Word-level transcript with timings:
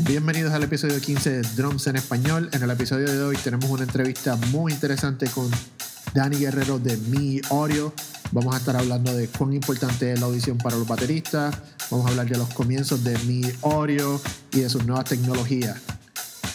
Bienvenidos 0.00 0.54
al 0.54 0.62
episodio 0.62 0.98
15 0.98 1.30
de 1.30 1.42
Drums 1.54 1.86
en 1.86 1.96
Español. 1.96 2.48
En 2.52 2.62
el 2.62 2.70
episodio 2.70 3.12
de 3.12 3.22
hoy 3.22 3.36
tenemos 3.36 3.68
una 3.68 3.82
entrevista 3.82 4.36
muy 4.50 4.72
interesante 4.72 5.28
con 5.28 5.50
Dani 6.14 6.38
Guerrero 6.38 6.78
de 6.78 6.96
Mi 6.96 7.42
Audio. 7.50 7.92
Vamos 8.30 8.54
a 8.54 8.58
estar 8.58 8.74
hablando 8.74 9.14
de 9.14 9.28
cuán 9.28 9.52
importante 9.52 10.10
es 10.10 10.18
la 10.18 10.26
audición 10.26 10.56
para 10.56 10.76
los 10.76 10.88
bateristas. 10.88 11.54
Vamos 11.90 12.06
a 12.06 12.08
hablar 12.08 12.26
de 12.26 12.38
los 12.38 12.48
comienzos 12.54 13.04
de 13.04 13.18
Mi 13.20 13.42
Audio 13.62 14.18
y 14.52 14.60
de 14.60 14.70
sus 14.70 14.84
nuevas 14.86 15.04
tecnologías. 15.04 15.76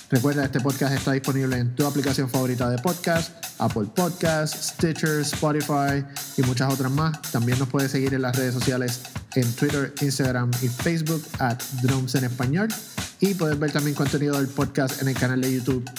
Recuerda, 0.09 0.43
este 0.43 0.59
podcast 0.59 0.95
está 0.95 1.11
disponible 1.11 1.57
en 1.57 1.75
tu 1.75 1.85
aplicación 1.85 2.29
favorita 2.29 2.69
de 2.71 2.79
podcast, 2.79 3.31
Apple 3.59 3.88
Podcasts, 3.95 4.73
Stitcher, 4.73 5.21
Spotify 5.21 6.04
y 6.38 6.41
muchas 6.41 6.73
otras 6.73 6.91
más. 6.91 7.21
También 7.31 7.59
nos 7.59 7.69
puedes 7.69 7.91
seguir 7.91 8.15
en 8.15 8.23
las 8.23 8.35
redes 8.35 8.55
sociales 8.55 9.01
en 9.35 9.51
Twitter, 9.54 9.93
Instagram 10.01 10.49
y 10.63 10.69
Facebook 10.69 11.23
at 11.38 11.61
Drums 11.83 12.15
en 12.15 12.23
Español. 12.23 12.69
Y 13.20 13.34
puedes 13.34 13.57
ver 13.57 13.71
también 13.71 13.96
contenido 13.96 14.37
del 14.37 14.47
podcast 14.47 15.01
en 15.01 15.07
el 15.07 15.18
canal 15.18 15.41
de 15.41 15.51
YouTube 15.51 15.89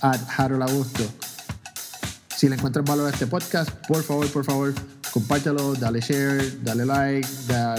at 0.00 0.20
Harold 0.36 0.62
Augusto. 0.62 1.02
Si 2.28 2.48
le 2.48 2.54
encuentras 2.54 2.84
valor 2.84 3.08
a 3.08 3.10
este 3.10 3.26
podcast, 3.26 3.68
por 3.88 4.04
favor, 4.04 4.30
por 4.30 4.44
favor, 4.44 4.72
compártelo, 5.10 5.74
dale 5.74 6.00
share, 6.00 6.62
dale 6.62 6.86
like, 6.86 7.28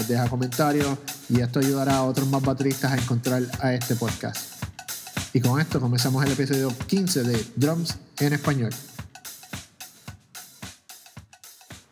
deja 0.06 0.28
comentarios 0.28 0.98
y 1.30 1.40
esto 1.40 1.60
ayudará 1.60 1.96
a 1.96 2.02
otros 2.02 2.28
más 2.28 2.42
bateristas 2.42 2.92
a 2.92 2.96
encontrar 2.96 3.42
a 3.60 3.72
este 3.72 3.96
podcast. 3.96 4.62
Y 5.32 5.40
con 5.40 5.58
esto 5.58 5.80
comenzamos 5.80 6.22
el 6.26 6.32
episodio 6.32 6.70
15 6.86 7.22
de 7.22 7.46
Drums 7.56 7.96
en 8.18 8.34
Español. 8.34 8.70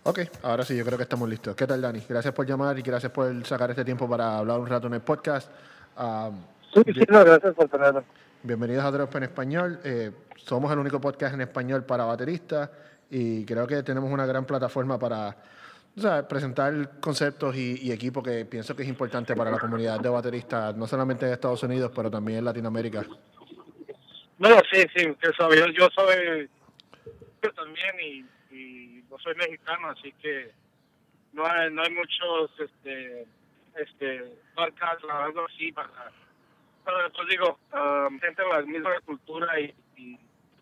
Ok, 0.02 0.20
ahora 0.42 0.62
sí, 0.62 0.76
yo 0.76 0.84
creo 0.84 0.98
que 0.98 1.04
estamos 1.04 1.26
listos. 1.26 1.56
¿Qué 1.56 1.66
tal, 1.66 1.80
Dani? 1.80 2.02
Gracias 2.06 2.34
por 2.34 2.46
llamar 2.46 2.78
y 2.78 2.82
gracias 2.82 3.12
por 3.12 3.46
sacar 3.46 3.70
este 3.70 3.84
tiempo 3.84 4.06
para 4.06 4.36
hablar 4.36 4.60
un 4.60 4.66
rato 4.66 4.88
en 4.88 4.94
el 4.94 5.00
podcast. 5.00 5.48
Um, 5.98 6.36
sí, 6.74 6.82
sí, 6.86 7.00
no, 7.08 7.24
gracias 7.24 7.54
por 7.54 7.68
tenerlo. 7.68 8.04
Bienvenidos 8.42 8.84
a 8.84 8.90
Drums 8.90 9.14
en 9.14 9.22
Español. 9.24 9.80
Eh, 9.84 10.12
somos 10.36 10.70
el 10.72 10.78
único 10.78 11.00
podcast 11.00 11.34
en 11.34 11.40
español 11.40 11.84
para 11.84 12.04
bateristas 12.04 12.70
y 13.10 13.44
creo 13.44 13.66
que 13.66 13.82
tenemos 13.82 14.10
una 14.10 14.26
gran 14.26 14.44
plataforma 14.44 14.98
para 14.98 15.36
presentar 16.28 17.00
conceptos 17.00 17.56
y, 17.56 17.90
equipos 17.90 18.22
que 18.22 18.44
pienso 18.44 18.76
que 18.76 18.84
es 18.84 18.88
importante 18.88 19.34
para 19.34 19.50
la 19.50 19.58
comunidad 19.58 19.98
de 19.98 20.08
bateristas, 20.08 20.76
no 20.76 20.86
solamente 20.86 21.26
de 21.26 21.32
Estados 21.32 21.62
Unidos, 21.64 21.90
pero 21.94 22.10
también 22.10 22.38
en 22.38 22.44
Latinoamérica. 22.44 23.04
No, 24.38 24.48
sí, 24.70 24.86
sí, 24.94 25.06
que 25.20 25.30
yo, 25.38 25.66
yo 25.66 25.88
soy 25.94 26.48
yo 27.42 27.52
también 27.52 27.94
y, 28.00 28.54
y 28.54 29.04
no 29.10 29.18
soy 29.18 29.34
mexicano, 29.34 29.90
así 29.90 30.12
que 30.22 30.52
no 31.32 31.44
hay, 31.44 31.72
no 31.72 31.82
hay 31.82 31.90
muchos 31.90 32.50
este 32.60 33.26
este 33.76 34.32
podcasts 34.54 35.04
o 35.04 35.12
algo 35.12 35.46
así 35.46 35.72
para 35.72 35.88
pero 36.88 37.12
pues 37.12 37.28
digo, 37.28 37.58
um, 37.74 38.18
gente 38.18 38.42
de 38.42 38.48
la 38.48 38.62
misma 38.62 39.00
cultura 39.04 39.60
y, 39.60 39.74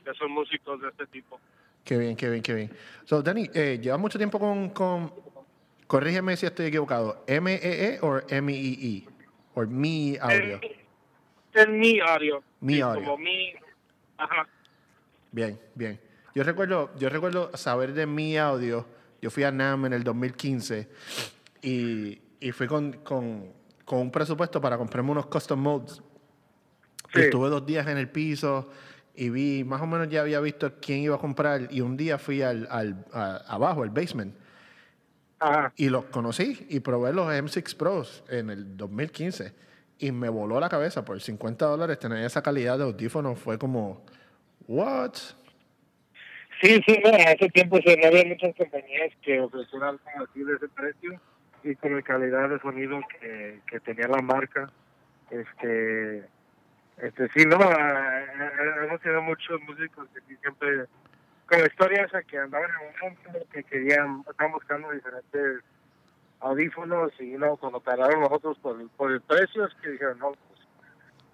que 0.05 0.15
son 0.15 0.33
músicos 0.33 0.81
de 0.81 0.89
este 0.89 1.07
tipo. 1.07 1.39
Qué 1.85 1.97
bien, 1.99 2.17
qué 2.17 2.29
bien, 2.29 2.43
qué 2.43 2.55
bien. 2.55 2.71
So, 3.05 3.23
Dani, 3.23 3.49
eh, 3.55 3.79
¿llevas 3.81 4.01
mucho 4.01 4.19
tiempo 4.19 4.41
con, 4.41 4.71
con, 4.71 5.13
corrígeme 5.87 6.37
si 6.37 6.47
estoy 6.47 6.67
equivocado, 6.67 7.23
M-E-E 7.29 8.01
o 8.03 8.21
M-I-I? 8.29 9.09
¿O 9.55 9.63
Mi 9.63 10.17
Audio? 10.21 10.61
Es 11.55 11.69
Mi 11.69 12.01
Audio. 12.01 12.43
Mi 12.61 12.81
Audio. 12.81 13.05
Como 13.05 13.19
Mi, 13.19 13.53
ajá. 14.19 14.49
Bien, 15.31 15.59
bien. 15.75 16.01
Yo 16.35 16.43
recuerdo, 16.43 16.91
yo 16.99 17.09
recuerdo 17.09 17.57
saber 17.57 17.93
de 17.93 18.07
Mi 18.07 18.37
Audio, 18.37 18.85
yo 19.23 19.31
fui 19.31 19.45
a 19.45 19.53
NAM 19.53 19.87
en 19.87 19.93
el 19.93 20.03
2015 20.03 20.89
y, 21.63 22.21
y 22.41 22.53
fui 22.53 22.67
con, 22.67 22.93
con, 22.95 23.53
con 23.85 24.01
un 24.01 24.11
presupuesto 24.11 24.61
para 24.61 24.77
comprarme 24.77 25.13
unos 25.13 25.27
custom 25.27 25.61
modes 25.61 26.03
estuve 27.21 27.49
dos 27.49 27.67
días 27.67 27.87
en 27.87 27.99
el 27.99 28.09
piso 28.09 28.71
y 29.15 29.31
vi, 29.31 29.65
más 29.65 29.81
o 29.81 29.87
menos 29.87 30.09
ya 30.09 30.21
había 30.21 30.41
visto 30.41 30.75
quién 30.81 31.01
iba 31.01 31.17
a 31.17 31.19
comprar 31.19 31.69
y 31.71 31.81
un 31.81 31.97
día 31.97 32.19
fui 32.19 32.43
al, 32.43 32.69
al 32.71 33.05
abajo, 33.13 33.83
al 33.83 33.91
basement. 33.91 34.35
Y 35.77 35.91
los 35.91 36.07
conocí 36.07 36.67
y 36.71 36.81
probé 36.81 37.13
los 37.13 37.27
M6 37.29 37.77
Pros 37.77 38.25
en 38.29 38.51
el 38.51 38.77
2015 38.77 39.53
y 39.99 40.13
me 40.13 40.29
voló 40.29 40.61
la 40.61 40.69
cabeza 40.69 41.05
por 41.05 41.21
50 41.21 41.65
dólares 41.65 41.99
tener 41.99 42.25
esa 42.25 42.43
calidad 42.43 42.79
de 42.79 42.85
audífonos 42.85 43.39
fue 43.39 43.59
como 43.59 44.05
what 44.69 45.15
sí 46.61 46.81
sí 46.87 47.01
no, 47.03 47.11
hace 47.11 47.49
tiempo 47.49 47.79
se 47.83 47.97
no 47.97 48.07
había 48.09 48.25
muchas 48.27 48.55
compañías 48.57 49.13
que 49.23 49.41
ofrecían 49.41 49.83
algo 49.83 50.01
así 50.23 50.43
de 50.43 50.55
ese 50.55 50.69
precio 50.69 51.21
y 51.65 51.75
con 51.77 51.95
la 51.95 52.03
calidad 52.03 52.51
de 52.51 52.59
sonido 52.61 53.01
que, 53.21 53.61
que 53.71 53.81
tenía 53.81 54.07
la 54.09 54.21
marca 54.21 54.71
este 55.31 56.25
este, 56.99 57.29
sí, 57.35 57.45
no, 57.45 57.57
hemos 57.57 59.01
tenido 59.01 59.23
muchos 59.23 59.61
músicos 59.63 60.09
que 60.15 60.37
siempre, 60.37 60.87
con 61.47 61.61
la 61.61 61.67
historia 61.67 62.05
esa 62.05 62.23
que 62.23 62.39
andaban 62.39 62.71
en 62.71 63.09
un 63.09 63.15
mundo 63.15 63.47
que 63.53 63.63
querían, 63.65 64.25
estaban 64.29 64.53
buscando 64.53 64.91
diferentes 64.91 65.63
audífonos 66.41 67.13
y 67.21 67.33
no, 67.33 67.57
cuando 67.57 67.81
pararon 67.81 68.21
nosotros 68.21 68.59
por, 68.59 68.89
por 68.91 69.13
el 69.13 69.21
precio, 69.21 69.67
es 69.67 69.75
que 69.83 69.91
dijeron, 69.91 70.19
no, 70.19 70.33
pues, 70.33 70.61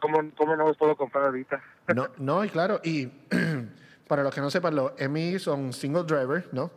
¿cómo, 0.00 0.18
¿cómo 0.36 0.56
no 0.56 0.66
los 0.66 0.76
puedo 0.76 0.96
comprar 0.96 1.26
ahorita? 1.26 1.62
No, 1.94 2.08
no, 2.16 2.44
y 2.44 2.48
claro, 2.48 2.80
y 2.84 3.06
para 4.08 4.22
los 4.22 4.32
que 4.32 4.40
no 4.40 4.50
sepan, 4.50 4.76
los 4.76 4.92
MI 5.00 5.38
son 5.38 5.72
single 5.72 6.04
driver, 6.04 6.48
¿no? 6.52 6.70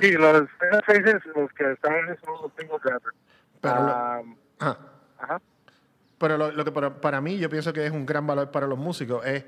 Sí, 0.00 0.12
los 0.12 0.32
los 0.32 1.52
que 1.52 1.72
están 1.72 2.18
son 2.24 2.34
los 2.42 2.52
single 2.58 2.78
driver. 2.82 3.12
Pero 3.60 3.74
ah, 3.74 4.22
ajá. 5.18 5.40
Pero 6.18 6.38
lo, 6.38 6.64
que 6.64 6.72
para, 6.72 7.20
mí 7.20 7.38
yo 7.38 7.50
pienso 7.50 7.72
que 7.72 7.84
es 7.84 7.92
un 7.92 8.06
gran 8.06 8.26
valor 8.26 8.50
para 8.50 8.66
los 8.66 8.78
músicos 8.78 9.24
es 9.26 9.44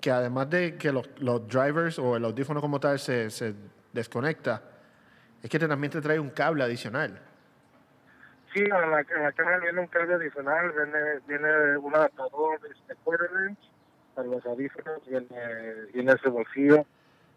que 0.00 0.10
además 0.10 0.48
de 0.48 0.76
que 0.76 0.92
los, 0.92 1.08
los 1.18 1.46
drivers 1.46 1.98
o 1.98 2.16
el 2.16 2.24
audífono 2.24 2.60
como 2.60 2.80
tal 2.80 2.98
se, 2.98 3.30
se 3.30 3.54
desconecta, 3.92 4.62
es 5.42 5.50
que 5.50 5.58
también 5.58 5.90
te 5.90 6.00
trae 6.00 6.18
un 6.18 6.30
cable 6.30 6.64
adicional. 6.64 7.20
Sí, 8.52 8.60
en 8.60 8.70
la, 8.70 9.00
en 9.00 9.22
la 9.22 9.32
caja 9.32 9.58
viene 9.58 9.80
un 9.80 9.86
cable 9.88 10.14
adicional, 10.14 10.72
viene, 10.72 11.20
viene 11.26 11.76
un 11.76 11.94
adaptador 11.94 12.60
de 12.62 12.68
este 12.70 12.94
para 14.14 14.28
los 14.28 14.46
audífonos, 14.46 15.06
viene, 15.06 15.28
viene 15.92 16.12
ese 16.12 16.30
bolsillo. 16.30 16.86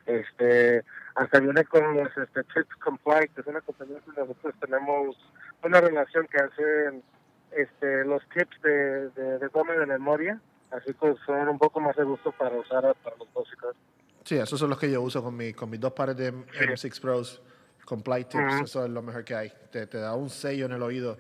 Este, 0.06 0.84
hasta 1.16 1.40
viene 1.40 1.66
con 1.66 1.96
los 1.96 2.10
este, 2.18 2.44
Chips 2.46 2.76
Comply, 2.78 3.28
que 3.30 3.42
es 3.42 3.48
una 3.48 3.62
compañía 3.62 4.00
que 4.00 4.20
nosotros 4.20 4.56
tenemos 4.60 5.18
una 5.62 5.82
relación 5.82 6.26
que 6.28 6.38
hacen 6.38 7.04
este, 7.52 8.06
los 8.06 8.22
tips 8.30 8.62
de, 8.62 9.10
de, 9.10 9.40
de 9.40 9.86
memoria, 9.86 10.40
así 10.72 10.94
que 10.94 11.16
son 11.26 11.48
un 11.48 11.58
poco 11.58 11.80
más 11.80 11.96
de 11.96 12.04
gusto 12.04 12.32
para 12.32 12.56
usar 12.58 12.96
para 13.04 13.16
los 13.18 13.28
músicos. 13.36 13.76
Sí, 14.24 14.36
esos 14.36 14.60
son 14.60 14.70
los 14.70 14.78
que 14.78 14.92
yo 14.92 15.02
uso 15.02 15.24
con, 15.24 15.36
mi, 15.36 15.54
con 15.54 15.70
mis 15.70 15.80
dos 15.80 15.94
pares 15.94 16.16
de 16.16 16.34
M6 16.34 17.02
Pros, 17.02 17.42
con 17.86 18.04
Play 18.04 18.26
Tips, 18.26 18.62
eso 18.64 18.86
es 18.86 18.92
lo 18.92 19.02
mejor 19.02 19.24
que 19.24 19.36
hay. 19.36 19.52
Te, 19.72 19.88
te, 19.88 19.98
da 19.98 20.14
un 20.14 20.30
sello 20.30 20.66
en 20.66 20.74
el 20.74 20.84
oído, 20.84 21.18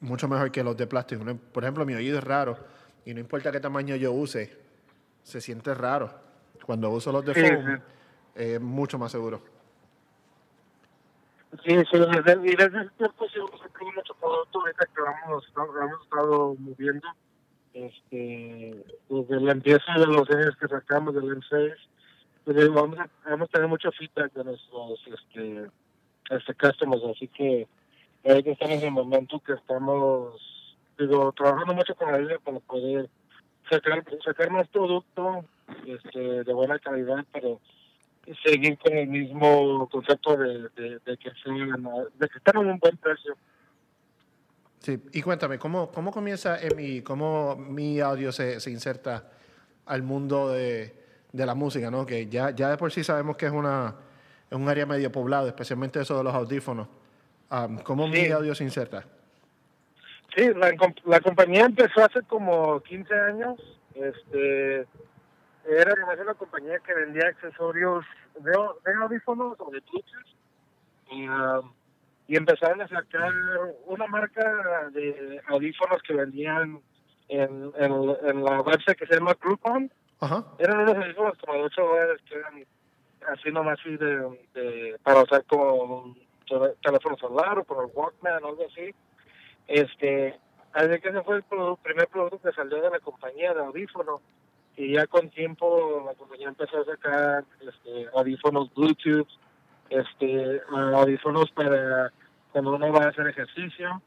mucho 0.00 0.28
mejor 0.28 0.52
que 0.52 0.62
los 0.62 0.76
de 0.76 0.86
plástico. 0.86 1.24
Por 1.52 1.64
ejemplo, 1.64 1.84
mi 1.84 1.94
oído 1.94 2.18
es 2.18 2.24
raro 2.24 2.56
y 3.04 3.14
no 3.14 3.20
importa 3.20 3.50
qué 3.50 3.58
tamaño 3.58 3.96
yo 3.96 4.12
use, 4.12 4.56
se 5.22 5.40
siente 5.40 5.74
raro. 5.74 6.10
Cuando 6.64 6.90
uso 6.90 7.10
los 7.10 7.24
de 7.24 7.34
foam, 7.34 7.80
es 8.34 8.60
mucho 8.60 8.98
más 8.98 9.10
seguro. 9.10 9.57
Sí, 11.64 11.70
sí, 11.70 11.96
y 11.96 12.56
desde 12.56 12.80
ese 12.80 12.90
tiempo 12.98 13.26
sí 13.28 13.38
hemos 13.38 13.60
sacado 13.60 13.92
mucho 13.94 14.14
producto 14.14 14.60
ahorita 14.60 14.86
que 14.86 15.00
vamos, 15.00 15.52
hemos 15.56 16.02
estado 16.02 16.54
moviendo. 16.58 17.08
Este, 17.72 18.84
desde 19.08 19.40
la 19.40 19.52
empieza 19.52 19.92
de 19.98 20.06
los 20.06 20.28
años 20.30 20.56
que 20.56 20.68
sacamos 20.68 21.14
del 21.14 21.24
M6, 21.24 21.74
pues 22.44 22.68
vamos 22.70 22.98
a, 22.98 23.08
hemos 23.32 23.48
tenido 23.50 23.68
mucho 23.68 23.92
feedback 23.92 24.32
de 24.32 24.44
nuestros 24.44 25.00
este, 25.06 25.70
este 26.30 26.54
customers, 26.54 27.04
así 27.04 27.28
que 27.28 27.68
ahorita 28.24 28.50
estamos 28.50 28.78
en 28.78 28.84
el 28.84 28.90
momento 28.90 29.40
que 29.40 29.52
estamos 29.52 30.34
digo, 30.98 31.32
trabajando 31.32 31.74
mucho 31.74 31.94
con 31.94 32.10
la 32.10 32.20
idea 32.20 32.38
para 32.38 32.58
poder 32.60 33.08
sacar, 33.70 34.04
sacar 34.24 34.50
más 34.50 34.66
producto 34.68 35.44
este, 35.86 36.44
de 36.44 36.52
buena 36.52 36.78
calidad, 36.78 37.24
pero 37.32 37.60
seguir 38.44 38.78
con 38.78 38.92
el 38.92 39.08
mismo 39.08 39.88
concepto 39.90 40.36
de, 40.36 40.68
de, 40.76 40.98
de 41.04 41.16
que, 41.16 41.30
de 41.30 42.28
que 42.28 42.38
están 42.38 42.62
en 42.62 42.70
un 42.70 42.78
buen 42.78 42.96
precio. 42.96 43.36
Sí, 44.80 44.98
y 45.12 45.22
cuéntame, 45.22 45.58
¿cómo, 45.58 45.90
cómo 45.90 46.12
comienza 46.12 46.58
mi, 46.76 47.02
cómo 47.02 47.56
mi 47.56 48.00
audio 48.00 48.30
se, 48.32 48.60
se 48.60 48.70
inserta 48.70 49.24
al 49.86 50.02
mundo 50.02 50.50
de, 50.50 50.94
de, 51.32 51.46
la 51.46 51.54
música, 51.54 51.90
¿no? 51.90 52.06
Que 52.06 52.28
ya, 52.28 52.50
ya 52.50 52.70
de 52.70 52.76
por 52.76 52.92
sí 52.92 53.02
sabemos 53.02 53.36
que 53.36 53.46
es 53.46 53.52
una 53.52 53.96
es 54.50 54.56
un 54.56 54.68
área 54.68 54.86
medio 54.86 55.12
poblado, 55.12 55.46
especialmente 55.46 56.00
eso 56.00 56.16
de 56.16 56.24
los 56.24 56.34
audífonos. 56.34 56.88
Um, 57.50 57.78
¿Cómo 57.78 58.08
mi 58.08 58.28
audio 58.28 58.54
se 58.54 58.64
inserta? 58.64 59.04
Sí, 60.34 60.48
la, 60.54 60.72
la 61.04 61.20
compañía 61.20 61.64
empezó 61.64 62.04
hace 62.04 62.22
como 62.22 62.80
15 62.80 63.14
años. 63.14 63.60
Este, 63.94 64.86
era 65.68 65.94
una 66.22 66.34
compañía 66.34 66.78
que 66.80 66.94
vendía 66.94 67.28
accesorios 67.28 68.04
de, 68.38 68.50
de 68.50 68.94
audífonos 68.94 69.56
o 69.58 69.70
de 69.70 69.80
Bluetooth. 69.80 70.26
Y, 71.10 71.28
um, 71.28 71.72
y 72.26 72.36
empezaron 72.36 72.80
a 72.82 72.88
sacar 72.88 73.32
una 73.86 74.06
marca 74.06 74.88
de 74.92 75.40
audífonos 75.48 76.02
que 76.02 76.14
vendían 76.14 76.80
en, 77.28 77.72
en, 77.76 78.44
la 78.44 78.60
website 78.60 78.98
que 78.98 79.06
se 79.06 79.14
llama 79.14 79.36
Groupon. 79.40 79.90
Eran 80.58 80.80
unos 80.80 80.96
audífonos 80.96 81.38
como 81.38 81.54
de 81.54 81.62
8 81.64 81.82
dólares 81.82 82.20
que 82.28 82.34
eran 82.34 82.66
así 83.32 83.50
nomás 83.50 83.78
así 83.80 83.96
de, 83.96 84.98
para 85.02 85.22
usar 85.22 85.44
como 85.44 86.14
teléfono 86.82 87.16
celular 87.16 87.58
o 87.58 87.64
por 87.64 87.84
el 87.84 87.90
Walkman 87.94 88.44
o 88.44 88.48
algo 88.48 88.66
así. 88.70 88.94
Este, 89.66 90.38
así 90.72 91.00
que 91.00 91.08
ese 91.08 91.22
fue 91.22 91.36
el 91.36 91.44
primer 91.82 92.08
producto 92.08 92.40
que 92.40 92.54
salió 92.54 92.80
de 92.80 92.90
la 92.90 93.00
compañía 93.00 93.54
de 93.54 93.60
audífono 93.60 94.20
y 94.78 94.92
ya 94.92 95.08
con 95.08 95.28
tiempo 95.30 96.04
la 96.06 96.14
compañía 96.14 96.48
empezó 96.48 96.80
a 96.80 96.84
sacar 96.84 97.44
este, 97.60 98.06
audífonos 98.14 98.72
Bluetooth, 98.74 99.26
este, 99.90 100.62
audífonos 100.94 101.50
para 101.50 102.12
cuando 102.52 102.76
uno 102.76 102.92
va 102.92 103.06
a 103.06 103.08
hacer 103.08 103.26
ejercicio. 103.26 104.00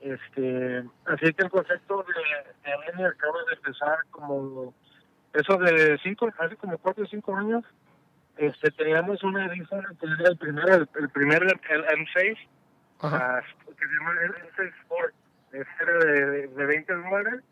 Este, 0.00 0.84
así 1.06 1.32
que 1.32 1.42
el 1.42 1.50
concepto 1.50 2.04
de, 2.04 2.72
de 2.96 3.06
acaba 3.06 3.38
de 3.48 3.54
empezar 3.56 3.98
como 4.12 4.72
eso 5.32 5.56
de 5.56 5.98
cinco, 6.04 6.28
hace 6.38 6.56
como 6.56 6.78
cuatro 6.78 7.02
o 7.02 7.08
cinco 7.08 7.34
años. 7.34 7.64
Este, 8.36 8.70
teníamos 8.70 9.20
un 9.24 9.36
audífono 9.36 9.88
que 9.98 10.06
era 10.06 10.30
el 10.30 10.38
primero, 10.38 10.86
el, 10.94 11.08
primer 11.08 11.42
el 11.42 11.84
M6, 11.86 12.38
ah, 13.00 13.40
que 13.66 13.74
se 13.74 13.92
llama 13.92 14.12
el 14.22 14.30
M6 14.30 14.74
Sport. 14.82 15.14
Este 15.50 15.82
era 15.82 15.98
de, 15.98 16.48
de 16.48 16.66
20 16.66 16.92
dólares 16.94 17.42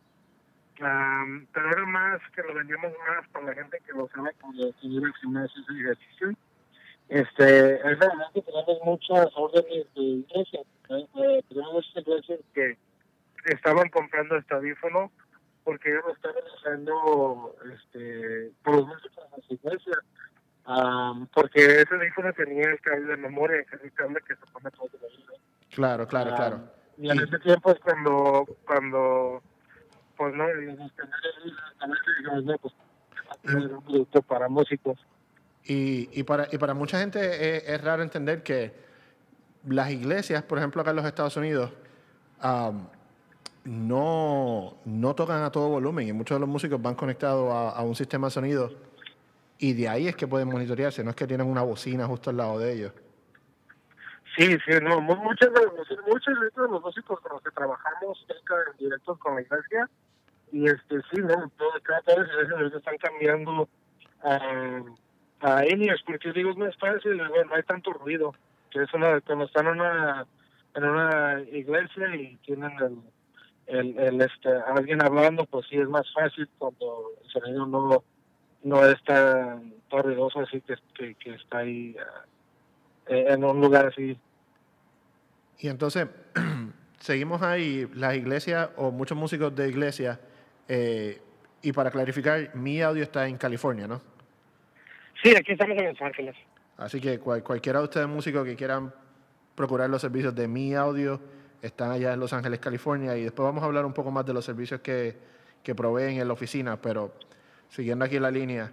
pero 0.79 1.71
era 1.71 1.87
más 1.87 2.21
que 2.35 2.43
lo 2.43 2.55
vendíamos 2.55 2.93
más 3.09 3.29
para 3.29 3.47
la 3.47 3.55
gente 3.55 3.79
que 3.87 3.93
lo 3.93 4.09
sabe 4.09 4.33
seguir 4.81 5.03
el 5.05 5.15
gimnasio 5.15 5.63
y 5.71 5.81
ejercicio. 5.81 6.33
Este, 7.09 7.75
es 7.77 7.99
verdad 7.99 8.33
que 8.33 8.43
tenemos 8.43 8.79
muchas 8.85 9.29
órdenes 9.35 9.87
de 9.95 10.03
iglesia. 10.03 10.61
Eh, 10.89 11.45
tenemos 11.49 11.73
muchas 11.73 11.97
iglesias 11.97 12.41
que 12.55 12.77
estaban 13.45 13.89
comprando 13.91 14.37
este 14.37 14.55
audífono 14.55 15.11
porque 15.65 15.91
ellos 15.91 16.05
lo 16.07 16.13
estaban 16.15 16.43
usando 16.57 17.57
este, 17.73 18.51
por 18.63 18.77
los 18.77 18.87
músicos 18.87 19.25
de 19.37 19.43
su 19.43 19.55
iglesia. 19.55 19.99
porque 21.35 21.83
ese 21.83 21.95
audífono 21.95 22.33
tenía 22.33 22.71
el 22.71 22.81
cable 22.81 23.07
de 23.07 23.17
memoria, 23.17 23.65
el 23.83 23.93
cable 23.93 24.21
que 24.27 24.35
se 24.35 24.47
pone 24.53 24.71
todo 24.71 24.89
vida. 24.89 25.35
Claro, 25.71 26.07
claro, 26.07 26.35
claro. 26.35 26.61
Y 26.99 27.11
en 27.11 27.21
ese 27.21 27.39
tiempo 27.39 27.71
es 27.73 27.81
cuando, 27.81 28.47
cuando 28.67 29.43
pues 30.23 30.35
no, 32.45 32.59
pues, 32.59 32.75
un 33.45 34.23
para 34.23 34.49
músicos. 34.49 34.99
Y, 35.65 36.09
y, 36.13 36.23
para, 36.23 36.47
y 36.53 36.59
para 36.59 36.75
mucha 36.75 37.01
gente 37.01 37.75
es, 37.75 37.83
raro 37.83 38.03
entender 38.03 38.45
que 38.45 38.73
las 39.67 39.91
iglesias, 39.91 40.45
por 40.45 40.59
ejemplo, 40.59 40.81
acá 40.81 40.91
en 40.91 40.97
los 40.97 41.07
Estados 41.07 41.37
Unidos, 41.37 41.73
no, 43.65 44.77
no 44.85 45.15
tocan 45.15 45.43
a 45.43 45.51
todo 45.51 45.69
volumen 45.69 46.07
y 46.07 46.13
muchos 46.13 46.37
de 46.37 46.41
los 46.41 46.49
músicos 46.49 46.81
van 46.81 46.95
conectados 46.95 47.53
a, 47.53 47.71
a, 47.71 47.83
un 47.83 47.97
sistema 47.97 48.29
de 48.29 48.31
sonido 48.33 48.71
y 49.59 49.73
de 49.73 49.89
ahí 49.89 50.09
es 50.09 50.17
que 50.17 50.27
pueden 50.27 50.49
monitorearse, 50.49 51.03
no 51.03 51.11
es 51.11 51.17
que 51.17 51.27
tienen 51.27 51.49
una 51.49 51.63
bocina 51.63 52.07
justo 52.07 52.31
al 52.31 52.37
lado 52.37 52.61
de 52.61 52.73
ellos. 52.73 52.93
Sí, 54.37 54.57
sí, 54.65 54.73
no, 54.83 55.01
muchos 55.01 55.53
de 55.53 55.61
los, 55.61 55.75
muchos 56.07 56.41
de 56.41 56.69
los 56.69 56.83
músicos 56.83 57.21
con 57.21 57.33
los 57.33 57.43
que 57.43 57.51
trabajamos 57.51 58.25
cerca 58.27 58.55
directos 58.79 59.19
con 59.19 59.35
la 59.35 59.43
iglesia 59.43 59.91
y 60.53 60.67
este 60.67 61.01
sí 61.11 61.21
no 61.21 61.51
todo 61.57 61.71
cada 61.83 62.17
vez 62.17 62.75
están 62.75 62.97
cambiando 62.99 63.69
a 64.23 64.83
a 65.41 65.65
porque 66.07 66.33
digo 66.33 66.51
es 66.51 66.57
más 66.57 66.77
fácil 66.77 67.17
no 67.17 67.55
hay 67.55 67.63
tanto 67.65 67.93
ruido 67.93 68.35
que 68.71 68.83
es 68.83 68.95
una 68.95 69.21
cuando 69.23 69.47
están 69.47 69.67
en 69.67 69.73
una 69.73 70.27
en 70.75 70.85
una 70.85 71.41
iglesia 71.51 72.15
y 72.15 72.37
tienen 72.45 72.73
el, 73.67 73.99
el, 73.99 74.21
este 74.21 74.51
alguien 74.67 75.03
hablando 75.03 75.47
pues 75.47 75.67
sí 75.69 75.77
es 75.77 75.89
más 75.89 76.07
fácil 76.13 76.49
cuando 76.59 77.11
el 77.25 77.31
sonido 77.31 77.67
no 77.67 78.05
no 78.63 78.87
es 78.87 79.03
tan, 79.05 79.75
ruidoso 79.91 80.41
así 80.41 80.63
que, 80.63 81.15
que, 81.17 81.35
está 81.35 81.59
ahí 81.59 81.97
eh, 83.09 83.27
en 83.29 83.45
un 83.45 83.61
lugar 83.61 83.87
así. 83.87 84.17
Y 85.59 85.69
entonces 85.69 86.07
seguimos 86.99 87.43
ahí 87.43 87.91
las 87.95 88.15
iglesias 88.15 88.71
o 88.77 88.91
muchos 88.91 89.19
músicos 89.19 89.55
de 89.55 89.69
iglesia 89.69 90.21
eh, 90.69 91.21
y 91.63 91.73
para 91.73 91.91
clarificar, 91.91 92.55
mi 92.55 92.83
audio 92.83 93.03
está 93.03 93.27
en 93.29 93.37
California, 93.37 93.87
¿no? 93.87 94.01
Sí, 95.23 95.35
aquí 95.37 95.53
estamos 95.53 95.77
en 95.79 95.87
Los 95.87 96.03
Ángeles. 96.03 96.37
Así 96.77 97.01
que 97.01 97.19
cualquiera 97.19 97.79
de 97.79 97.85
ustedes 97.85 98.09
músicos 98.09 98.45
que 98.45 98.57
quieran 98.57 98.93
procurar 99.55 99.89
los 99.89 100.01
servicios 100.01 100.35
de 100.35 100.49
mi 100.49 100.75
audio 100.75 101.21
están 101.61 101.93
allá 101.93 102.13
en 102.13 102.21
Los 102.21 102.33
Ángeles, 102.33 102.59
California. 102.59 103.17
Y 103.17 103.23
después 103.23 103.45
vamos 103.45 103.63
a 103.63 103.67
hablar 103.67 103.87
un 103.87 103.93
poco 103.93 104.11
más 104.11 104.27
de 104.27 104.35
los 104.35 104.45
servicios 104.45 104.81
que, 104.81 105.17
que 105.63 105.75
proveen 105.75 106.21
en 106.21 106.27
la 106.27 106.35
oficina. 106.35 106.81
Pero 106.81 107.13
siguiendo 107.69 108.05
aquí 108.05 108.19
la 108.19 108.33
línea, 108.33 108.73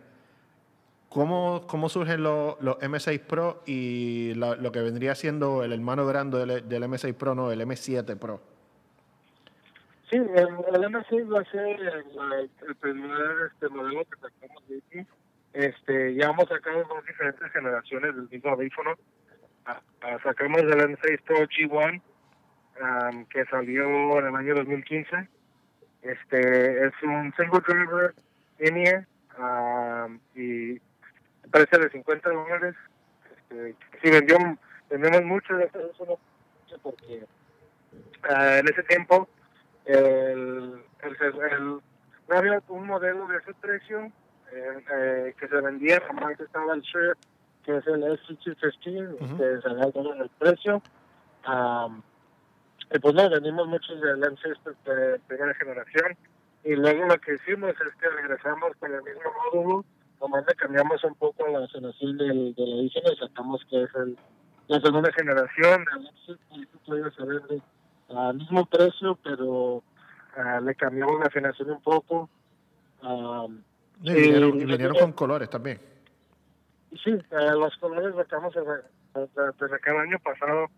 ¿cómo, 1.10 1.68
cómo 1.68 1.90
surgen 1.90 2.24
los, 2.24 2.60
los 2.62 2.80
M6 2.80 3.20
Pro 3.20 3.62
y 3.68 4.34
lo 4.34 4.72
que 4.72 4.82
vendría 4.82 5.14
siendo 5.14 5.64
el 5.64 5.74
hermano 5.74 6.08
grande 6.08 6.40
del, 6.46 6.68
del 6.68 6.84
M6 6.84 7.14
Pro, 7.14 7.36
no, 7.36 7.52
el 7.52 7.62
M7 7.62 8.18
Pro? 8.18 8.42
Sí, 10.10 10.18
el, 10.18 10.26
el 10.28 10.84
M6 10.92 11.34
va 11.34 11.42
a 11.42 11.46
ser 11.52 11.80
el, 11.80 12.76
primer 12.78 13.52
este, 13.52 13.70
modelo 13.70 14.04
que 14.06 14.20
sacamos 14.20 14.68
de 14.68 14.78
aquí. 14.78 15.08
Este, 15.54 16.16
ya 16.16 16.30
hemos 16.30 16.48
sacado 16.48 16.84
dos 16.86 17.06
diferentes 17.06 17.52
generaciones 17.52 18.16
del 18.16 18.28
mismo 18.28 18.50
audífono. 18.50 18.96
Ah, 19.66 19.82
ah, 20.02 20.18
sacamos 20.24 20.62
el 20.62 20.72
M6 20.72 21.22
Pro 21.22 21.38
G1, 21.48 22.02
que 23.30 23.46
salió 23.46 24.20
en 24.20 24.26
el 24.28 24.36
año 24.36 24.56
2015. 24.56 25.30
Este, 26.02 26.88
es 26.88 26.94
un 27.04 27.32
single 27.38 27.62
driver 27.68 28.16
in 28.60 29.06
y 30.34 30.80
parece 31.52 31.78
de 31.78 31.90
50 31.92 32.30
dólares. 32.32 32.76
Este, 33.38 33.76
sí, 34.02 34.10
vendió, 34.10 34.38
vendemos 34.90 35.24
mucho 35.24 35.56
de 35.56 35.66
eso, 35.66 36.20
porque 36.82 37.26
uh, 38.24 38.58
en 38.60 38.68
ese 38.68 38.82
tiempo 38.84 39.30
el, 39.94 40.84
el, 41.02 41.82
no 42.28 42.36
había 42.38 42.62
un 42.68 42.86
modelo 42.86 43.28
de 43.28 43.38
ese 43.38 43.54
precio 43.56 44.12
eh, 44.52 44.84
eh, 44.94 45.36
que 45.40 45.48
se 45.48 45.62
vendía, 45.62 46.02
antes 46.10 46.42
estaba 46.42 46.74
el 46.74 46.82
shirt, 46.82 47.18
que 47.66 47.78
es 47.78 47.88
el 47.88 48.04
S215, 48.04 49.38
que 49.38 49.62
se 49.62 49.70
había 49.70 49.86
dado 49.86 50.14
el 50.14 50.30
precio. 50.38 50.82
y 52.92 53.00
pues 53.00 53.16
no, 53.16 53.30
vendimos 53.30 53.68
muchos 53.68 54.00
de 54.02 54.18
lenses 54.18 54.58
de 54.86 55.20
primera 55.28 55.54
generación. 55.56 56.18
Y 56.64 56.76
luego 56.76 57.06
lo 57.06 57.18
que 57.20 57.36
hicimos 57.36 57.72
es 57.72 57.96
que 57.96 58.10
regresamos 58.10 58.72
con 58.80 58.94
el 58.94 59.02
mismo 59.02 59.22
módulo, 59.54 59.86
nomás 60.22 60.46
le 60.46 60.56
cambiamos 60.56 61.04
un 61.04 61.16
poco 61.16 61.48
la 61.48 61.68
generación 61.68 62.18
del, 62.18 62.54
del 62.54 62.80
edificio 62.80 63.14
y 63.14 63.18
sacamos 63.18 63.66
que 63.70 63.84
es 63.84 63.96
el, 63.96 64.18
la 64.68 64.80
segunda 64.82 65.12
generación. 65.14 65.86
El 65.96 66.38
y 66.58 67.12
se 67.12 67.26
vende 67.26 67.62
al 68.16 68.36
mismo 68.36 68.66
precio, 68.66 69.18
pero 69.24 69.78
uh, 69.78 69.84
le 70.64 70.76
cambiamos 70.76 71.20
la 71.20 71.28
afinación 71.28 71.72
un 71.72 71.82
poco. 71.82 72.30
Um, 73.02 73.62
y 74.02 74.14
vinieron, 74.14 74.62
y 74.62 74.66
vinieron 74.66 74.98
con 74.98 75.14
colores 75.14 75.50
también. 75.50 75.80
Sí, 77.04 77.12
uh, 77.12 77.60
los 77.60 77.76
colores 77.78 78.16
sacamos 78.16 78.54
desde, 78.54 79.80
cada 79.82 80.02
año 80.02 80.18
pasado. 80.20 80.70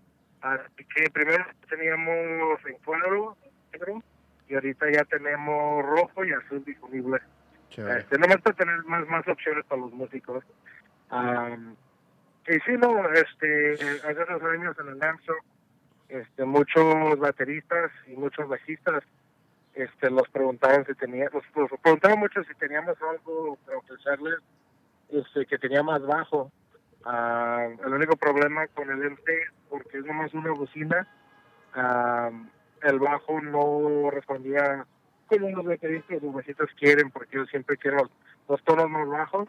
que 0.78 1.10
primero 1.12 1.46
teníamos 1.70 2.60
en 2.66 2.78
cuadro 2.84 3.38
negro 3.72 4.04
y 4.50 4.56
ahorita 4.56 4.92
ya 4.92 5.06
tenemos 5.06 5.86
rojo 5.86 6.26
y 6.26 6.34
azul 6.34 6.64
disponible. 6.66 7.20
Este, 7.70 8.18
nomás 8.18 8.42
para 8.42 8.56
tener 8.58 8.84
más, 8.84 9.08
más 9.08 9.26
opciones 9.28 9.64
para 9.66 9.82
los 9.82 9.94
músicos. 9.94 10.44
Um, 11.10 11.76
y 12.48 12.60
sí, 12.66 12.74
no, 12.78 13.10
este, 13.14 13.74
hace 13.74 14.26
dos 14.26 14.44
años 14.44 14.76
en 14.80 14.88
el 14.90 15.00
Lanzo 15.00 15.34
este, 16.12 16.44
muchos 16.44 17.18
bateristas 17.20 17.90
y 18.08 18.18
muchos 18.18 18.48
bajistas 18.48 19.04
este, 19.74 20.10
los 20.10 20.28
preguntaban 20.30 20.86
si 20.86 20.94
teníamos, 20.96 21.44
los, 21.56 21.72
preguntaban 21.82 22.20
mucho 22.20 22.44
si 22.44 22.54
teníamos 22.56 22.98
algo 23.02 23.58
para 23.66 23.78
ofrecerles 23.78 24.40
este, 25.10 25.46
que 25.46 25.58
tenía 25.58 25.84
más 25.84 26.06
bajo. 26.06 26.52
Ah, 27.06 27.68
el 27.84 27.94
único 27.94 28.18
problema 28.18 28.68
con 28.68 28.92
el 28.92 29.12
MC, 29.12 29.24
porque 29.70 30.00
es 30.00 30.06
nomás 30.06 30.34
una 30.34 30.52
bocina, 30.52 31.08
ah, 31.74 32.30
el 32.84 33.00
bajo 33.00 33.40
no 33.40 34.12
respondía 34.12 34.86
como 35.28 35.50
los 35.50 35.66
bateristas 35.66 36.22
los 36.22 36.34
bajistas 36.34 36.68
quieren, 36.78 37.10
porque 37.10 37.38
yo 37.38 37.46
siempre 37.46 37.78
quiero 37.78 38.10
los 38.50 38.62
tonos 38.66 38.90
más 38.90 39.08
bajos. 39.08 39.48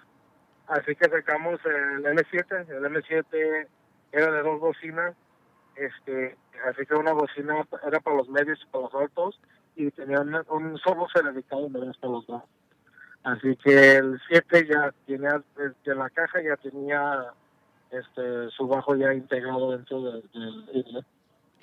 Así 0.68 0.94
que 0.94 1.10
sacamos 1.10 1.58
el 1.64 2.04
M7, 2.04 2.68
el 2.68 2.84
M7 2.84 3.66
era 4.12 4.30
de 4.30 4.42
dos 4.42 4.60
bocinas 4.60 5.16
este 5.76 6.36
así 6.68 6.86
que 6.86 6.94
una 6.94 7.12
bocina 7.12 7.66
era 7.86 8.00
para 8.00 8.16
los 8.16 8.28
medios 8.28 8.58
y 8.62 8.66
para 8.66 8.84
los 8.84 8.94
altos 8.94 9.40
y 9.76 9.90
tenía 9.90 10.20
un, 10.20 10.78
solo 10.78 11.06
se 11.14 11.22
dedicaba 11.22 11.66
para 11.68 11.86
los 11.86 12.26
dos 12.26 12.42
así 13.24 13.56
que 13.56 13.96
el 13.96 14.20
7 14.28 14.66
ya 14.68 14.92
tenía 15.06 15.42
en 15.56 15.98
la 15.98 16.10
caja 16.10 16.42
ya 16.42 16.56
tenía 16.56 17.32
este 17.90 18.50
su 18.50 18.66
bajo 18.66 18.94
ya 18.96 19.12
integrado 19.14 19.72
dentro 19.72 20.02
del, 20.02 20.22
del 20.32 21.04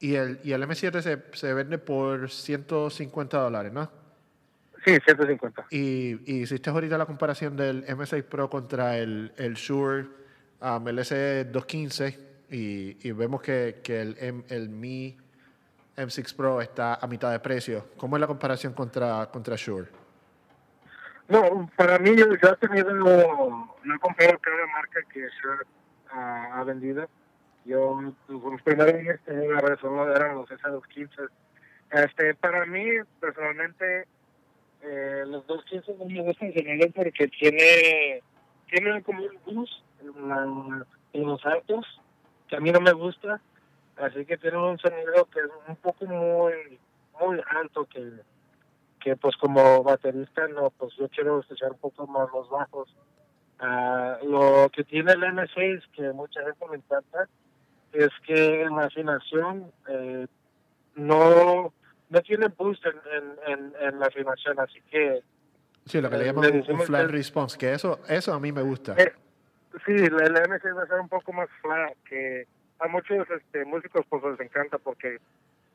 y 0.02 0.16
el, 0.16 0.40
y 0.44 0.54
el 0.54 0.64
M7 0.64 1.02
se, 1.02 1.24
se 1.34 1.54
vende 1.54 1.78
por 1.78 2.30
150 2.30 3.38
dólares, 3.38 3.74
¿no? 3.74 3.92
Sí, 4.86 4.98
150. 5.04 5.66
Y, 5.72 6.32
y 6.32 6.42
hiciste 6.44 6.70
ahorita 6.70 6.98
la 6.98 7.06
comparación 7.06 7.58
del 7.58 7.86
M6 7.86 8.24
Pro 8.24 8.50
contra 8.50 8.98
el, 8.98 9.34
el 9.36 9.56
Shure 9.56 10.08
um, 10.62 10.88
el 10.88 11.00
S215 11.00 12.29
y, 12.50 12.98
y 13.08 13.12
vemos 13.12 13.42
que, 13.42 13.82
el, 13.88 14.16
M, 14.20 14.44
el 14.50 14.70
Mi 14.70 15.18
M6 15.96 16.36
Pro 16.36 16.62
está 16.62 16.96
a 16.96 17.08
mitad 17.08 17.32
de 17.32 17.40
precio. 17.40 17.88
¿Cómo 17.98 18.16
es 18.16 18.22
la 18.22 18.28
comparación 18.28 18.74
contra, 18.74 19.28
contra 19.28 19.56
Shure? 19.56 19.88
No, 21.28 21.70
para 21.76 22.00
mí 22.00 22.16
yo 22.16 22.26
he 22.26 22.56
tenido, 22.56 22.92
no 22.94 23.96
he 23.96 24.00
comprado 24.00 24.40
cada 24.40 24.68
marca 24.68 25.00
que 25.14 25.20
Shure 25.22 25.66
ha, 26.12 26.64
vendido. 26.64 27.08
Yo, 27.66 28.02
los 28.28 28.62
primeros 28.64 29.00
días 29.00 29.20
que 29.26 29.34
la 29.34 29.62
razón 29.62 30.10
eran 30.10 30.36
los 30.36 30.50
S215. 30.50 31.30
Este, 31.92 32.34
para 32.36 32.66
mí, 32.66 32.86
personalmente, 33.20 34.08
eh, 34.82 35.24
los 35.28 35.46
215 35.46 35.96
no 36.00 36.06
me 36.06 36.22
gustan 36.22 36.54
porque 36.96 37.28
tiene, 37.28 38.24
tiene 38.70 39.04
como 39.04 39.24
un 39.24 39.40
boost 39.46 39.84
en, 40.02 40.86
en 41.14 41.28
los 41.28 41.46
altos, 41.46 41.86
que 42.50 42.56
a 42.56 42.60
mí 42.60 42.72
no 42.72 42.82
me 42.82 42.94
gusta. 42.94 43.42
Así 43.98 44.26
que 44.26 44.38
tiene 44.38 44.58
un 44.58 44.78
sonido 44.80 45.26
que 45.26 45.40
es 45.40 45.50
un 45.68 45.76
poco 45.78 46.06
muy, 46.06 46.80
muy 47.20 47.42
alto 47.50 47.86
que 47.86 48.12
que 49.00 49.16
pues 49.16 49.36
como 49.38 49.84
baterista 49.84 50.48
no 50.48 50.72
pues 50.72 50.94
yo 50.98 51.08
quiero 51.10 51.40
escuchar 51.40 51.72
un 51.72 51.78
poco 51.78 52.06
más 52.08 52.30
los 52.34 52.50
bajos 52.50 52.90
uh, 53.62 54.26
lo 54.28 54.70
que 54.70 54.84
tiene 54.84 55.14
el 55.14 55.22
M6 55.22 55.82
que 55.94 56.12
mucha 56.12 56.42
gente 56.42 56.66
me 56.70 56.78
encanta 56.78 57.28
es 57.94 58.10
que 58.26 58.64
en 58.64 58.76
la 58.76 58.86
afinación 58.86 59.72
eh, 59.88 60.28
no 60.96 61.74
no 62.10 62.22
tiene 62.22 62.48
boost 62.50 62.86
en, 62.86 62.94
en, 63.48 63.74
en, 63.80 64.00
la 64.00 64.08
afinación 64.08 64.60
así 64.60 64.80
que 64.92 65.24
sí 65.86 66.02
lo 66.02 66.10
que 66.10 66.18
le 66.18 66.24
eh, 66.24 66.28
llaman 66.28 66.64
un, 66.70 66.80
flat 66.82 67.10
response 67.10 67.58
que 67.58 67.74
eso 67.74 68.00
eso 68.08 68.34
a 68.34 68.40
mí 68.40 68.52
me 68.52 68.62
gusta 68.62 68.96
eh, 68.98 69.14
sí 69.86 69.92
el 69.92 70.14
M6 70.14 70.78
va 70.78 70.84
a 70.84 70.88
ser 70.88 71.00
un 71.00 71.10
poco 71.10 71.34
más 71.34 71.50
flat 71.62 71.96
que 72.08 72.48
a 72.80 72.88
muchos 72.88 73.28
este, 73.30 73.66
músicos 73.66 74.06
pues 74.10 74.24
les 74.24 74.40
encanta 74.40 74.78
porque 74.78 75.20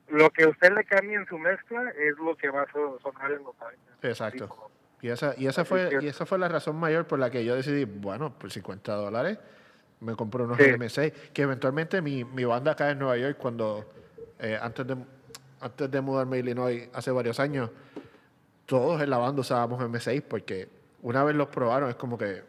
lo 0.09 0.31
que 0.31 0.47
usted 0.47 0.73
le 0.73 0.85
cambie 0.85 1.17
en 1.17 1.27
su 1.27 1.39
mezcla 1.39 1.91
es 1.91 2.19
lo 2.19 2.37
que 2.37 2.51
va 2.51 2.63
a 2.63 2.73
sonar 2.73 3.33
en 3.33 3.43
los 3.45 3.55
Exacto. 4.03 4.71
Y 5.01 5.09
esa, 5.09 5.35
y 5.37 5.47
esa 5.47 5.65
fue 5.65 5.99
y 6.01 6.07
esa 6.07 6.25
fue 6.25 6.39
la 6.39 6.49
razón 6.49 6.77
mayor 6.77 7.07
por 7.07 7.19
la 7.19 7.31
que 7.31 7.45
yo 7.45 7.55
decidí, 7.55 7.85
bueno, 7.85 8.33
por 8.39 8.51
50 8.51 8.93
dólares 8.95 9.39
me 10.01 10.15
compro 10.15 10.45
unos 10.45 10.59
M6, 10.59 11.13
que 11.33 11.43
eventualmente 11.43 12.03
mi, 12.03 12.25
mi 12.25 12.45
banda 12.45 12.73
acá 12.73 12.91
en 12.91 12.99
Nueva 12.99 13.17
York, 13.17 13.39
cuando 13.39 13.85
eh, 14.39 14.59
antes, 14.61 14.87
de, 14.87 14.97
antes 15.61 15.91
de 15.91 16.01
mudarme 16.01 16.37
a 16.37 16.41
Illinois 16.41 16.89
hace 16.93 17.11
varios 17.11 17.41
años, 17.41 17.71
todos 18.67 19.01
en 19.01 19.11
la 19.11 19.19
banda 19.19 19.41
usábamos 19.41 19.81
M6 19.83 20.23
porque 20.23 20.69
una 21.03 21.25
vez 21.25 21.37
los 21.37 21.49
probaron 21.49 21.89
es 21.91 21.97
como 21.97 22.19
que 22.19 22.43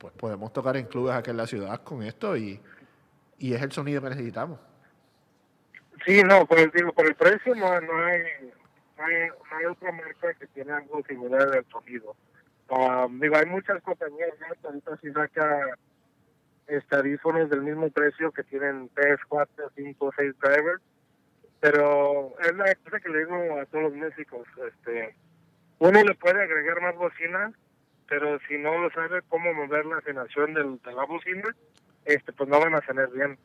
pues 0.00 0.14
podemos 0.14 0.50
tocar 0.52 0.76
en 0.78 0.86
clubes 0.86 1.14
aquí 1.14 1.30
en 1.30 1.36
la 1.36 1.46
ciudad 1.46 1.82
con 1.84 2.02
esto 2.02 2.36
y, 2.36 2.58
y 3.38 3.52
es 3.52 3.60
el 3.60 3.70
sonido 3.70 4.00
que 4.00 4.08
necesitamos. 4.08 4.58
Sí, 6.06 6.22
no, 6.22 6.46
por 6.46 6.58
el, 6.58 6.70
digo, 6.70 6.92
por 6.92 7.06
el 7.06 7.14
precio 7.14 7.54
no, 7.54 7.80
no, 7.82 8.04
hay, 8.04 8.22
no, 8.96 9.04
hay, 9.04 9.28
no 9.28 9.56
hay 9.58 9.64
otra 9.66 9.92
marca 9.92 10.32
que 10.34 10.46
tiene 10.48 10.72
algo 10.72 11.02
similar 11.06 11.42
al 11.42 11.66
sonido. 11.70 12.16
Um, 12.70 13.20
digo, 13.20 13.36
hay 13.36 13.44
muchas 13.44 13.82
compañías 13.82 14.30
que 14.38 14.66
ahorita 14.66 14.96
sí 15.02 15.12
saca 15.12 15.76
estadífonos 16.66 17.50
del 17.50 17.62
mismo 17.62 17.90
precio 17.90 18.32
que 18.32 18.44
tienen 18.44 18.88
3, 18.94 19.18
4, 19.28 19.70
5, 19.76 20.12
6 20.16 20.34
drivers, 20.40 20.82
pero 21.60 22.32
es 22.40 22.56
la 22.56 22.74
cosa 22.76 23.00
que 23.00 23.08
le 23.10 23.18
digo 23.18 23.60
a 23.60 23.66
todos 23.66 23.84
los 23.84 23.94
músicos, 23.94 24.46
este, 24.66 25.14
uno 25.78 26.02
le 26.02 26.14
puede 26.14 26.42
agregar 26.42 26.80
más 26.80 26.94
bocina, 26.96 27.52
pero 28.10 28.40
si 28.48 28.58
no 28.58 28.76
lo 28.76 28.90
sabe 28.90 29.22
cómo 29.28 29.54
mover 29.54 29.86
la 29.86 29.98
afinación 29.98 30.52
del, 30.52 30.80
de 30.82 30.92
la 30.92 31.04
bocina, 31.04 31.54
este, 32.04 32.32
pues 32.32 32.48
no 32.48 32.58
van 32.58 32.74
a 32.74 32.80
tener 32.80 33.08
bien 33.10 33.38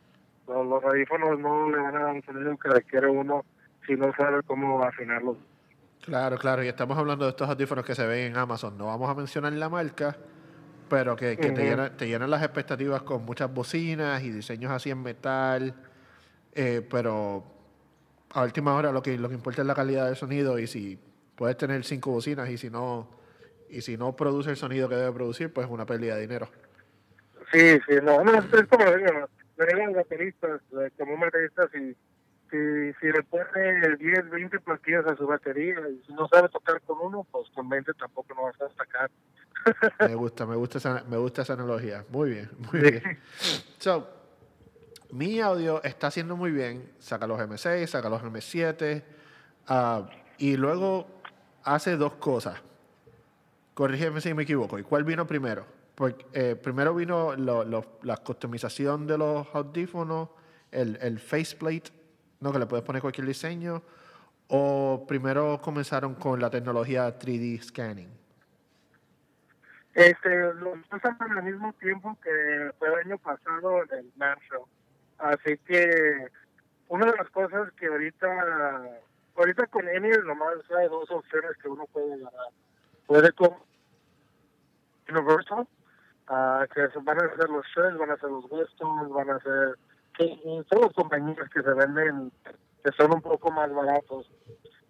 los, 0.47 0.65
los 0.65 0.83
audífonos 0.83 1.39
no 1.39 1.69
le 1.69 1.77
van 1.77 1.95
a 1.95 1.99
dar 1.99 2.15
un 2.15 2.23
sonido 2.23 2.57
que 2.57 2.69
requiere 2.69 3.07
uno 3.07 3.45
si 3.85 3.93
no 3.93 4.11
sabe 4.15 4.41
cómo 4.41 4.83
afinarlos. 4.83 5.37
Claro, 6.01 6.37
claro, 6.37 6.63
y 6.63 6.67
estamos 6.67 6.97
hablando 6.97 7.25
de 7.25 7.31
estos 7.31 7.47
audífonos 7.47 7.85
que 7.85 7.93
se 7.93 8.07
ven 8.07 8.31
en 8.31 8.37
Amazon. 8.37 8.75
No 8.75 8.87
vamos 8.87 9.07
a 9.07 9.13
mencionar 9.13 9.53
la 9.53 9.69
marca, 9.69 10.17
pero 10.89 11.15
que, 11.15 11.37
que 11.37 11.51
te, 11.51 11.63
llenan, 11.63 11.95
te, 11.95 12.07
llenan, 12.07 12.31
las 12.31 12.41
expectativas 12.41 13.03
con 13.03 13.23
muchas 13.23 13.53
bocinas 13.53 14.23
y 14.23 14.31
diseños 14.31 14.71
así 14.71 14.89
en 14.89 15.03
metal. 15.03 15.75
Eh, 16.53 16.87
pero 16.89 17.43
a 18.31 18.41
última 18.41 18.73
hora 18.73 18.91
lo 18.91 19.03
que, 19.03 19.15
lo 19.17 19.29
que 19.29 19.35
importa 19.35 19.61
es 19.61 19.67
la 19.67 19.75
calidad 19.75 20.07
del 20.07 20.15
sonido 20.15 20.57
y 20.57 20.65
si 20.65 20.97
puedes 21.35 21.55
tener 21.55 21.83
cinco 21.83 22.11
bocinas 22.11 22.49
y 22.49 22.57
si 22.57 22.71
no 22.71 23.24
y 23.69 23.81
si 23.81 23.97
no 23.97 24.15
produce 24.15 24.49
el 24.51 24.57
sonido 24.57 24.89
que 24.89 24.95
debe 24.95 25.11
producir, 25.11 25.51
pues 25.51 25.67
es 25.67 25.71
una 25.71 25.85
pérdida 25.85 26.15
de 26.15 26.21
dinero. 26.21 26.49
Sí, 27.51 27.79
sí, 27.87 27.95
no, 28.01 28.23
no 28.23 28.33
es 28.33 28.45
como 28.67 28.85
digo, 28.85 29.29
le 29.57 29.93
bateristas, 29.93 30.61
como 30.97 31.13
un 31.13 31.19
baterista, 31.19 31.69
si, 31.71 31.95
si, 32.49 32.93
si 32.99 33.07
le 33.07 33.23
pone 33.23 33.97
10, 33.97 34.29
20 34.29 34.59
platillas 34.59 35.05
a 35.05 35.15
su 35.15 35.25
batería 35.25 35.75
y 35.89 36.05
si 36.05 36.13
no 36.13 36.27
sabe 36.27 36.49
tocar 36.49 36.81
con 36.81 36.97
uno, 36.99 37.25
pues 37.31 37.49
con 37.51 37.69
20 37.69 37.93
tampoco 37.93 38.33
no 38.35 38.43
vas 38.43 38.61
a 38.61 38.65
destacar. 38.65 39.11
me 39.99 40.15
gusta, 40.15 40.45
me 40.45 40.55
gusta 40.55 40.77
esa, 40.77 41.03
me 41.07 41.17
gusta 41.17 41.41
esa 41.43 41.53
analogía. 41.53 42.03
Muy 42.09 42.31
bien, 42.31 42.49
muy 42.71 42.81
bien. 42.81 43.19
So, 43.79 44.07
mi 45.11 45.39
audio 45.39 45.81
está 45.83 46.07
haciendo 46.07 46.35
muy 46.35 46.51
bien. 46.51 46.91
Saca 46.99 47.27
los 47.27 47.39
M6, 47.39 47.87
saca 47.87 48.09
los 48.09 48.21
M7 48.21 49.03
uh, 49.69 50.07
y 50.37 50.57
luego 50.57 51.07
hace 51.63 51.95
dos 51.95 52.15
cosas. 52.15 52.61
Corrígeme 53.75 54.21
si 54.21 54.33
me 54.33 54.43
equivoco. 54.43 54.79
¿Y 54.79 54.83
cuál 54.83 55.03
vino 55.03 55.27
primero? 55.27 55.65
Porque, 55.95 56.25
eh, 56.33 56.55
primero 56.55 56.95
vino 56.95 57.35
lo, 57.35 57.99
la 58.01 58.17
customización 58.17 59.05
de 59.05 59.17
los 59.17 59.53
audífonos, 59.53 60.29
el, 60.71 60.97
el 61.01 61.19
faceplate, 61.19 61.91
¿no? 62.39 62.53
que 62.53 62.59
le 62.59 62.65
puedes 62.65 62.85
poner 62.85 63.01
cualquier 63.01 63.27
diseño, 63.27 63.83
o 64.47 65.05
primero 65.05 65.59
comenzaron 65.61 66.15
con 66.15 66.39
la 66.39 66.49
tecnología 66.49 67.19
3D 67.19 67.61
scanning. 67.61 68.09
Este, 69.93 70.53
lo 70.53 70.71
usan 70.71 71.17
al 71.19 71.43
mismo 71.43 71.73
tiempo 71.73 72.17
que 72.23 72.71
fue 72.79 72.87
el 72.89 72.95
año 72.95 73.17
pasado 73.17 73.83
en 73.83 73.99
el 73.99 74.11
Marshall. 74.15 74.63
Así 75.17 75.57
que 75.65 76.27
una 76.87 77.11
de 77.11 77.17
las 77.17 77.29
cosas 77.29 77.73
que 77.73 77.87
ahorita, 77.87 78.99
ahorita 79.35 79.67
con 79.67 79.87
Emil 79.89 80.23
nomás 80.25 80.55
hay 80.77 80.87
dos 80.87 81.11
opciones 81.11 81.51
que 81.61 81.67
uno 81.67 81.85
puede 81.91 82.17
ganar. 82.17 82.51
Puede 83.07 83.31
con 83.33 83.55
Universal 85.09 85.67
uh, 86.29 86.65
que 86.73 86.87
van 86.99 87.19
a 87.19 87.35
ser 87.35 87.49
los 87.49 87.65
Shells, 87.75 87.97
van 87.97 88.11
a 88.11 88.17
ser 88.17 88.29
los 88.29 88.45
Weston, 88.49 89.13
van 89.13 89.29
a 89.29 89.39
ser 89.39 89.77
que, 90.17 90.63
son 90.69 90.81
las 90.81 90.93
compañías 90.93 91.49
que 91.49 91.61
se 91.61 91.73
venden 91.73 92.31
que 92.83 92.91
son 92.91 93.13
un 93.13 93.21
poco 93.21 93.51
más 93.51 93.71
baratos. 93.73 94.29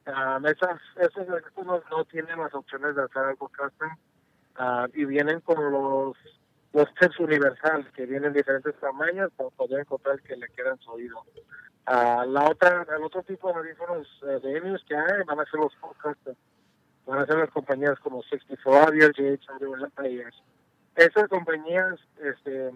Um, 0.08 0.46
esas, 0.46 0.80
esos 0.98 1.28
no, 1.28 1.82
no 1.90 2.06
tienen 2.06 2.40
las 2.40 2.54
opciones 2.54 2.96
de 2.96 3.04
hacer 3.04 3.24
algo 3.24 3.50
custom 3.50 3.98
uh, 4.60 4.88
y 4.94 5.06
vienen 5.06 5.40
con 5.42 5.72
los 5.72 6.16
los 6.74 6.94
tips 6.96 7.20
universales 7.22 7.88
que 7.94 8.06
vienen 8.06 8.28
en 8.28 8.34
diferentes 8.34 8.76
tamaños 8.82 9.32
para 9.38 9.50
poder 9.52 9.80
encontrar 9.80 10.22
que 10.22 10.36
le 10.36 10.50
quedan 10.50 10.78
su 10.80 10.92
oído. 10.92 11.24
Uh, 11.88 12.30
la 12.30 12.50
otra, 12.50 12.86
el 12.98 13.04
otro 13.04 13.24
tipo 13.24 13.48
de 13.48 13.60
audífonos 13.60 14.08
uh, 14.24 14.42
de 14.42 14.58
Enius 14.58 14.84
que 14.84 14.96
hay 14.96 15.24
van 15.26 15.40
a 15.40 15.46
ser 15.46 15.62
los 15.62 15.74
full. 15.78 15.94
Van 17.06 17.20
a 17.20 17.26
ser 17.26 17.38
las 17.38 17.52
compañías 17.52 18.00
como 18.00 18.24
64 18.24 18.88
Audio, 18.88 19.10
JH 19.12 19.50
Audio, 19.52 19.90
Players 19.96 20.36
esas 20.96 21.28
compañías 21.28 22.00
este, 22.24 22.72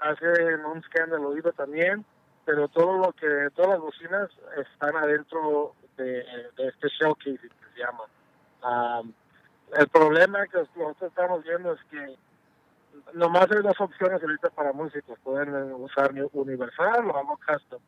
hacen 0.00 0.64
un 0.64 0.82
scan 0.84 1.10
del 1.10 1.24
oído 1.24 1.52
también, 1.52 2.04
pero 2.44 2.68
todo 2.68 2.98
lo 2.98 3.12
que, 3.12 3.48
todas 3.54 3.72
las 3.72 3.80
bocinas 3.80 4.30
están 4.56 4.96
adentro 4.96 5.74
de, 5.96 6.24
este 6.58 6.88
shell 6.88 7.14
que 7.22 7.36
se 7.36 7.48
llama. 7.76 8.04
Um, 8.62 9.12
el 9.76 9.88
problema 9.88 10.46
que 10.46 10.58
nosotros 10.58 11.02
estamos 11.02 11.42
viendo 11.44 11.72
es 11.72 11.80
que 11.90 12.16
nomás 13.14 13.50
hay 13.50 13.62
dos 13.62 13.80
opciones 13.80 14.22
ahorita 14.22 14.50
para 14.50 14.72
músicos, 14.72 15.18
pueden 15.20 15.72
usar 15.72 16.12
universal 16.32 17.10
o 17.10 17.18
algo 17.18 17.38
custom. 17.46 17.80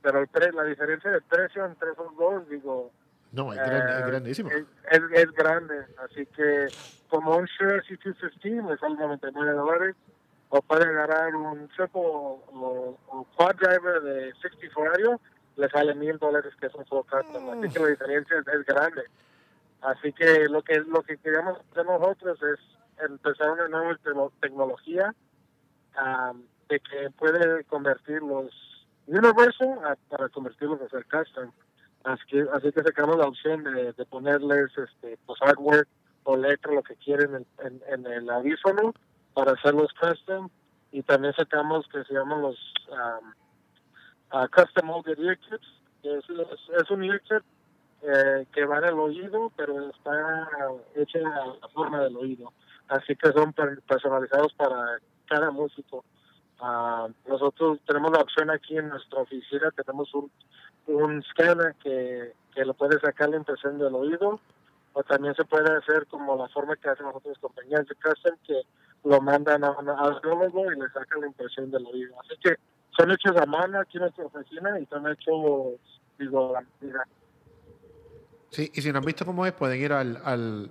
Pero 0.00 0.20
el 0.20 0.54
la 0.54 0.64
diferencia 0.64 1.10
de 1.10 1.20
precio 1.22 1.64
entre 1.64 1.90
esos 1.90 2.16
dos, 2.16 2.48
digo, 2.48 2.92
no, 3.32 3.52
es, 3.52 3.58
grande, 3.58 3.92
es 3.92 3.98
eh, 3.98 4.06
grandísimo. 4.06 4.50
Es, 4.50 5.02
es, 5.12 5.32
grande, 5.32 5.86
así 6.04 6.26
que 6.26 6.68
como 7.08 7.36
un 7.36 7.46
Shure 7.46 7.82
C215 7.82 8.70
le 8.70 8.76
sale 8.78 8.96
99 8.96 9.52
dólares, 9.52 9.96
o 10.50 10.62
puede 10.62 10.84
agarrar 10.84 11.34
un 11.34 11.68
triple 11.68 11.90
o, 11.94 12.98
o, 13.08 13.26
quad 13.36 13.54
driver 13.56 14.00
de 14.02 14.32
64 14.40 15.20
le 15.56 15.68
sale 15.68 15.94
mil 15.94 16.18
dólares 16.18 16.54
que 16.58 16.66
es 16.66 16.74
un 16.74 16.86
full 16.86 17.00
custom, 17.00 17.50
así 17.50 17.72
que 17.72 17.80
la 17.80 17.88
diferencia 17.88 18.38
es, 18.38 18.64
grande. 18.64 19.02
Así 19.82 20.12
que 20.12 20.48
lo 20.48 20.62
que 20.62 20.80
lo 20.80 21.02
que 21.02 21.18
queríamos 21.18 21.58
hacer 21.70 21.84
nosotros 21.84 22.38
es 22.42 23.04
empezar 23.04 23.50
una 23.50 23.68
nueva 23.68 23.98
tecnología 24.40 25.14
de 26.68 26.80
que 26.80 27.10
puede 27.10 27.64
convertir 27.64 28.22
los 28.22 28.50
Universal 29.06 29.78
a- 29.84 29.96
para 30.10 30.28
convertirlos 30.28 30.80
a 30.82 30.88
ser 30.88 31.06
custom. 31.06 31.50
Así 32.08 32.24
que, 32.26 32.46
así 32.54 32.72
que 32.72 32.82
sacamos 32.82 33.18
la 33.18 33.28
opción 33.28 33.64
de, 33.64 33.92
ponerles 34.06 34.70
este, 34.78 35.18
pues 35.26 35.42
artwork 35.42 35.86
o 36.24 36.38
letra, 36.38 36.72
lo 36.72 36.82
que 36.82 36.96
quieren 36.96 37.46
en, 37.58 38.06
el 38.06 38.30
audífono 38.30 38.94
para 39.34 39.52
hacerlos 39.52 39.92
custom. 40.00 40.48
Y 40.90 41.02
también 41.02 41.34
sacamos 41.34 41.86
que 41.88 42.02
se 42.04 42.14
llaman 42.14 42.40
los 42.40 42.56
um, 42.88 44.38
uh, 44.40 44.48
custom 44.48 44.86
molded 44.86 45.18
ear 45.18 45.38
que 45.38 45.56
Es, 46.02 46.24
es, 46.80 46.90
un 46.90 47.04
ear 47.04 47.20
eh, 48.00 48.46
que 48.54 48.64
va 48.64 48.78
en 48.78 48.84
el 48.84 48.94
oído, 48.94 49.52
pero 49.54 49.90
está 49.90 50.70
hecho 50.94 51.18
a 51.26 51.58
la 51.60 51.68
forma 51.74 52.00
del 52.04 52.16
oído. 52.16 52.54
Así 52.88 53.16
que 53.16 53.32
son 53.32 53.52
per- 53.52 53.82
personalizados 53.82 54.54
para 54.54 54.98
cada 55.26 55.50
músico. 55.50 56.06
Ah, 56.60 57.08
nosotros 57.28 57.78
tenemos 57.86 58.10
la 58.12 58.20
opción 58.20 58.50
aquí 58.50 58.76
en 58.76 58.88
nuestra 58.88 59.20
oficina, 59.20 59.70
tenemos 59.70 60.12
un, 60.14 60.30
un 60.86 61.22
scanner 61.22 61.74
que, 61.82 62.32
que 62.54 62.64
le 62.64 62.74
puede 62.74 62.98
sacar 63.00 63.28
la 63.28 63.36
impresión 63.36 63.78
del 63.78 63.94
oído, 63.94 64.40
o 64.92 65.02
también 65.04 65.34
se 65.36 65.44
puede 65.44 65.70
hacer 65.76 66.06
como 66.08 66.36
la 66.36 66.48
forma 66.48 66.74
que 66.76 66.88
hacen 66.88 67.06
otras 67.06 67.38
compañías 67.38 67.86
de 67.86 67.94
custom, 67.94 68.34
que 68.44 68.62
lo 69.04 69.20
mandan 69.20 69.62
a 69.62 69.70
un 69.70 69.88
audiólogo 69.88 70.72
y 70.72 70.80
le 70.80 70.88
sacan 70.90 71.20
la 71.20 71.28
impresión 71.28 71.70
del 71.70 71.86
oído. 71.86 72.14
Así 72.20 72.34
que 72.42 72.56
son 72.96 73.12
hechos 73.12 73.36
a 73.36 73.46
mano 73.46 73.78
aquí 73.78 73.98
en 73.98 74.02
nuestra 74.02 74.24
oficina 74.26 74.80
y 74.80 74.86
son 74.86 75.06
hechos, 75.06 75.78
digo, 76.18 76.56
a 76.56 76.62
medida. 76.80 77.06
Sí, 78.50 78.70
y 78.74 78.82
si 78.82 78.90
no 78.90 78.98
han 78.98 79.04
visto 79.04 79.24
cómo 79.24 79.46
es, 79.46 79.52
pueden 79.52 79.80
ir 79.80 79.92
al, 79.92 80.20
al- 80.24 80.70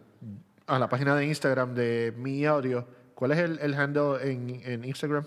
a 0.65 0.79
la 0.79 0.89
página 0.89 1.15
de 1.15 1.25
Instagram 1.27 1.74
de 1.75 2.13
Mi 2.17 2.46
Audio. 2.46 2.86
¿Cuál 3.15 3.32
es 3.32 3.38
el, 3.38 3.60
el 3.60 3.74
handle 3.75 4.17
en, 4.29 4.62
en 4.65 4.84
Instagram? 4.84 5.25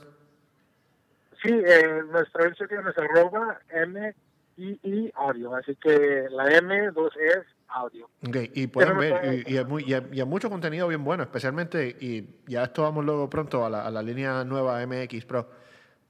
Sí, 1.43 1.51
eh, 1.53 2.03
nuestro 2.11 2.47
Instagram 2.49 2.89
es 2.89 2.99
arroba 2.99 3.61
M-I-I 3.71 5.13
audio, 5.15 5.55
así 5.55 5.75
que 5.77 6.27
la 6.31 6.53
M, 6.57 6.91
dos 6.91 7.13
es 7.17 7.39
audio. 7.69 8.07
Ok, 8.27 8.37
y 8.55 8.67
pueden 8.67 8.95
no 8.95 9.01
ver, 9.01 9.45
y, 9.47 9.55
y 9.55 9.57
hay 9.59 9.65
muy- 9.65 9.85
y 9.85 9.95
hay- 9.95 10.07
y 10.13 10.21
hay 10.21 10.27
mucho 10.27 10.51
contenido 10.51 10.89
bien 10.89 11.03
bueno, 11.05 11.23
especialmente, 11.23 11.97
y 12.01 12.27
ya 12.47 12.65
esto 12.65 12.83
vamos 12.83 13.05
luego 13.05 13.31
pronto 13.31 13.65
a 13.65 13.71
la, 13.71 13.87
a 13.87 13.91
la 13.91 14.03
línea 14.03 14.45
nueva 14.45 14.83
MX 14.87 15.25
Pro, 15.25 15.49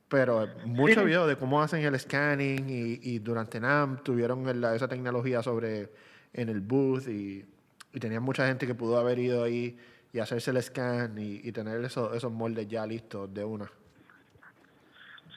pero 0.09 0.49
mucho 0.65 1.01
Sí. 1.01 1.07
video 1.07 1.27
de 1.27 1.37
cómo 1.37 1.63
hacen 1.63 1.83
el 1.85 1.99
scanning 1.99 2.69
y, 2.69 2.99
y 3.03 3.19
durante 3.21 3.61
NAM 3.61 4.03
tuvieron 4.03 4.49
el- 4.49 4.65
esa 4.65 4.89
tecnología 4.89 5.43
sobre 5.43 5.91
en 6.33 6.49
el 6.49 6.61
booth 6.61 7.07
y, 7.09 7.45
y 7.93 8.01
tenían 8.01 8.23
mucha 8.23 8.47
gente 8.47 8.67
que 8.67 8.75
pudo 8.75 8.99
haber 8.99 9.19
ido 9.19 9.45
ahí 9.45 9.79
y 10.13 10.19
hacerse 10.19 10.51
el 10.51 10.61
scan 10.63 11.17
y, 11.19 11.41
y 11.45 11.53
tener 11.53 11.85
esos, 11.85 12.17
esos 12.17 12.33
moldes 12.33 12.67
ya 12.67 12.85
listos 12.87 13.33
de 13.33 13.45
una. 13.45 13.71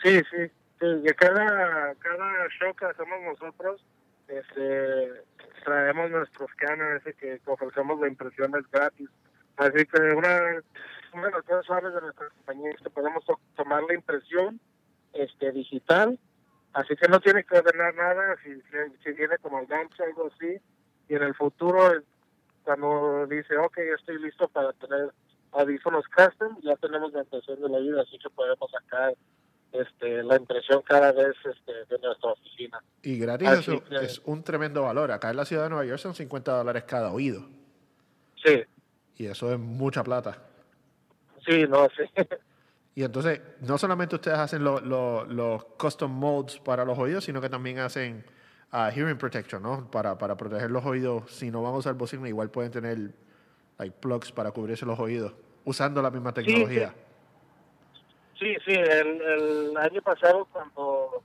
Sí, 0.04 0.20
sí, 0.30 0.52
sí, 0.80 1.14
cada, 1.18 1.96
cada 1.96 2.50
show 2.60 2.74
que 2.76 2.86
hacemos 2.86 3.22
nosotros, 3.22 3.86
este, 4.28 5.24
traemos 5.64 6.12
nuestros 6.12 6.52
scanners 6.52 7.08
y 7.08 7.14
que 7.14 7.40
ofrecemos 7.46 8.00
la 8.02 8.10
impresiones 8.10 8.70
gratis. 8.70 9.10
Así 9.56 9.86
que 9.86 10.02
una, 10.02 10.62
una 11.14 11.26
de 11.28 11.32
las 11.32 11.44
cosas 11.44 11.66
suaves 11.66 11.94
de 11.94 12.02
nuestra 12.02 12.28
compañía 12.30 12.72
es 12.72 12.82
que 12.82 12.90
podemos 12.90 13.24
to- 13.26 13.40
tomar 13.56 13.84
la 13.84 13.94
impresión 13.94 14.60
este 15.14 15.52
digital, 15.52 16.20
así 16.74 16.96
que 16.96 17.08
no 17.08 17.20
tiene 17.22 17.44
que 17.46 17.60
ordenar 17.60 17.96
nada 17.96 18.36
si, 18.44 18.56
si, 19.04 19.12
viene 19.14 19.38
como 19.38 19.60
el 19.60 19.68
gancho 19.68 20.04
o 20.04 20.06
algo 20.06 20.32
así, 20.36 20.60
y 21.08 21.16
en 21.16 21.24
el 21.24 21.36
futuro, 21.36 22.02
cuando 22.64 23.26
dice, 23.28 23.56
ok, 23.58 23.78
estoy 23.98 24.20
listo 24.20 24.48
para 24.50 24.74
tener 24.74 25.12
audífonos 25.52 26.04
custom, 26.08 26.60
ya 26.62 26.76
tenemos 26.78 27.14
la 27.14 27.22
impresión 27.22 27.62
de 27.62 27.70
la 27.70 27.78
vida, 27.78 28.02
así 28.02 28.18
que 28.18 28.30
podemos 28.32 28.70
sacar 28.72 29.14
este, 29.74 30.24
la 30.24 30.38
impresión 30.38 30.82
cada 30.84 31.12
vez 31.12 31.36
este, 31.44 31.74
de 31.90 32.00
nuestra 32.02 32.32
oficina. 32.32 32.82
Y 33.02 33.18
gratis 33.18 33.48
Así 33.48 33.72
eso 33.72 33.84
que- 33.84 33.96
es 33.98 34.22
un 34.26 34.44
tremendo 34.44 34.84
valor. 34.84 35.12
Acá 35.12 35.30
en 35.32 35.38
la 35.38 35.46
ciudad 35.46 35.64
de 35.64 35.70
Nueva 35.70 35.86
York 35.86 36.00
son 36.00 36.14
50 36.16 36.52
dólares 36.58 36.84
cada 36.88 37.12
oído. 37.12 37.46
Sí, 38.44 38.64
Y 39.18 39.26
eso 39.28 39.52
es 39.54 39.60
mucha 39.60 40.04
plata. 40.04 40.38
sí, 41.46 41.66
no, 41.68 41.88
sí. 41.98 42.04
Y 42.96 43.04
entonces, 43.04 43.42
no 43.62 43.80
solamente 43.80 44.14
ustedes 44.16 44.38
hacen 44.38 44.64
lo- 44.64 44.80
lo- 44.80 45.26
los 45.26 45.66
custom 45.80 46.12
molds 46.12 46.60
para 46.60 46.86
los 46.86 46.96
oídos, 47.00 47.24
sino 47.24 47.42
que 47.42 47.50
también 47.50 47.80
hacen 47.80 48.24
ah, 48.72 48.92
hearing 48.92 49.18
protection, 49.18 49.64
¿no? 49.64 49.90
Para, 49.90 50.18
para 50.20 50.38
proteger 50.38 50.70
los 50.70 50.86
oídos. 50.86 51.32
Si 51.32 51.50
no 51.50 51.64
van 51.64 51.74
a 51.74 51.78
usar 51.78 51.96
bocina, 51.96 52.28
igual 52.28 52.52
pueden 52.52 52.72
tener 52.72 53.12
like, 53.80 53.96
plugs 54.00 54.32
para 54.32 54.52
cubrirse 54.52 54.86
los 54.86 55.00
oídos, 55.00 55.34
usando 55.66 56.04
la 56.04 56.12
misma 56.12 56.30
sí. 56.36 56.44
tecnología. 56.44 56.94
Sí, 58.44 58.58
sí, 58.66 58.74
el, 58.74 59.22
el 59.22 59.78
año 59.78 60.02
pasado 60.02 60.44
cuando 60.52 61.24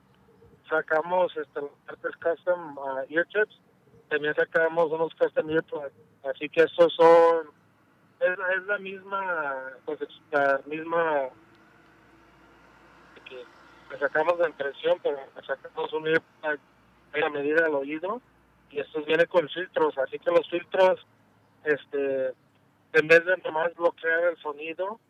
sacamos 0.70 1.36
este, 1.36 1.60
los 1.60 2.16
custom 2.22 2.78
uh, 2.78 3.00
ear 3.08 3.26
chips, 3.26 3.58
también 4.08 4.36
sacamos 4.36 4.92
unos 4.92 5.12
custom 5.16 5.50
earplugs. 5.50 5.90
Así 6.22 6.48
que 6.48 6.62
estos 6.62 6.94
son, 6.94 7.50
es, 8.20 8.38
es 8.56 8.66
la 8.66 8.78
misma, 8.78 9.56
pues 9.84 10.00
es 10.00 10.08
la 10.30 10.60
misma 10.66 11.30
que 13.24 13.98
sacamos 13.98 14.38
la 14.38 14.50
impresión, 14.50 15.00
pero 15.02 15.18
sacamos 15.44 15.92
un 15.92 16.06
earplug 16.06 16.60
a 17.24 17.30
medida 17.30 17.64
del 17.64 17.74
oído 17.74 18.22
y 18.70 18.78
estos 18.78 19.04
vienen 19.06 19.26
con 19.26 19.48
filtros, 19.48 19.98
así 19.98 20.20
que 20.20 20.30
los 20.30 20.48
filtros, 20.48 21.04
este, 21.64 22.32
en 22.92 23.08
vez 23.08 23.24
de 23.24 23.38
nomás 23.38 23.74
bloquear 23.74 24.22
el 24.24 24.36
sonido, 24.36 25.00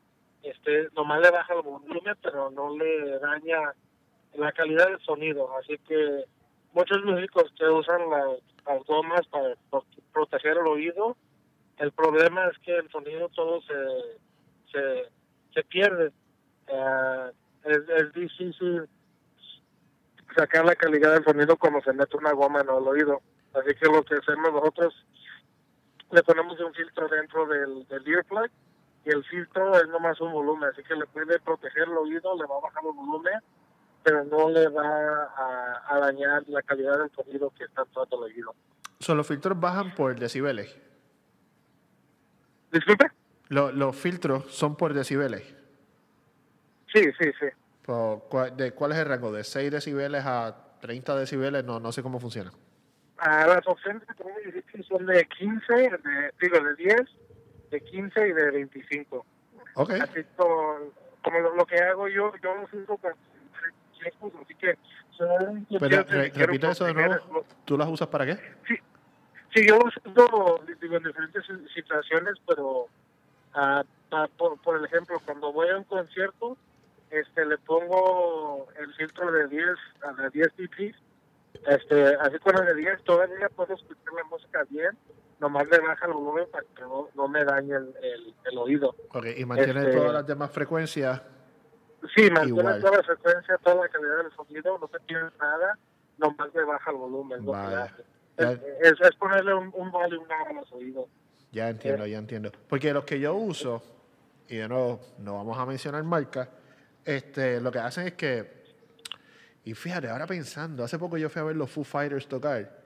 este 0.43 0.89
nomás 0.95 1.21
le 1.21 1.31
baja 1.31 1.55
el 1.55 1.63
volumen 1.63 2.17
pero 2.23 2.51
no 2.51 2.77
le 2.77 3.19
daña 3.19 3.73
la 4.35 4.53
calidad 4.53 4.89
del 4.89 5.01
sonido. 5.01 5.51
Así 5.59 5.79
que 5.79 6.25
muchos 6.73 7.05
músicos 7.05 7.45
que 7.59 7.65
usan 7.69 8.09
la- 8.11 8.37
las 8.67 8.85
gomas 8.85 9.27
para 9.29 9.55
pro- 9.71 9.85
proteger 10.13 10.53
el 10.59 10.67
oído 10.67 11.17
el 11.79 11.93
problema 11.93 12.47
es 12.49 12.59
que 12.59 12.77
el 12.77 12.91
sonido 12.91 13.29
todo 13.31 13.61
se 13.63 13.75
se, 14.73 15.09
se 15.55 15.65
pierde. 15.65 16.13
Eh, 16.67 17.31
es, 17.65 17.79
es 17.89 18.13
difícil 18.13 18.87
sacar 20.37 20.65
la 20.65 20.75
calidad 20.77 21.15
del 21.15 21.25
sonido 21.25 21.57
cuando 21.57 21.81
se 21.81 21.93
mete 21.93 22.17
una 22.17 22.33
goma 22.33 22.61
en 22.61 22.69
el 22.69 22.87
oído. 22.87 23.21
Así 23.55 23.75
que 23.75 23.87
lo 23.87 24.03
que 24.05 24.17
hacemos 24.17 24.53
nosotros 24.53 24.95
le 26.11 26.23
ponemos 26.23 26.59
un 26.61 26.73
filtro 26.75 27.09
dentro 27.09 27.47
del, 27.47 27.87
del 27.89 28.07
earplug 28.09 28.51
y 29.09 29.11
el 29.11 29.25
filtro 29.25 29.75
es 29.75 29.89
nomás 29.89 30.21
un 30.21 30.33
volumen, 30.33 30.69
así 30.71 30.83
que 30.83 30.95
le 30.95 31.07
puede 31.07 31.41
proteger 31.41 31.85
el 31.85 31.97
oído, 31.97 32.37
le 32.37 32.45
va 32.47 32.57
a 32.59 32.61
bajar 32.61 32.83
el 32.85 32.93
volumen, 32.93 33.41
pero 34.03 34.23
no 34.25 34.51
le 34.51 34.69
va 34.69 35.25
a, 35.25 35.83
a 35.95 35.99
dañar 35.99 36.43
la 36.49 36.61
calidad 36.63 36.99
del 36.99 37.11
sonido 37.13 37.51
que 37.57 37.65
está 37.65 37.83
entrando 37.83 38.19
al 38.19 38.23
oído. 38.25 38.55
So, 39.01 39.15
los 39.15 39.27
filtros 39.27 39.59
bajan 39.59 39.95
por 39.95 40.19
decibeles. 40.19 40.77
Disculpe. 42.73 43.07
Lo- 43.49 43.73
los 43.73 43.97
filtros 43.97 44.45
son 44.55 44.77
por 44.77 44.93
decibeles. 44.93 45.43
Sí, 46.93 47.03
sí, 47.19 47.31
sí. 47.41 47.47
Cua- 47.87 48.55
de, 48.55 48.73
¿Cuál 48.73 48.93
es 48.93 48.99
el 48.99 49.07
rango? 49.07 49.33
¿De 49.33 49.45
6 49.45 49.71
decibeles 49.71 50.25
a 50.27 50.55
30 50.81 51.17
decibeles? 51.17 51.65
No, 51.65 51.81
no 51.81 51.93
sé 51.93 52.03
cómo 52.03 52.21
funciona. 52.21 52.51
Ah, 53.17 53.47
las 53.47 53.67
opciones 53.67 54.03
que 54.07 54.15
tenemos 54.15 54.87
son 54.87 55.07
de 55.07 55.27
15, 55.27 55.75
de, 55.75 55.91
digo, 56.41 56.61
de 56.61 56.75
10, 56.77 56.97
de 57.71 57.81
15 57.81 58.29
y 58.29 58.33
de 58.33 58.51
25. 58.51 59.27
Ok. 59.75 59.91
Así 59.93 60.25
con, 60.37 60.91
como 61.23 61.41
lo, 61.41 61.55
lo 61.55 61.67
que 61.67 61.77
hago 61.79 62.09
yo, 62.09 62.33
yo 62.43 62.55
los 62.55 62.73
uso 62.73 62.97
con 62.97 63.13
tiempos, 63.99 64.33
así 64.43 64.55
que 64.55 64.79
son 65.11 65.67
Pero, 65.79 66.03
re- 66.05 66.31
quiero 66.31 66.47
repite 66.47 66.71
eso 66.71 66.85
de 66.85 66.95
nuevo. 66.95 67.45
¿Tú 67.65 67.77
las 67.77 67.89
usas 67.89 68.09
para 68.09 68.27
qué? 68.27 68.39
Sí, 69.55 69.67
yo 69.67 69.79
los 69.79 69.95
uso 70.05 70.61
digo, 70.81 70.97
en 70.97 71.05
diferentes 71.05 71.45
situaciones, 71.75 72.35
pero 72.47 72.87
ah, 73.55 73.83
pa- 74.11 74.29
por, 74.29 74.61
por 74.61 74.85
ejemplo, 74.85 75.21
cuando 75.25 75.53
voy 75.53 75.69
a 75.71 75.77
un 75.79 75.85
concierto, 75.85 76.57
este 77.11 77.47
le 77.47 77.57
pongo 77.59 78.69
el 78.79 78.93
filtro 78.95 79.33
de 79.33 79.49
10 79.49 79.65
a 80.03 80.13
de 80.23 80.31
10 80.31 80.49
dB, 80.57 80.95
este, 81.67 82.15
así 82.17 82.39
con 82.39 82.57
el 82.59 82.67
de 82.67 82.75
10 82.75 83.03
todavía 83.05 83.49
puedo 83.49 83.75
escuchar 83.75 84.13
la 84.15 84.25
música 84.25 84.65
bien, 84.69 84.91
nomás 85.41 85.69
le 85.69 85.79
baja 85.79 86.07
el 86.07 86.13
volumen 86.13 86.47
para 86.51 86.65
que 86.75 86.83
no, 86.83 87.09
no 87.15 87.29
me 87.29 87.45
dañe 87.45 87.75
el, 87.77 87.95
el, 88.03 88.35
el 88.51 88.59
oído. 88.59 88.95
Ok, 89.13 89.27
y 89.37 89.45
mantiene 89.45 89.81
Este- 89.81 89.97
todas 89.97 90.13
las 90.13 90.27
demás 90.27 90.51
frecuencias. 90.51 91.21
Sí, 92.15 92.31
mantiene 92.31 92.75
toda 92.81 92.97
la 92.99 93.03
frecuencia, 93.03 93.57
toda 93.59 93.77
la 93.85 93.89
calidad 93.89 94.19
del 94.23 94.33
sonido, 94.33 94.79
no 94.79 94.89
se 94.89 95.01
pierde 95.01 95.31
nada, 95.41 95.79
nomás 96.17 96.55
le 96.55 96.65
baja 96.65 96.91
el 96.91 96.97
volumen. 96.97 97.45
Ya, 97.45 97.93
Es, 98.37 98.61
es, 98.81 99.01
es 99.01 99.17
ponerle 99.17 99.53
un, 99.55 99.73
un 99.75 99.91
volumen 99.91 100.31
a 100.49 100.53
los 100.53 100.73
oídos. 100.73 101.07
ya 101.51 101.69
entiendo, 101.69 102.07
ya 102.07 102.19
entiendo. 102.19 102.53
Porque 102.69 102.93
los 102.93 103.05
que 103.05 103.19
yo 103.19 103.35
uso, 103.35 103.83
y 104.49 104.57
de 104.59 104.69
nuevo, 104.69 105.01
no 105.19 105.35
vamos 105.35 105.59
a 105.59 105.67
mencionar 105.67 106.05
marcas, 106.05 106.49
este, 107.05 107.61
lo 107.61 107.73
que 107.73 107.81
hacen 107.81 108.07
es 108.07 108.15
que, 108.15 108.59
y 109.65 109.75
fíjate, 109.75 110.09
ahora 110.09 110.27
pensando, 110.27 110.85
hace 110.85 110.99
poco 111.01 111.17
yo 111.19 111.29
fui 111.29 111.41
a 111.41 111.45
ver 111.47 111.57
los 111.57 111.69
Foo 111.71 111.83
Fighters 111.85 112.29
tocar, 112.29 112.78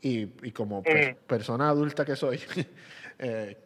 y, 0.00 0.46
y 0.46 0.52
como 0.52 0.82
per- 0.82 1.16
persona 1.16 1.68
adulta 1.68 2.04
que 2.04 2.16
soy, 2.16 2.40
eh, 3.18 3.56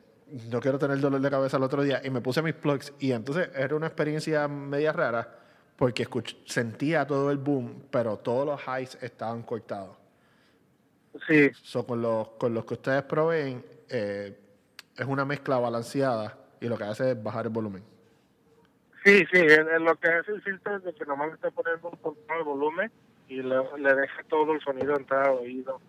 no 0.50 0.60
quiero 0.60 0.78
tener 0.78 0.98
dolor 0.98 1.20
de 1.20 1.30
cabeza 1.30 1.56
el 1.56 1.62
otro 1.62 1.82
día, 1.82 2.00
y 2.04 2.10
me 2.10 2.20
puse 2.20 2.42
mis 2.42 2.54
plugs, 2.54 2.92
y 2.98 3.12
entonces 3.12 3.50
era 3.54 3.74
una 3.74 3.86
experiencia 3.86 4.48
media 4.48 4.92
rara, 4.92 5.38
porque 5.76 6.06
sentía 6.46 7.06
todo 7.06 7.30
el 7.30 7.38
boom, 7.38 7.84
pero 7.90 8.18
todos 8.18 8.46
los 8.46 8.60
highs 8.62 8.98
estaban 9.02 9.42
cortados. 9.42 9.96
Sí. 11.28 11.50
con, 11.86 12.00
los, 12.00 12.28
con 12.38 12.54
los 12.54 12.64
que 12.64 12.74
ustedes 12.74 13.02
proveen, 13.02 13.64
eh, 13.88 14.38
es 14.96 15.06
una 15.06 15.24
mezcla 15.24 15.58
balanceada 15.58 16.38
y 16.60 16.68
lo 16.68 16.78
que 16.78 16.84
hace 16.84 17.10
es 17.12 17.22
bajar 17.22 17.46
el 17.46 17.52
volumen. 17.52 17.82
Sí, 19.04 19.24
sí, 19.32 19.42
lo 19.80 19.96
que 19.96 20.08
hace 20.08 20.32
el 20.32 20.42
filtro 20.42 20.76
es 20.76 20.94
que 20.94 21.04
nomás 21.04 21.32
está 21.32 21.50
poniendo 21.50 21.90
un 21.90 21.98
poco 21.98 22.18
de 22.28 22.42
volumen 22.42 22.90
y 23.28 23.42
le, 23.42 23.56
deja 23.56 24.22
todo 24.28 24.52
el 24.52 24.60
sonido 24.60 24.94
entrar 24.96 25.24
al 25.24 25.38
oído. 25.38 25.80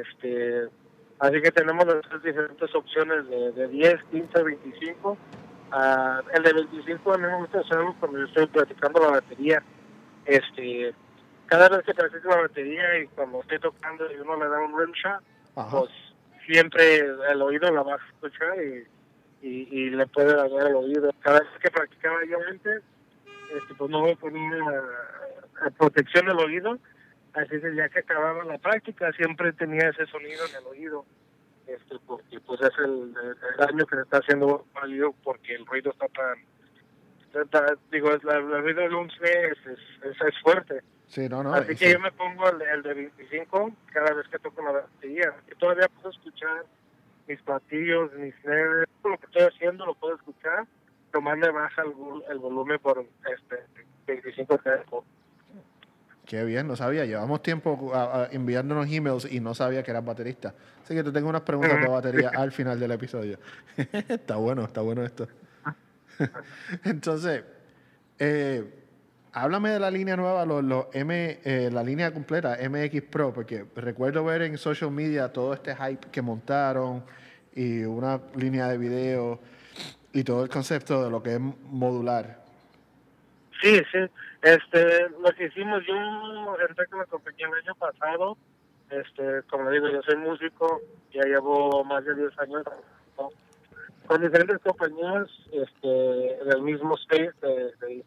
Este, 0.00 0.68
así 1.18 1.40
que 1.42 1.50
tenemos 1.50 1.86
las 1.86 2.22
diferentes 2.22 2.74
opciones 2.74 3.28
de, 3.28 3.52
de 3.52 3.68
10, 3.68 4.04
15, 4.10 4.42
25 4.42 5.18
Uh, 5.74 6.22
el 6.32 6.42
de 6.44 6.52
25 6.52 7.14
a 7.14 7.18
mí 7.18 7.26
me 7.26 7.36
gusta 7.38 7.58
hacerlo 7.58 7.96
cuando 7.98 8.18
yo 8.18 8.24
estoy 8.26 8.46
practicando 8.46 9.00
la 9.00 9.10
batería. 9.10 9.60
Este, 10.24 10.94
cada 11.46 11.68
vez 11.68 11.84
que 11.84 11.94
practico 11.94 12.28
la 12.28 12.42
batería 12.42 13.00
y 13.00 13.08
cuando 13.08 13.40
estoy 13.40 13.58
tocando 13.58 14.10
y 14.10 14.14
uno 14.20 14.36
le 14.36 14.48
da 14.48 14.60
un 14.60 14.78
rim 14.78 14.92
shot, 14.92 15.20
pues 15.72 15.90
siempre 16.46 16.98
el 16.98 17.42
oído 17.42 17.72
la 17.72 17.82
va 17.82 17.94
a 17.94 17.98
escuchar 18.08 18.54
y, 18.62 18.86
y, 19.42 19.90
le 19.90 20.06
puede 20.06 20.34
dar 20.36 20.46
el 20.46 20.76
oído. 20.76 21.12
Cada 21.20 21.40
vez 21.40 21.48
que 21.60 21.70
practicaba 21.72 22.18
yo 22.24 22.38
antes, 22.48 22.82
este, 23.52 23.74
pues 23.74 23.90
no 23.90 24.02
me 24.02 24.14
ponía 24.14 24.58
protección 25.76 26.26
del 26.26 26.38
oído, 26.38 26.78
así 27.34 27.60
que 27.60 27.74
ya 27.74 27.88
que 27.88 28.00
acababa 28.00 28.44
la 28.44 28.58
práctica 28.58 29.12
siempre 29.12 29.52
tenía 29.52 29.88
ese 29.88 30.06
sonido 30.06 30.44
en 30.46 30.56
el 30.56 30.66
oído 30.66 31.04
este 31.66 31.96
porque 32.06 32.40
pues 32.40 32.60
es 32.60 32.72
el, 32.78 33.14
daño 33.58 33.86
que 33.86 33.96
se 33.96 34.02
está 34.02 34.18
haciendo 34.18 34.66
válido 34.74 35.14
porque 35.22 35.54
el 35.54 35.66
ruido 35.66 35.92
está 35.92 36.06
tan, 36.08 37.78
digo 37.90 38.10
el, 38.10 38.20
ruido 38.20 38.82
de 38.82 38.94
un 38.94 39.10
es, 39.10 39.58
es, 39.66 40.20
es, 40.20 40.40
fuerte. 40.42 40.82
Sí, 41.08 41.28
no, 41.28 41.42
no, 41.42 41.54
así 41.54 41.74
que 41.74 41.92
yo 41.92 42.00
me 42.00 42.12
pongo 42.12 42.48
el, 42.48 42.82
de 42.82 42.94
25 42.94 43.72
cada 43.92 44.14
vez 44.14 44.26
que 44.28 44.38
toco 44.38 44.62
la 44.62 44.72
batería. 44.72 45.34
Y 45.50 45.54
todavía 45.56 45.88
puedo 45.88 46.10
escuchar 46.10 46.64
mis 47.26 47.40
platillos 47.42 48.12
mis 48.14 48.34
snares 48.42 48.88
todo 49.02 49.12
lo 49.12 49.18
que 49.18 49.26
estoy 49.26 49.42
haciendo 49.42 49.86
lo 49.86 49.94
puedo 49.94 50.14
escuchar 50.14 50.66
tomarle 51.10 51.50
baja 51.50 51.82
el, 51.82 51.92
el 52.30 52.38
volumen 52.38 52.78
por 52.80 53.04
este 53.32 53.64
25 54.06 54.56
Hz 54.58 55.04
Qué 56.26 56.42
bien, 56.44 56.66
no 56.66 56.74
sabía. 56.74 57.04
Llevamos 57.04 57.42
tiempo 57.42 57.92
enviándonos 58.30 58.90
emails 58.90 59.30
y 59.30 59.40
no 59.40 59.54
sabía 59.54 59.82
que 59.82 59.90
eras 59.90 60.04
baterista. 60.04 60.54
Así 60.82 60.94
que 60.94 61.04
te 61.04 61.12
tengo 61.12 61.28
unas 61.28 61.42
preguntas 61.42 61.80
de 61.80 61.88
batería 61.88 62.30
al 62.34 62.52
final 62.52 62.80
del 62.80 62.92
episodio. 62.92 63.38
está 64.08 64.36
bueno, 64.36 64.64
está 64.64 64.80
bueno 64.80 65.04
esto. 65.04 65.28
Entonces, 66.84 67.44
eh, 68.18 68.64
háblame 69.32 69.70
de 69.70 69.80
la 69.80 69.90
línea 69.90 70.16
nueva, 70.16 70.46
los, 70.46 70.86
M, 70.92 71.40
eh, 71.44 71.70
la 71.72 71.82
línea 71.82 72.12
completa 72.12 72.56
MX 72.68 73.02
Pro, 73.02 73.32
porque 73.32 73.66
recuerdo 73.76 74.24
ver 74.24 74.42
en 74.42 74.56
social 74.56 74.90
media 74.90 75.32
todo 75.32 75.52
este 75.52 75.74
hype 75.74 76.08
que 76.10 76.22
montaron 76.22 77.04
y 77.54 77.82
una 77.84 78.20
línea 78.34 78.68
de 78.68 78.78
video 78.78 79.40
y 80.12 80.24
todo 80.24 80.42
el 80.42 80.48
concepto 80.48 81.04
de 81.04 81.10
lo 81.10 81.22
que 81.22 81.34
es 81.34 81.40
modular. 81.40 82.44
Sí, 83.60 83.78
sí. 83.90 83.98
Este, 84.44 85.08
lo 85.08 85.32
que 85.34 85.46
hicimos, 85.46 85.82
yo 85.86 85.94
entré 86.68 86.86
con 86.88 86.98
la 86.98 87.06
compañía 87.06 87.46
el 87.46 87.66
año 87.66 87.74
pasado. 87.76 88.36
Este, 88.90 89.42
como 89.48 89.70
digo, 89.70 89.88
yo 89.88 90.02
soy 90.02 90.16
músico, 90.16 90.82
ya 91.14 91.22
llevo 91.22 91.82
más 91.82 92.04
de 92.04 92.14
10 92.14 92.38
años 92.40 92.62
con 94.06 94.20
diferentes 94.20 94.58
compañías 94.58 95.26
este, 95.50 95.88
del 95.88 96.60
mismo 96.60 96.94
space 96.96 97.32
de, 97.40 98.04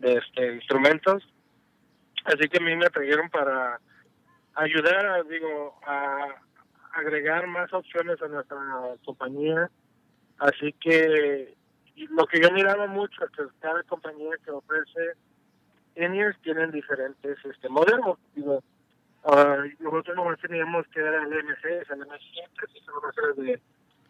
este, 0.00 0.54
instrumentos. 0.54 1.22
Así 2.24 2.48
que 2.48 2.58
a 2.58 2.66
mí 2.66 2.74
me 2.74 2.90
trajeron 2.90 3.30
para 3.30 3.78
ayudar, 4.56 5.24
digo, 5.28 5.78
a 5.86 6.26
agregar 6.92 7.46
más 7.46 7.72
opciones 7.72 8.20
a 8.20 8.26
nuestra 8.26 8.58
compañía. 9.04 9.70
Así 10.38 10.72
que 10.72 11.54
lo 12.10 12.26
que 12.26 12.40
yo 12.40 12.50
miraba 12.50 12.88
mucho 12.88 13.24
es 13.24 13.30
que 13.30 13.44
cada 13.60 13.80
compañía 13.84 14.34
que 14.44 14.50
ofrece 14.50 15.12
tienen 16.42 16.70
diferentes 16.70 17.38
este 17.44 17.68
modelos. 17.68 18.18
Digo, 18.34 18.62
uh, 19.24 19.82
nosotros 19.82 20.16
nomás 20.16 20.40
teníamos 20.40 20.86
que 20.88 21.00
dar 21.00 21.14
al 21.14 21.28
MC, 21.28 21.64
el 21.90 21.98
MC 22.00 22.48
se 22.84 22.90
va 22.90 22.98
a 23.04 23.10
hacer 23.10 23.34
de 23.36 23.60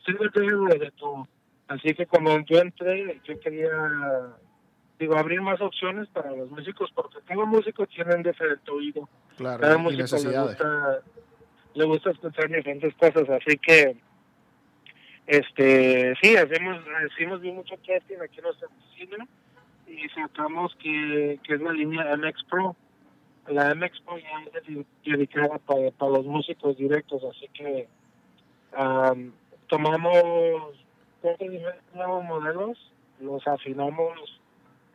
single 0.04 0.78
de 0.78 0.90
tu. 0.92 1.26
Así 1.68 1.94
que 1.94 2.06
como 2.06 2.38
yo 2.46 2.58
entré, 2.58 3.20
yo 3.24 3.38
quería 3.40 3.70
digo 4.98 5.16
abrir 5.16 5.40
más 5.40 5.60
opciones 5.60 6.08
para 6.08 6.32
los 6.32 6.50
músicos 6.50 6.90
porque 6.94 7.18
cada 7.26 7.44
músico 7.44 7.86
tienen 7.86 8.22
diferente 8.22 8.70
oído. 8.70 9.08
Claro, 9.36 9.60
cada 9.60 9.78
músico 9.78 10.16
le 10.16 10.40
gusta, 10.40 11.00
le 11.74 11.84
gusta 11.84 12.10
escuchar 12.10 12.48
diferentes 12.48 12.94
cosas, 12.94 13.28
así 13.30 13.56
que 13.58 13.96
este 15.26 16.14
sí 16.22 16.36
hacemos 16.36 16.82
hicimos 17.12 17.42
mucho 17.42 17.76
testing 17.86 18.16
aquí 18.22 18.38
en 18.38 18.44
nuestra 18.44 18.68
oficina 18.68 19.28
y 19.88 20.08
sacamos 20.10 20.74
que, 20.76 21.38
que 21.42 21.54
es 21.54 21.60
la 21.60 21.72
línea 21.72 22.16
MX 22.16 22.44
Pro. 22.44 22.76
La 23.48 23.74
MX 23.74 24.00
Pro 24.02 24.18
ya 24.18 24.58
es 24.58 24.86
dedicada 25.04 25.58
para, 25.58 25.90
para 25.92 26.12
los 26.12 26.26
músicos 26.26 26.76
directos, 26.76 27.22
así 27.24 27.48
que 27.54 27.88
tomamos 29.68 30.76
cuatro 31.20 31.46
nuevos 31.94 32.24
modelos, 32.24 32.92
los 33.20 33.46
afinamos 33.48 34.40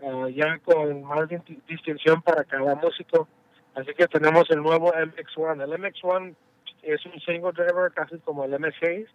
uh, 0.01 0.27
ya 0.27 0.57
con 0.59 1.03
más 1.03 1.27
distinción 1.67 2.21
para 2.21 2.43
cada 2.43 2.75
músico. 2.75 3.27
Así 3.75 3.91
que 3.95 4.07
tenemos 4.07 4.49
el 4.51 4.61
nuevo 4.61 4.93
MX1. 4.93 5.63
El 5.63 5.81
MX1 5.81 6.35
es 6.83 7.05
un 7.05 7.19
single 7.21 7.51
driver 7.53 7.91
casi 7.91 8.19
como 8.19 8.43
el 8.45 8.51
MX6. 8.53 9.07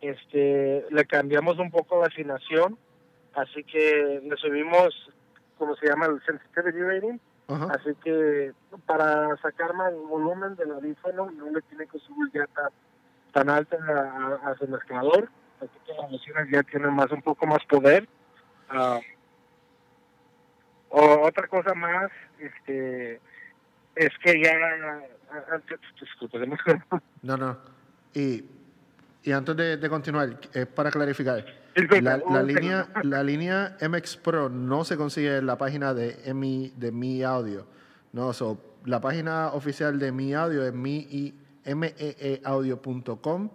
Este, 0.00 0.84
le 0.90 1.04
cambiamos 1.06 1.58
un 1.58 1.70
poco 1.70 2.00
la 2.00 2.08
afinación 2.08 2.76
así 3.36 3.64
que 3.64 4.20
le 4.22 4.36
subimos, 4.36 4.94
como 5.58 5.74
se 5.76 5.86
llama, 5.88 6.06
el 6.06 6.22
sensitivity 6.24 6.82
rating. 6.82 7.18
Así 7.46 7.94
que 8.02 8.52
para 8.86 9.36
sacar 9.36 9.74
más 9.74 9.92
volumen 9.92 10.56
del 10.56 10.70
audífono 10.72 11.30
no 11.30 11.50
le 11.50 11.60
tiene 11.62 11.86
que 11.86 11.98
subir 11.98 12.30
ya 12.32 12.46
tan, 12.46 12.70
tan 13.32 13.50
alto 13.50 13.76
a, 13.82 14.50
a, 14.50 14.56
su 14.56 14.66
mezclador. 14.66 15.28
Así 15.60 15.78
que 15.86 15.92
las 15.92 16.10
bocinas 16.10 16.48
ya 16.50 16.62
tienen 16.62 16.94
más 16.94 17.10
un 17.12 17.20
poco 17.20 17.46
más 17.46 17.62
poder. 17.66 18.08
Uh, 18.72 19.00
o 20.88 21.26
otra 21.26 21.46
cosa 21.48 21.74
más, 21.74 22.10
este, 22.38 23.20
es 23.94 24.10
que 24.22 24.42
ya, 24.42 24.54
disculpe, 26.00 26.38
no, 27.22 27.36
no. 27.36 27.58
Y, 28.14 28.44
y 29.22 29.32
antes 29.32 29.56
de, 29.56 29.76
de 29.76 29.88
continuar, 29.88 30.38
es 30.52 30.66
para 30.66 30.90
clarificar. 30.90 31.44
La, 31.74 32.18
la, 32.18 32.42
línea, 32.42 32.88
la 33.02 33.22
línea 33.24 33.76
MX 33.80 34.16
Pro 34.18 34.48
no 34.48 34.84
se 34.84 34.96
consigue 34.96 35.38
en 35.38 35.46
la 35.46 35.58
página 35.58 35.92
de 35.92 36.32
mi, 36.32 36.72
de 36.76 36.92
mi 36.92 37.22
audio. 37.22 37.66
No, 38.12 38.30
la 38.84 39.00
página 39.00 39.48
oficial 39.48 39.98
de 39.98 40.12
mi 40.12 40.34
audio 40.34 40.64
es 40.64 40.72
meeaudio.com 41.74 43.50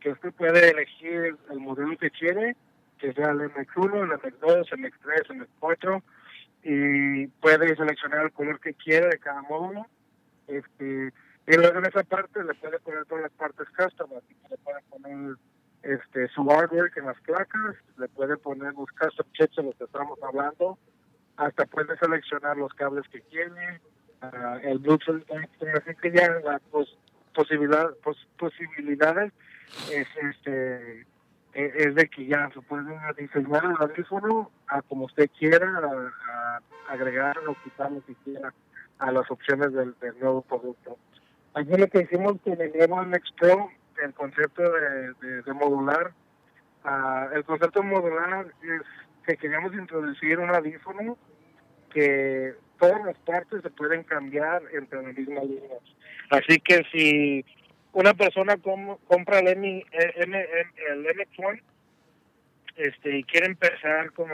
que 0.00 0.10
usted 0.10 0.32
puede 0.32 0.70
elegir 0.70 1.36
el 1.50 1.60
modelo 1.60 1.96
que 1.96 2.10
quiere, 2.10 2.56
que 2.98 3.12
sea 3.12 3.30
el 3.30 3.38
MX1, 3.38 4.02
el 4.02 4.10
MX2, 4.10 4.72
el 4.72 4.78
MX3, 4.80 5.30
el 5.30 5.46
MX4, 5.46 6.02
y 6.64 7.26
puede 7.40 7.76
seleccionar 7.76 8.24
el 8.24 8.32
color 8.32 8.60
que 8.60 8.74
quiera 8.74 9.08
de 9.08 9.18
cada 9.18 9.42
módulo. 9.42 9.86
Este, 10.48 11.12
Y 11.46 11.56
luego 11.56 11.78
en 11.78 11.86
esa 11.86 12.02
parte 12.02 12.42
le 12.42 12.54
puede 12.54 12.78
poner 12.80 13.04
todas 13.06 13.22
las 13.22 13.32
partes 13.32 13.68
custom, 13.76 14.10
así 14.16 14.34
que 14.34 14.48
le 14.50 14.58
puede 14.58 14.80
poner 14.90 15.36
este, 15.82 16.28
su 16.28 16.50
artwork 16.50 16.96
en 16.96 17.06
las 17.06 17.20
placas, 17.20 17.76
le 17.96 18.08
puede 18.08 18.36
poner 18.36 18.74
los 18.74 18.90
custom 18.90 19.26
chips 19.32 19.58
en 19.58 19.66
los 19.66 19.76
que 19.76 19.84
estamos 19.84 20.18
hablando, 20.22 20.78
hasta 21.36 21.66
puede 21.66 21.96
seleccionar 21.98 22.56
los 22.56 22.72
cables 22.74 23.06
que 23.08 23.20
quiere, 23.22 23.80
uh, 24.22 24.58
el 24.62 24.78
Bluetooth, 24.78 25.22
así 25.30 25.94
que 26.00 26.12
ya 26.12 26.28
la 26.44 26.58
pos, 26.70 26.98
posibilidad, 27.34 27.94
pos, 28.02 28.16
posibilidades 28.38 29.32
es, 29.90 30.06
este, 30.16 31.00
e, 31.54 31.72
es 31.74 31.94
de 31.94 32.08
que 32.08 32.26
ya 32.26 32.50
se 32.52 32.60
puede 32.62 32.94
diseñar 33.16 33.64
el 33.64 33.76
audífono 33.78 34.50
a 34.68 34.82
como 34.82 35.06
usted 35.06 35.30
quiera, 35.38 35.66
a, 35.78 36.60
a 36.88 36.92
agregar 36.92 37.38
o 37.46 37.56
quitar 37.64 37.90
lo 37.90 38.04
que 38.04 38.14
quiera 38.24 38.52
a 38.98 39.10
las 39.10 39.30
opciones 39.30 39.72
del, 39.72 39.94
del 40.00 40.18
nuevo 40.20 40.42
producto. 40.42 40.98
Aquí 41.54 41.76
lo 41.76 41.86
que 41.88 42.02
hicimos 42.02 42.40
con 42.42 42.60
el 42.60 42.72
nuevo 42.72 43.02
MX 43.04 43.32
Pro, 43.38 43.68
el 44.02 44.14
concepto 44.14 44.62
de 44.62 45.52
modular, 45.52 46.12
uh, 46.84 47.34
el 47.34 47.44
concepto 47.44 47.82
modular 47.82 48.46
es 48.62 48.82
que 49.22 49.36
queríamos 49.36 49.72
introducir 49.74 50.38
un 50.38 50.50
audífono 50.50 51.16
que 51.92 52.54
todas 52.78 53.04
las 53.04 53.18
partes 53.18 53.62
se 53.62 53.70
pueden 53.70 54.02
cambiar 54.02 54.62
entre 54.72 55.02
la 55.02 55.12
misma 55.12 55.40
línea. 55.42 55.78
Así 56.30 56.58
que 56.60 56.82
si 56.90 57.44
una 57.92 58.14
persona 58.14 58.56
com 58.56 58.96
compra 59.06 59.40
el, 59.40 59.48
M, 59.48 59.84
el 59.92 61.06
MX1 61.06 61.60
este, 62.76 63.18
y 63.18 63.24
quiere 63.24 63.46
empezar 63.46 64.12
con 64.12 64.30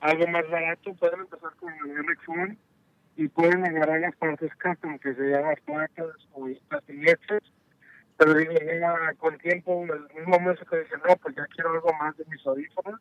algo 0.00 0.26
más 0.26 0.48
barato, 0.50 0.94
pueden 0.94 1.20
empezar 1.20 1.50
con 1.58 1.72
el 1.72 2.04
MX1 2.04 2.56
y 3.16 3.28
pueden 3.28 3.64
agarrar 3.64 4.00
las 4.00 4.16
partes 4.16 4.50
custom 4.56 4.98
que 4.98 5.14
se 5.14 5.22
llaman 5.22 5.56
placas 5.64 6.28
o 6.32 6.48
patinetes 6.68 7.42
pero 8.16 8.34
digo, 8.34 8.52
con 9.18 9.36
tiempo 9.38 9.84
el 9.84 10.02
mismo 10.14 10.54
que 10.70 10.78
dice 10.78 10.96
no 11.06 11.16
pues 11.16 11.34
ya 11.34 11.46
quiero 11.46 11.70
algo 11.70 11.92
más 11.94 12.16
de 12.16 12.24
mis 12.26 12.46
audífonos 12.46 13.00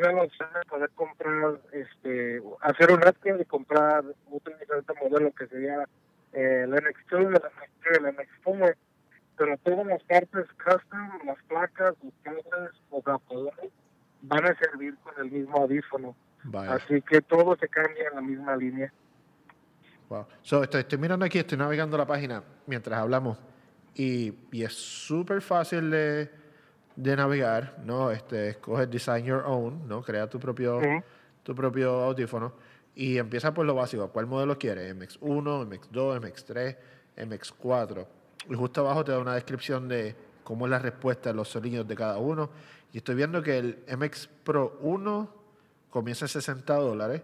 tienen 0.00 0.16
la 0.16 0.22
opción 0.24 0.48
de 0.52 0.68
poder 0.68 0.90
comprar 0.90 1.60
este 1.72 2.42
hacer 2.60 2.90
un 2.90 2.98
upgrade 2.98 3.40
y 3.40 3.44
comprar 3.46 4.04
otro 4.30 4.58
diferente 4.58 4.92
modelo 5.02 5.32
que 5.32 5.46
sería 5.46 5.84
eh, 6.34 6.64
el 6.64 6.72
NX2, 6.72 7.18
el 7.18 7.34
NX3, 7.34 7.96
el 7.98 8.16
NX4 8.16 8.76
pero 9.38 9.56
todas 9.58 9.86
las 9.86 10.02
partes 10.04 10.46
custom, 10.62 11.26
las 11.26 11.42
placas, 11.44 11.94
los 12.02 12.12
cables, 12.22 12.72
los 12.90 13.06
adaptadores 13.06 13.70
van 14.22 14.44
a 14.46 14.58
servir 14.58 14.96
con 15.02 15.12
el 15.22 15.30
mismo 15.30 15.58
audífono. 15.58 16.16
Vaya. 16.44 16.74
Así 16.74 17.02
que 17.02 17.20
todo 17.20 17.54
se 17.56 17.68
cambia 17.68 18.08
en 18.08 18.14
la 18.14 18.22
misma 18.22 18.56
línea. 18.56 18.92
Wow. 20.08 20.26
So, 20.40 20.62
estoy, 20.62 20.80
estoy, 20.80 20.98
mirando 20.98 21.26
aquí, 21.26 21.38
estoy 21.38 21.58
navegando 21.58 21.98
la 21.98 22.06
página 22.06 22.42
mientras 22.66 22.98
hablamos 22.98 23.38
y, 23.94 24.32
y 24.52 24.62
es 24.62 24.72
súper 24.72 25.42
fácil 25.42 25.90
de, 25.90 26.30
de, 26.96 27.16
navegar, 27.16 27.76
¿no? 27.84 28.10
Este, 28.10 28.48
escoge 28.50 28.86
Design 28.86 29.24
Your 29.24 29.44
Own, 29.46 29.86
¿no? 29.86 30.02
Crea 30.02 30.28
tu 30.28 30.40
propio, 30.40 30.80
-huh. 30.80 31.04
tu 31.42 31.54
propio 31.54 31.90
audífono 32.04 32.52
y 32.96 33.18
empieza 33.18 33.52
por 33.52 33.66
lo 33.66 33.74
básico. 33.74 34.08
¿Cuál 34.08 34.26
modelo 34.26 34.58
quieres? 34.58 34.96
MX1, 34.96 35.68
MX2, 35.68 36.20
MX3, 36.20 36.76
MX4. 37.18 38.06
Y 38.48 38.54
justo 38.54 38.80
abajo 38.80 39.04
te 39.04 39.12
da 39.12 39.18
una 39.18 39.34
descripción 39.34 39.86
de 39.86 40.16
cómo 40.42 40.66
es 40.66 40.70
la 40.70 40.78
respuesta 40.78 41.28
de 41.28 41.34
los 41.36 41.48
sonidos 41.48 41.86
de 41.86 41.94
cada 41.94 42.16
uno. 42.16 42.50
Y 42.92 42.98
estoy 42.98 43.14
viendo 43.14 43.42
que 43.42 43.58
el 43.58 43.84
MX 43.96 44.28
Pro 44.44 44.78
1 44.80 45.34
comienza 45.90 46.24
en 46.24 46.30
60 46.30 46.74
dólares 46.74 47.22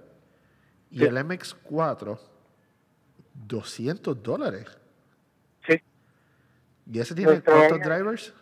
y 0.91 0.99
sí. 0.99 1.05
el 1.05 1.17
MX4 1.17 2.19
200 3.33 4.23
dólares. 4.23 4.67
Sí. 5.67 5.81
¿Y 6.93 6.99
ese 7.01 7.15
tiene 7.15 7.41
cuántos 7.41 7.81
drivers? 7.81 8.35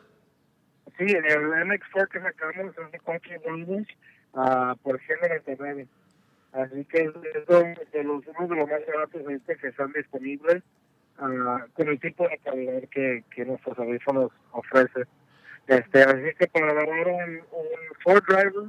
Sí, 0.98 1.04
el 1.04 1.24
MX4 1.24 2.08
que 2.08 2.20
sacamos 2.20 2.78
es 2.78 2.92
de 2.92 3.00
4 3.00 3.40
drivers 3.44 3.88
uh, 4.32 4.76
por 4.82 5.00
G99. 5.00 5.86
Así 6.52 6.84
que 6.86 7.02
es 7.02 7.90
de 7.92 8.04
los, 8.04 8.26
uno 8.26 8.48
de 8.48 8.56
los 8.56 8.68
más 8.68 8.80
baratos 8.86 9.22
este 9.30 9.56
que 9.56 9.68
están 9.68 9.92
disponibles 9.92 10.62
uh, 11.18 11.72
con 11.74 11.88
el 11.88 12.00
tipo 12.00 12.28
de 12.28 12.38
calidad 12.38 12.82
que, 12.90 13.24
que 13.34 13.44
nuestros 13.44 13.78
audífonos 13.78 14.32
ofrecen. 14.52 15.06
Este, 15.66 16.02
así 16.02 16.34
que 16.38 16.48
para 16.48 16.70
agarrar 16.70 17.08
un, 17.08 17.34
un 17.52 17.94
Ford 18.02 18.24
Driver 18.26 18.66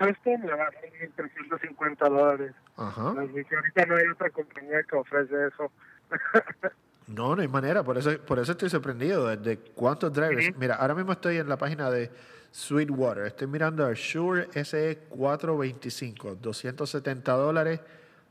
custom 0.00 0.42
le 0.46 0.54
va 0.54 0.68
a 0.68 0.72
salir 0.72 1.12
350 1.14 2.08
dólares. 2.08 2.52
Así 2.76 3.44
que 3.44 3.56
ahorita 3.56 3.86
no 3.86 3.96
hay 3.96 4.06
otra 4.06 4.30
compañía 4.30 4.82
que 4.84 4.96
ofrece 4.96 5.34
eso. 5.48 5.70
no, 7.10 7.34
no 7.34 7.42
hay 7.42 7.48
manera. 7.48 7.82
Por 7.82 7.98
eso, 7.98 8.18
por 8.26 8.38
eso 8.38 8.52
estoy 8.52 8.70
sorprendido 8.70 9.34
de, 9.36 9.58
cuántos 9.74 10.12
drivers. 10.12 10.48
Uh 10.48 10.52
-huh. 10.52 10.56
Mira, 10.58 10.74
ahora 10.76 10.94
mismo 10.94 11.12
estoy 11.12 11.38
en 11.38 11.48
la 11.48 11.56
página 11.56 11.90
de 11.90 12.10
Sweetwater. 12.50 13.26
Estoy 13.26 13.46
mirando 13.46 13.86
el 13.88 13.94
Shure 13.96 14.48
SE 14.64 14.98
425, 15.08 16.36
270 16.36 17.32
dólares, 17.32 17.80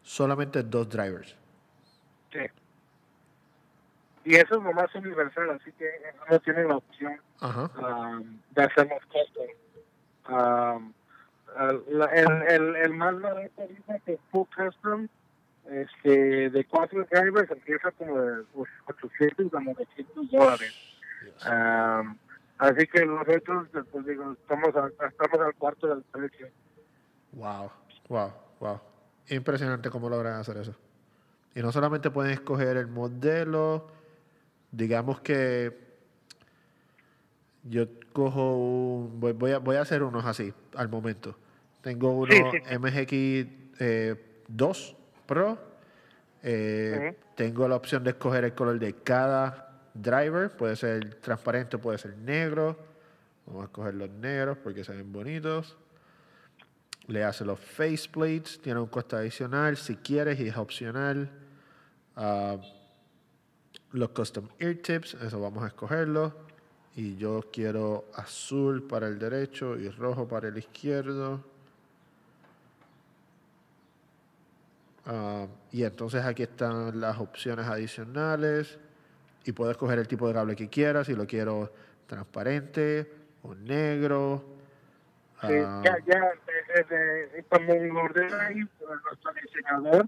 solamente 0.01 0.63
dos 0.63 0.89
drivers. 0.89 1.35
Sí. 2.31 2.39
Y 4.25 4.35
eso 4.35 4.57
es 4.57 4.63
lo 4.63 4.73
más 4.73 4.93
universal, 4.95 5.49
así 5.51 5.71
que 5.73 5.89
no 6.29 6.39
tiene 6.39 6.63
la 6.65 6.77
opción 6.77 7.19
um, 7.41 8.39
de 8.51 8.63
hacer 8.63 8.87
más 8.87 9.01
custom. 9.05 9.47
Um, 10.29 10.93
el, 11.57 12.43
el, 12.47 12.75
el, 12.75 12.93
más 12.93 13.19
barato 13.19 13.67
dice 13.67 14.01
que 14.05 14.19
full 14.31 14.45
custom 14.55 15.07
este, 15.71 16.49
de 16.49 16.65
cuatro 16.65 17.05
drivers 17.12 17.51
empieza 17.51 17.91
como 17.91 18.19
de 18.19 18.43
800 18.86 19.53
a 19.53 19.60
900 19.60 20.32
dólares. 20.32 20.73
Um, 21.45 22.17
así 22.58 22.88
que 22.88 23.05
nosotros, 23.05 23.67
pues 23.91 24.05
digo, 24.05 24.34
estamos, 24.34 24.75
a, 24.75 24.88
estamos 25.08 25.39
al 25.39 25.53
cuarto 25.55 25.88
del 25.88 26.03
precio. 26.03 26.47
Wow, 27.34 27.71
wow, 28.08 28.34
wow. 28.60 28.82
Impresionante 29.27 29.89
cómo 29.89 30.10
logran 30.10 30.39
hacer 30.39 30.58
eso. 30.58 30.75
Y 31.55 31.62
no 31.62 31.71
solamente 31.71 32.10
pueden 32.10 32.32
escoger 32.32 32.77
el 32.77 32.88
modelo, 32.88 33.88
digamos 34.71 35.19
que 35.21 35.89
yo 37.63 37.88
cojo 38.13 38.55
un, 38.55 39.19
voy, 39.19 39.34
voy, 39.34 39.51
a, 39.51 39.60
voy 39.60 39.75
a 39.75 39.82
hacer 39.82 40.03
unos 40.03 40.25
así 40.25 40.53
al 40.75 40.89
momento. 40.89 41.38
Tengo 41.82 42.12
uno 42.12 42.32
sí, 42.32 42.41
sí. 42.51 42.77
MGX 42.77 43.82
eh, 43.82 44.43
2 44.47 44.95
Pro. 45.29 45.59
Eh. 46.41 47.15
Tengo 47.35 47.67
la 47.67 47.75
opción 47.75 48.03
de 48.03 48.09
escoger 48.09 48.45
el 48.45 48.53
color 48.55 48.79
de 48.79 48.95
cada 48.95 49.79
driver. 49.93 50.49
Puede 50.49 50.75
ser 50.75 51.15
transparente, 51.21 51.77
puede 51.77 51.99
ser 51.99 52.17
negro. 52.17 52.75
Vamos 53.45 53.61
a 53.61 53.65
escoger 53.65 53.93
los 53.93 54.09
negros 54.09 54.57
porque 54.57 54.83
se 54.83 54.91
ven 54.91 55.11
bonitos. 55.11 55.77
Le 57.05 57.23
hace 57.23 57.45
los 57.45 57.59
faceplates. 57.59 58.59
Tiene 58.59 58.79
un 58.79 58.87
costo 58.87 59.17
adicional 59.17 59.77
si 59.77 59.97
quieres 59.97 60.39
y 60.39 60.47
es 60.47 60.57
opcional. 60.57 61.29
Uh, 62.17 62.57
los 63.91 64.09
custom 64.09 64.49
ear 64.59 64.75
tips, 64.75 65.13
eso 65.13 65.39
vamos 65.39 65.63
a 65.63 65.67
escogerlo. 65.67 66.33
Y 66.95 67.15
yo 67.17 67.45
quiero 67.53 68.05
azul 68.15 68.83
para 68.83 69.07
el 69.07 69.19
derecho 69.19 69.77
y 69.77 69.89
rojo 69.89 70.27
para 70.27 70.47
el 70.47 70.57
izquierdo. 70.57 71.43
Uh, 75.09 75.47
y 75.71 75.85
entonces 75.85 76.23
aquí 76.23 76.43
están 76.43 77.01
las 77.01 77.17
opciones 77.17 77.65
adicionales 77.65 78.77
y 79.43 79.53
puedo 79.53 79.71
escoger 79.71 79.97
el 79.97 80.07
tipo 80.07 80.27
de 80.27 80.35
cable 80.35 80.55
que 80.55 80.69
quiera, 80.69 81.03
si 81.03 81.15
lo 81.15 81.25
quiero 81.25 81.73
transparente 82.05 83.11
o 83.41 83.55
negro. 83.55 84.43
Sí, 85.41 85.47
uh, 85.47 85.81
ya, 85.83 85.97
ya, 86.05 86.31
desde, 86.75 87.43
cuando 87.49 87.73
lo 87.73 88.03
ordena 88.03 88.45
ahí 88.45 88.57
nuestro 88.57 89.33
diseñador, 89.41 90.07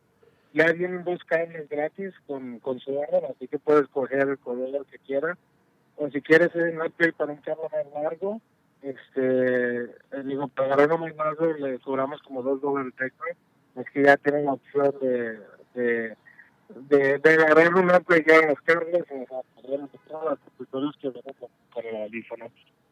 ya 0.53 0.71
vienen 0.71 1.03
dos 1.03 1.23
cables 1.23 1.67
gratis 1.67 2.13
con, 2.27 2.59
con 2.59 2.79
su 2.79 2.95
orden, 2.95 3.23
así 3.31 3.47
que 3.47 3.57
puedes 3.57 3.83
escoger 3.83 4.27
el 4.27 4.37
color 4.37 4.85
que 4.85 4.99
quieras. 4.99 5.35
O 5.95 6.09
si 6.11 6.21
quieres 6.21 6.53
un 6.53 6.79
upgrade 6.79 7.13
para 7.13 7.31
un 7.31 7.41
cable 7.41 7.63
más 7.73 8.03
largo, 8.03 8.39
este, 8.83 9.95
digo, 10.25 10.47
para 10.49 10.85
uno 10.85 10.99
más 10.99 11.15
largo 11.15 11.53
le 11.53 11.79
cobramos 11.79 12.21
como 12.21 12.43
dos 12.43 12.61
dólares 12.61 12.93
extra. 12.99 13.35
Es 13.75 13.89
que 13.91 14.03
ya 14.03 14.17
tienen 14.17 14.45
la 14.45 14.53
opción 14.53 14.93
de, 15.01 15.39
de, 15.73 16.17
de, 16.69 17.19
de 17.19 17.29
agarrar 17.29 17.73
un 17.73 17.89
upgrade 17.89 18.25
ya 18.27 18.35
en 18.37 18.49
los 18.49 18.61
cables 18.61 19.05
y 19.09 19.61
poder 19.61 19.87
todas 20.07 20.37
las 20.71 20.97
que 20.97 21.09
vienen 21.09 21.33
con, 21.39 21.49
con 21.73 21.85
el 21.85 22.03
audífono. 22.03 22.45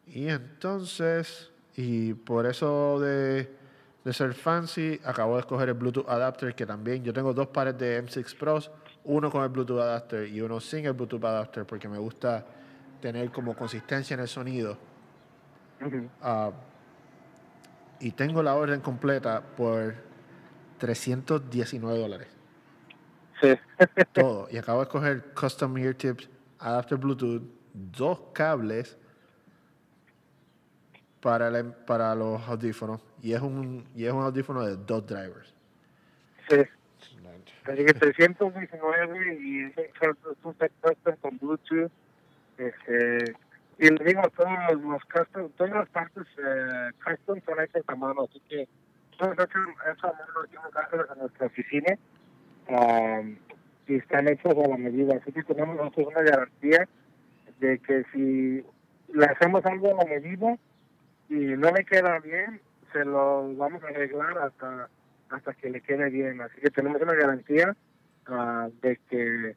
Y 0.07 0.29
entonces, 0.29 1.51
y 1.75 2.13
por 2.13 2.45
eso 2.45 2.99
de 2.99 3.59
de 4.03 4.13
ser 4.13 4.33
fancy, 4.33 4.99
acabo 5.03 5.35
de 5.35 5.41
escoger 5.41 5.69
el 5.69 5.75
Bluetooth 5.75 6.07
adapter, 6.09 6.55
que 6.55 6.65
también 6.65 7.03
yo 7.03 7.13
tengo 7.13 7.33
dos 7.33 7.47
pares 7.47 7.77
de 7.77 8.03
M6 8.03 8.35
Pros, 8.37 8.71
uno 9.03 9.29
con 9.29 9.43
el 9.43 9.49
Bluetooth 9.49 9.79
adapter 9.79 10.27
y 10.27 10.41
uno 10.41 10.59
sin 10.59 10.85
el 10.85 10.93
Bluetooth 10.93 11.23
adapter, 11.23 11.65
porque 11.65 11.87
me 11.87 11.97
gusta 11.97 12.45
tener 13.01 13.29
como 13.31 13.55
consistencia 13.55 14.13
en 14.13 14.21
el 14.21 14.27
sonido. 14.27 14.77
Uh 15.81 15.85
-huh. 15.85 16.49
uh, 16.49 16.53
y 17.99 18.11
tengo 18.11 18.41
la 18.41 18.55
orden 18.55 18.81
completa 18.81 19.41
por 19.41 19.93
319 20.79 21.99
dólares. 21.99 22.27
Sí. 23.41 23.49
todo. 24.13 24.47
Y 24.51 24.57
acabo 24.57 24.79
de 24.79 24.83
escoger 24.83 25.23
Custom 25.33 25.77
Ear 25.77 25.93
Tips, 25.93 26.29
Adapter 26.59 26.97
Bluetooth, 26.97 27.43
dos 27.73 28.21
cables 28.33 28.97
para, 31.21 31.51
para 31.85 32.15
los 32.15 32.41
audífonos 32.47 33.01
y 33.21 33.33
es 33.33 33.41
un 33.41 33.85
y 33.95 34.05
es 34.05 34.13
un 34.13 34.23
audífono 34.23 34.65
de 34.65 34.75
dos 34.77 35.05
drivers. 35.05 35.53
Sí. 36.49 36.61
Así 37.65 37.85
que 37.85 37.93
319 37.93 39.39
y 39.41 39.63
es 39.65 39.73
un 40.43 40.57
set 40.57 40.71
custom 40.81 41.15
con 41.21 41.37
Bluetooth. 41.37 41.91
Este, 42.57 43.35
y 43.77 43.89
le 43.89 44.03
digo, 44.03 44.21
todos 44.35 44.51
los 44.81 45.03
custom, 45.05 45.49
todas 45.51 45.73
las 45.73 45.89
partes 45.89 46.25
eh, 46.37 46.89
custom 47.03 47.39
son 47.45 47.61
hechas 47.61 47.83
a 47.87 47.95
mano, 47.95 48.27
así 48.29 48.41
que 48.49 48.67
mano 49.19 51.05
en 51.13 51.19
nuestra 51.19 51.47
oficina 51.47 51.97
um, 52.69 53.37
y 53.87 53.95
están 53.95 54.27
hechos 54.27 54.53
a 54.55 54.67
la 54.67 54.77
medida. 54.77 55.15
Así 55.15 55.31
que 55.31 55.43
tenemos 55.43 55.75
nosotros 55.75 56.07
una 56.07 56.21
garantía 56.21 56.87
de 57.59 57.79
que 57.79 58.03
si 58.13 58.63
le 59.13 59.25
hacemos 59.25 59.65
algo 59.65 59.91
a 59.91 60.03
la 60.03 60.09
medida 60.09 60.57
y 61.29 61.35
no 61.35 61.71
le 61.71 61.83
queda 61.85 62.19
bien, 62.19 62.61
se 62.93 63.05
lo 63.05 63.53
vamos 63.55 63.83
a 63.83 63.87
arreglar 63.87 64.37
hasta 64.39 64.89
hasta 65.29 65.53
que 65.53 65.69
le 65.69 65.81
quede 65.81 66.09
bien. 66.09 66.41
Así 66.41 66.59
que 66.61 66.69
tenemos 66.69 67.01
una 67.01 67.13
garantía 67.13 67.75
uh, 68.29 68.71
de 68.81 68.99
que 69.09 69.55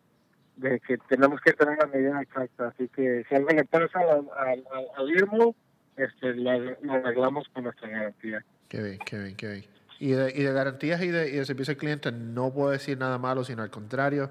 de 0.57 0.81
que 0.81 0.99
tenemos 1.09 1.41
que 1.41 1.53
tener 1.53 1.79
la 1.79 1.87
medida 1.87 2.21
exacta. 2.21 2.69
Así 2.69 2.89
que 2.89 3.25
si 3.29 3.35
algo 3.35 3.49
le 3.51 3.65
pasa 3.65 3.99
al, 4.01 4.29
al, 4.37 4.65
al 4.97 5.55
este, 5.97 6.35
lo, 6.35 6.51
arreglamos 6.91 7.49
con 7.51 7.65
nuestra 7.65 7.89
garantía. 7.89 8.45
Qué 8.73 8.83
bien, 8.83 8.99
qué 9.05 9.19
bien, 9.19 9.37
qué 9.37 9.49
bien. 9.49 9.65
Y 10.01 10.13
de, 10.13 10.33
y 10.35 10.43
de 10.45 10.51
garantías 10.51 11.03
y 11.03 11.09
de, 11.09 11.29
y 11.29 11.33
de 11.33 11.45
servicio 11.45 11.73
al 11.73 11.77
cliente 11.77 12.11
no 12.11 12.51
puedo 12.55 12.71
decir 12.71 12.97
nada 12.97 13.19
malo, 13.19 13.45
sino 13.45 13.63
al 13.63 13.69
contrario. 13.69 14.31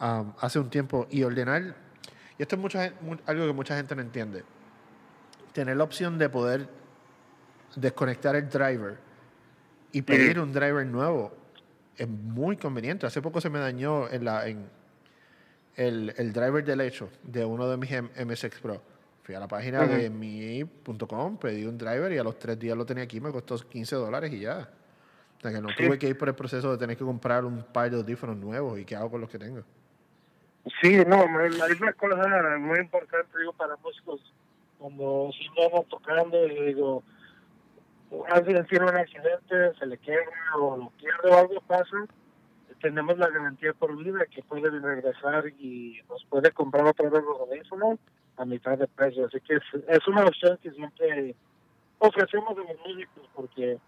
Um, 0.00 0.32
hace 0.40 0.58
un 0.58 0.68
tiempo, 0.68 1.06
y 1.12 1.22
ordenar, 1.22 1.76
y 2.36 2.42
esto 2.42 2.56
es 2.56 2.60
mucha, 2.60 2.92
algo 3.26 3.46
que 3.46 3.52
mucha 3.52 3.76
gente 3.76 3.94
no 3.94 4.02
entiende, 4.02 4.42
tener 5.52 5.76
la 5.76 5.84
opción 5.84 6.18
de 6.18 6.28
poder 6.28 6.68
desconectar 7.76 8.34
el 8.34 8.48
driver 8.48 8.98
y 9.92 10.02
pedir 10.02 10.40
un 10.40 10.52
driver 10.52 10.84
nuevo 10.84 11.32
es 11.96 12.08
muy 12.08 12.56
conveniente. 12.56 13.06
Hace 13.06 13.22
poco 13.22 13.40
se 13.40 13.48
me 13.48 13.60
dañó 13.60 14.08
en 14.10 14.24
la, 14.24 14.48
en, 14.48 14.68
el, 15.76 16.12
el 16.16 16.32
driver 16.32 16.64
del 16.64 16.80
hecho 16.80 17.10
de 17.22 17.44
uno 17.44 17.68
de 17.68 17.76
mis 17.76 17.90
MSX 17.92 18.58
Pro. 18.58 18.82
Fui 19.28 19.34
a 19.34 19.40
la 19.40 19.46
página 19.46 19.86
de 19.86 20.08
mi.com, 20.08 21.36
pedí 21.36 21.66
un 21.66 21.76
driver 21.76 22.10
y 22.10 22.16
a 22.16 22.24
los 22.24 22.38
tres 22.38 22.58
días 22.58 22.74
lo 22.74 22.86
tenía 22.86 23.04
aquí, 23.04 23.20
me 23.20 23.30
costó 23.30 23.58
15 23.58 23.96
dólares 23.96 24.32
y 24.32 24.40
ya. 24.40 24.70
O 25.36 25.40
sea 25.42 25.52
que 25.52 25.60
no 25.60 25.68
tuve 25.76 25.98
que 25.98 26.08
ir 26.08 26.16
por 26.16 26.28
el 26.28 26.34
proceso 26.34 26.72
de 26.72 26.78
tener 26.78 26.96
que 26.96 27.04
comprar 27.04 27.44
un 27.44 27.62
par 27.62 27.90
de 27.90 27.98
audífonos 27.98 28.38
nuevos 28.38 28.78
y 28.78 28.86
qué 28.86 28.96
hago 28.96 29.10
con 29.10 29.20
los 29.20 29.28
que 29.28 29.38
tengo. 29.38 29.60
Sí, 30.80 30.96
no, 31.06 31.26
la 31.28 31.68
misma 31.68 31.92
cosa 31.92 32.56
muy 32.58 32.78
importante, 32.78 33.38
digo, 33.38 33.52
para 33.52 33.76
músicos, 33.76 34.18
cuando 34.78 35.28
si 35.34 35.46
vamos 35.60 35.86
tocando 35.88 36.46
y 36.46 36.64
digo, 36.68 37.02
alguien 38.30 38.64
tiene 38.64 38.86
un 38.86 38.96
accidente, 38.96 39.78
se 39.78 39.84
le 39.84 39.98
quiebra 39.98 40.56
o 40.56 40.74
lo 40.78 40.90
pierde 40.92 41.28
o 41.30 41.38
algo 41.38 41.60
pasa, 41.66 41.98
tenemos 42.80 43.18
la 43.18 43.28
garantía 43.28 43.72
por 43.72 43.96
vida 43.96 44.24
que 44.30 44.42
puede 44.42 44.70
regresar 44.70 45.46
y 45.58 46.00
nos 46.08 46.24
puede 46.26 46.50
comprar 46.52 46.86
otra 46.86 47.10
vez 47.10 47.22
los 47.22 47.40
audífonos 47.40 47.98
a 48.36 48.44
mitad 48.44 48.78
de 48.78 48.86
precio. 48.86 49.26
Así 49.26 49.40
que 49.40 49.56
es, 49.56 50.08
una 50.08 50.24
opción 50.24 50.58
que 50.62 50.70
siempre 50.70 51.34
ofrecemos 51.98 52.50
a 52.52 52.60
los 52.60 52.78
músicos 52.86 53.28
porque 53.34 53.78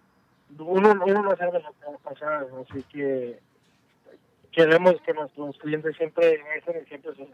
uno, 0.59 0.93
uno 1.07 1.23
no 1.23 1.37
sabe 1.37 1.63
lo 1.63 1.73
que 1.73 1.87
va 1.87 1.95
a 1.95 1.99
pasar. 1.99 2.49
Así 2.69 2.83
que 2.93 3.39
queremos 4.53 4.95
que 5.03 5.15
nuestros 5.15 5.59
clientes 5.59 5.97
siempre 5.97 6.37
regresen 6.37 6.83
y 6.83 6.89
siempre 6.89 7.15
se 7.15 7.27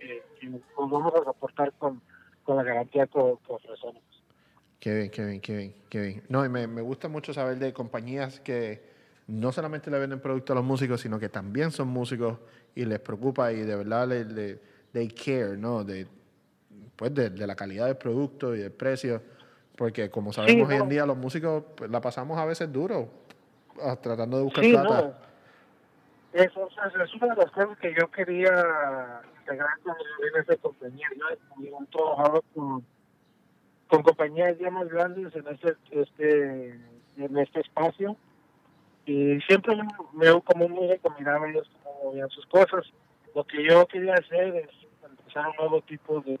que, 0.00 0.22
que 0.40 0.46
nos 0.46 0.62
vamos 0.76 1.14
a 1.14 1.24
soportar 1.24 1.72
con, 1.74 2.00
con 2.42 2.56
la 2.56 2.62
garantía 2.62 3.06
que, 3.06 3.18
ofrecemos. 3.18 4.02
Qué 4.80 4.94
bien, 4.94 5.10
qué 5.10 5.24
bien, 5.24 5.40
qué 5.40 5.56
bien, 5.56 5.74
qué 5.90 6.00
bien. 6.00 6.22
No, 6.28 6.44
y 6.44 6.48
me, 6.48 6.66
me 6.66 6.80
gusta 6.80 7.08
mucho 7.08 7.34
saber 7.34 7.58
de 7.58 7.72
compañías 7.72 8.40
que 8.40 8.89
no 9.30 9.52
solamente 9.52 9.90
le 9.90 9.98
venden 9.98 10.20
productos 10.20 10.54
a 10.54 10.56
los 10.56 10.64
músicos, 10.64 11.00
sino 11.00 11.18
que 11.18 11.28
también 11.28 11.70
son 11.70 11.88
músicos 11.88 12.38
y 12.74 12.84
les 12.84 12.98
preocupa 12.98 13.52
y 13.52 13.60
de 13.60 13.76
verdad 13.76 14.08
le, 14.08 14.24
le 14.24 14.58
they 14.92 15.08
care, 15.08 15.56
¿no? 15.56 15.84
De, 15.84 16.06
pues 16.96 17.14
de, 17.14 17.30
la 17.46 17.54
calidad 17.54 17.86
del 17.86 17.96
producto 17.96 18.54
y 18.54 18.58
del 18.58 18.72
precio. 18.72 19.22
Porque 19.76 20.10
como 20.10 20.32
sabemos 20.32 20.68
hoy 20.68 20.76
en 20.76 20.88
día, 20.88 21.06
los 21.06 21.16
músicos 21.16 21.64
pues, 21.76 21.90
la 21.90 22.00
pasamos 22.00 22.38
a 22.38 22.44
veces 22.44 22.70
duro 22.72 23.08
tratando 24.02 24.38
de 24.38 24.42
buscar 24.42 24.64
plata. 24.64 25.18
Eso, 26.32 26.68
es 26.68 27.14
una 27.14 27.34
de 27.34 27.42
las 27.42 27.50
cosas 27.50 27.78
que 27.78 27.94
yo 27.98 28.10
quería 28.10 29.22
integrar 29.40 29.70
con 29.82 30.40
esta 30.40 30.56
compañía. 30.56 31.08
Yo 31.16 31.24
he 31.30 31.86
trabajado 31.86 32.44
con, 32.54 32.84
con 33.88 34.02
compañías 34.02 34.58
ya 34.58 34.70
más 34.70 34.88
grandes 34.88 35.34
en 35.34 35.48
este, 35.48 35.76
este, 35.92 36.80
en 37.16 37.38
este 37.38 37.60
espacio 37.60 38.16
y 39.10 39.40
siempre 39.40 39.74
me 39.74 39.88
veo 40.14 40.40
como 40.40 40.68
muy 40.68 40.86
recomendaba 40.86 41.48
ellos 41.50 41.68
como 41.82 42.04
movían 42.04 42.30
sus 42.30 42.46
cosas. 42.46 42.86
Lo 43.34 43.44
que 43.44 43.64
yo 43.64 43.84
quería 43.86 44.14
hacer 44.14 44.54
es 44.54 44.70
empezar 45.04 45.48
un 45.48 45.56
nuevo 45.56 45.80
tipo 45.82 46.20
de, 46.20 46.38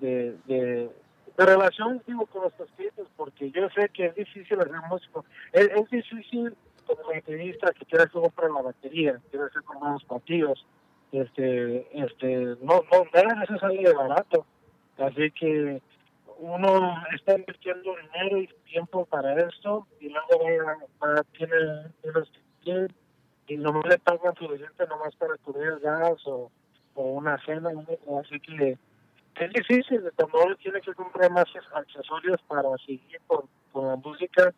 de, 0.00 0.36
de, 0.46 0.90
relación 1.36 2.00
digo, 2.06 2.24
con 2.26 2.44
los 2.44 2.52
clientes, 2.76 3.06
porque 3.16 3.50
yo 3.50 3.68
sé 3.70 3.88
que 3.88 4.06
es 4.06 4.14
difícil 4.14 4.60
hacer 4.60 4.76
músico. 4.88 5.24
Es, 5.52 5.68
es 5.74 5.90
difícil 5.90 6.56
como 6.86 7.02
baterista 7.12 7.72
que 7.72 7.84
quieras 7.84 8.10
comprar 8.10 8.50
la 8.52 8.62
batería, 8.62 9.20
quieras 9.30 9.50
hacer 9.50 9.62
con 9.64 9.92
los 9.92 10.04
partidos. 10.04 10.64
Este, 11.10 11.86
este, 11.92 12.56
no, 12.62 12.84
no, 12.92 13.06
nada 13.12 13.34
de 13.40 13.44
eso 13.44 13.58
sale 13.58 13.82
de 13.82 13.92
barato. 13.92 14.46
Así 14.98 15.32
que 15.32 15.82
uno 16.38 17.02
está 17.14 17.34
invirtiendo 17.34 17.94
dinero 17.96 18.38
y 18.38 18.48
tiempo 18.70 19.04
para 19.06 19.34
esto 19.46 19.86
y 20.00 20.08
luego 20.08 20.84
va, 21.02 21.22
tiene 21.36 21.54
unos 22.02 22.30
y 23.48 23.56
no 23.56 23.80
le 23.82 23.98
pagan 23.98 24.34
suficiente 24.34 24.86
nomás 24.86 25.14
para 25.16 25.36
cubrir 25.38 25.78
gas 25.80 26.26
o, 26.26 26.50
o 26.94 27.02
una 27.02 27.38
cena 27.44 27.70
así 28.20 28.40
que 28.40 28.76
es 29.36 29.52
difícil 29.52 30.02
cuando 30.16 30.44
uno 30.44 30.56
tiene 30.56 30.80
que 30.80 30.94
comprar 30.94 31.30
más 31.30 31.46
accesorios 31.74 32.40
para 32.48 32.68
seguir 32.84 33.20
con, 33.26 33.48
con 33.72 33.88
la 33.88 33.96
música 33.96 34.52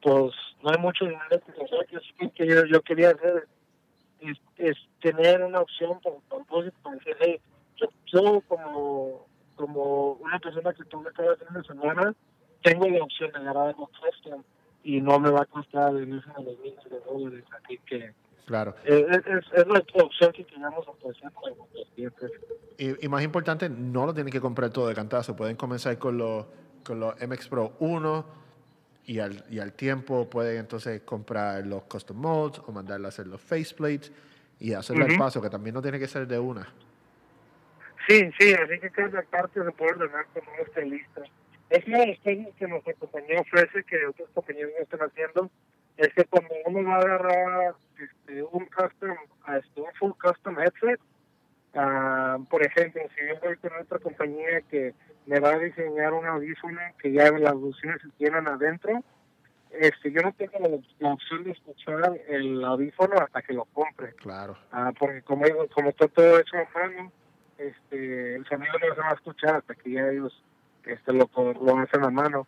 pues 0.00 0.32
no 0.62 0.70
hay 0.70 0.78
mucho 0.78 1.04
dinero 1.04 1.40
que 1.88 1.96
así 1.96 2.30
que 2.30 2.46
yo, 2.46 2.64
yo 2.66 2.80
quería 2.82 3.10
hacer 3.10 3.48
es, 4.56 4.76
tener 5.00 5.42
una 5.42 5.60
opción 5.60 6.00
para, 6.00 6.16
para, 6.28 6.70
para 6.82 6.96
decir 6.96 7.16
hey, 7.20 7.40
yo 8.06 8.40
como 8.48 9.27
como 9.58 10.12
una 10.12 10.38
persona 10.38 10.72
que 10.72 10.84
tuve 10.84 11.12
cada 11.12 11.36
fin 11.36 11.48
de 11.52 11.62
semana, 11.64 12.14
tengo 12.62 12.88
la 12.88 13.02
opción 13.02 13.32
de 13.32 13.38
agarrar 13.38 13.68
algo 13.68 13.90
custom 14.00 14.42
y 14.84 15.00
no 15.00 15.18
me 15.18 15.30
va 15.30 15.42
a 15.42 15.46
costar 15.46 15.94
el 15.94 16.06
mismo 16.06 16.32
de 16.38 16.44
los 16.44 16.58
miles 16.60 16.84
de 16.88 17.00
dólares. 17.00 17.44
Así 17.62 17.78
que 17.84 18.12
Claro. 18.46 18.74
Eh, 18.86 19.06
es, 19.10 19.18
es, 19.26 19.44
es, 19.52 19.66
nuestra 19.66 20.02
opción 20.02 20.32
que 20.32 20.42
queremos 20.42 20.88
ofrecer 20.88 21.30
para 21.32 21.54
clientes. 21.94 22.30
Y, 22.78 23.04
y, 23.04 23.08
más 23.08 23.22
importante, 23.22 23.68
no 23.68 24.06
lo 24.06 24.14
tienen 24.14 24.32
que 24.32 24.40
comprar 24.40 24.70
todo 24.70 24.88
de 24.88 24.94
cantazo. 24.94 25.36
Pueden 25.36 25.54
comenzar 25.54 25.98
con 25.98 26.16
los, 26.16 26.46
con 26.82 26.98
los 26.98 27.14
MX 27.20 27.48
Pro 27.48 27.74
1 27.78 28.24
y 29.04 29.18
al, 29.18 29.44
y 29.50 29.58
al 29.58 29.74
tiempo 29.74 30.30
pueden 30.30 30.60
entonces 30.60 31.02
comprar 31.02 31.66
los 31.66 31.82
custom 31.82 32.16
modes 32.16 32.62
o 32.66 32.72
mandarle 32.72 33.06
a 33.06 33.08
hacer 33.08 33.26
los 33.26 33.38
faceplates 33.38 34.10
y 34.58 34.72
hacerle 34.72 35.04
el 35.04 35.18
paso, 35.18 35.42
que 35.42 35.50
también 35.50 35.74
no 35.74 35.82
tiene 35.82 35.98
que 35.98 36.08
ser 36.08 36.26
de 36.26 36.38
una. 36.38 36.72
Sí, 38.08 38.30
sí, 38.38 38.54
así 38.54 38.80
que 38.80 38.90
cada 38.90 39.20
parte 39.22 39.62
se 39.62 39.70
puede 39.72 39.92
ordenar 39.92 40.24
como 40.32 40.50
no 40.56 40.62
esté 40.62 40.86
lista. 40.86 41.20
Es 41.68 41.86
una 41.86 41.98
de 41.98 42.06
las 42.06 42.18
cosas 42.20 42.54
que 42.58 42.66
nuestra 42.66 42.94
compañía 42.94 43.40
ofrece 43.42 43.84
que 43.84 44.06
otras 44.06 44.28
compañías 44.32 44.70
no 44.74 44.82
están 44.82 45.00
haciendo, 45.00 45.50
es 45.98 46.14
que 46.14 46.24
cuando 46.24 46.54
uno 46.64 46.88
va 46.88 46.94
a 46.94 47.00
agarrar 47.00 47.74
este, 47.98 48.42
un 48.44 48.64
custom, 48.64 49.16
este, 49.54 49.80
un 49.82 49.92
full 49.98 50.12
custom 50.12 50.58
headset, 50.58 50.98
uh, 51.74 52.42
por 52.46 52.64
ejemplo, 52.64 53.02
si 53.14 53.28
yo 53.28 53.38
voy 53.42 53.56
con 53.56 53.72
otra 53.78 53.98
compañía 53.98 54.62
que 54.70 54.94
me 55.26 55.38
va 55.40 55.50
a 55.50 55.58
diseñar 55.58 56.14
un 56.14 56.24
audífono 56.24 56.80
que 57.02 57.12
ya 57.12 57.30
las 57.32 57.54
luces 57.54 58.00
se 58.00 58.08
tienen 58.16 58.48
adentro, 58.48 59.04
este, 59.70 60.10
yo 60.10 60.22
no 60.22 60.32
tengo 60.32 60.80
la, 60.98 61.12
opción 61.12 61.44
de 61.44 61.50
escuchar 61.50 62.18
el 62.28 62.64
audífono 62.64 63.16
hasta 63.18 63.42
que 63.42 63.52
lo 63.52 63.66
compre. 63.66 64.14
Claro. 64.14 64.56
Uh, 64.72 64.94
porque 64.98 65.20
como, 65.20 65.44
como 65.74 65.90
está 65.90 66.08
todo 66.08 66.38
hecho 66.38 66.56
mano, 66.74 67.12
este, 67.58 68.36
el 68.36 68.46
sonido 68.46 68.72
no 68.72 68.94
se 68.94 69.00
va 69.00 69.10
a 69.10 69.14
escuchar 69.14 69.56
hasta 69.56 69.74
que 69.74 69.90
ya 69.90 70.08
ellos 70.08 70.42
este, 70.84 71.12
lo, 71.12 71.28
lo 71.36 71.78
hacen 71.78 72.04
a 72.04 72.10
mano. 72.10 72.46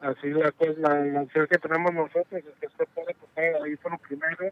Así 0.00 0.28
la, 0.30 0.50
pues, 0.52 0.78
la, 0.78 1.22
opción 1.22 1.46
que 1.46 1.58
tenemos 1.58 1.92
nosotros 1.92 2.26
es 2.32 2.44
que 2.60 2.66
usted 2.66 2.88
puede 2.94 3.14
tocar 3.14 3.44
el 3.44 3.56
audífono 3.56 3.98
primero, 3.98 4.50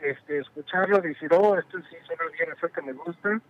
este, 0.00 0.38
escucharlo, 0.38 1.00
decir, 1.00 1.32
oh, 1.32 1.56
esto 1.56 1.78
sí 1.78 1.96
suena 2.06 2.24
bien, 2.36 2.48
es 2.56 2.62
el 2.62 2.70
que 2.70 2.82
me 2.82 2.92
gusta, 2.92 3.40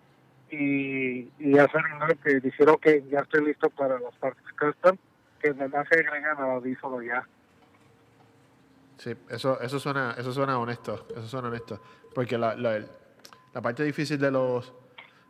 y, 0.51 1.31
y 1.39 1.59
hacer 1.59 1.81
un 1.81 2.17
que 2.19 2.41
decir, 2.41 2.69
ok, 2.69 2.87
ya 3.11 3.21
estoy 3.21 3.47
listo 3.47 3.71
para 3.71 3.99
las 3.99 4.15
partes 4.17 4.45
custom, 4.59 4.99
que 5.41 5.49
además 5.51 5.87
se 5.91 6.01
agregan 6.01 6.37
al 6.37 6.51
audífono 6.51 7.03
ya. 7.03 7.27
sí, 8.99 9.15
eso, 9.31 9.59
eso 9.61 9.81
suena, 9.81 10.15
eso 10.19 10.33
suena 10.33 10.59
honesto, 10.59 11.07
eso 11.11 11.27
suena 11.27 11.49
honesto. 11.49 11.81
Porque 12.15 12.37
la, 12.37 12.55
la, 12.55 12.85
la 13.55 13.63
parte 13.63 13.83
difícil 13.83 14.19
de 14.19 14.31
los, 14.31 14.75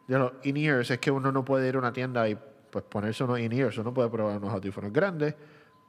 de 0.06 0.18
los 0.18 0.32
in-ears 0.42 0.90
es 0.90 0.98
que 0.98 1.10
uno 1.10 1.32
no 1.32 1.44
puede 1.44 1.68
ir 1.68 1.76
a 1.76 1.78
una 1.78 1.92
tienda 1.92 2.28
y 2.28 2.38
pues 2.70 2.84
ponerse 2.84 3.24
unos 3.24 3.38
in-ears. 3.38 3.78
Uno 3.78 3.94
puede 3.94 4.08
probar 4.08 4.36
unos 4.38 4.52
audífonos 4.52 4.92
grandes, 4.92 5.34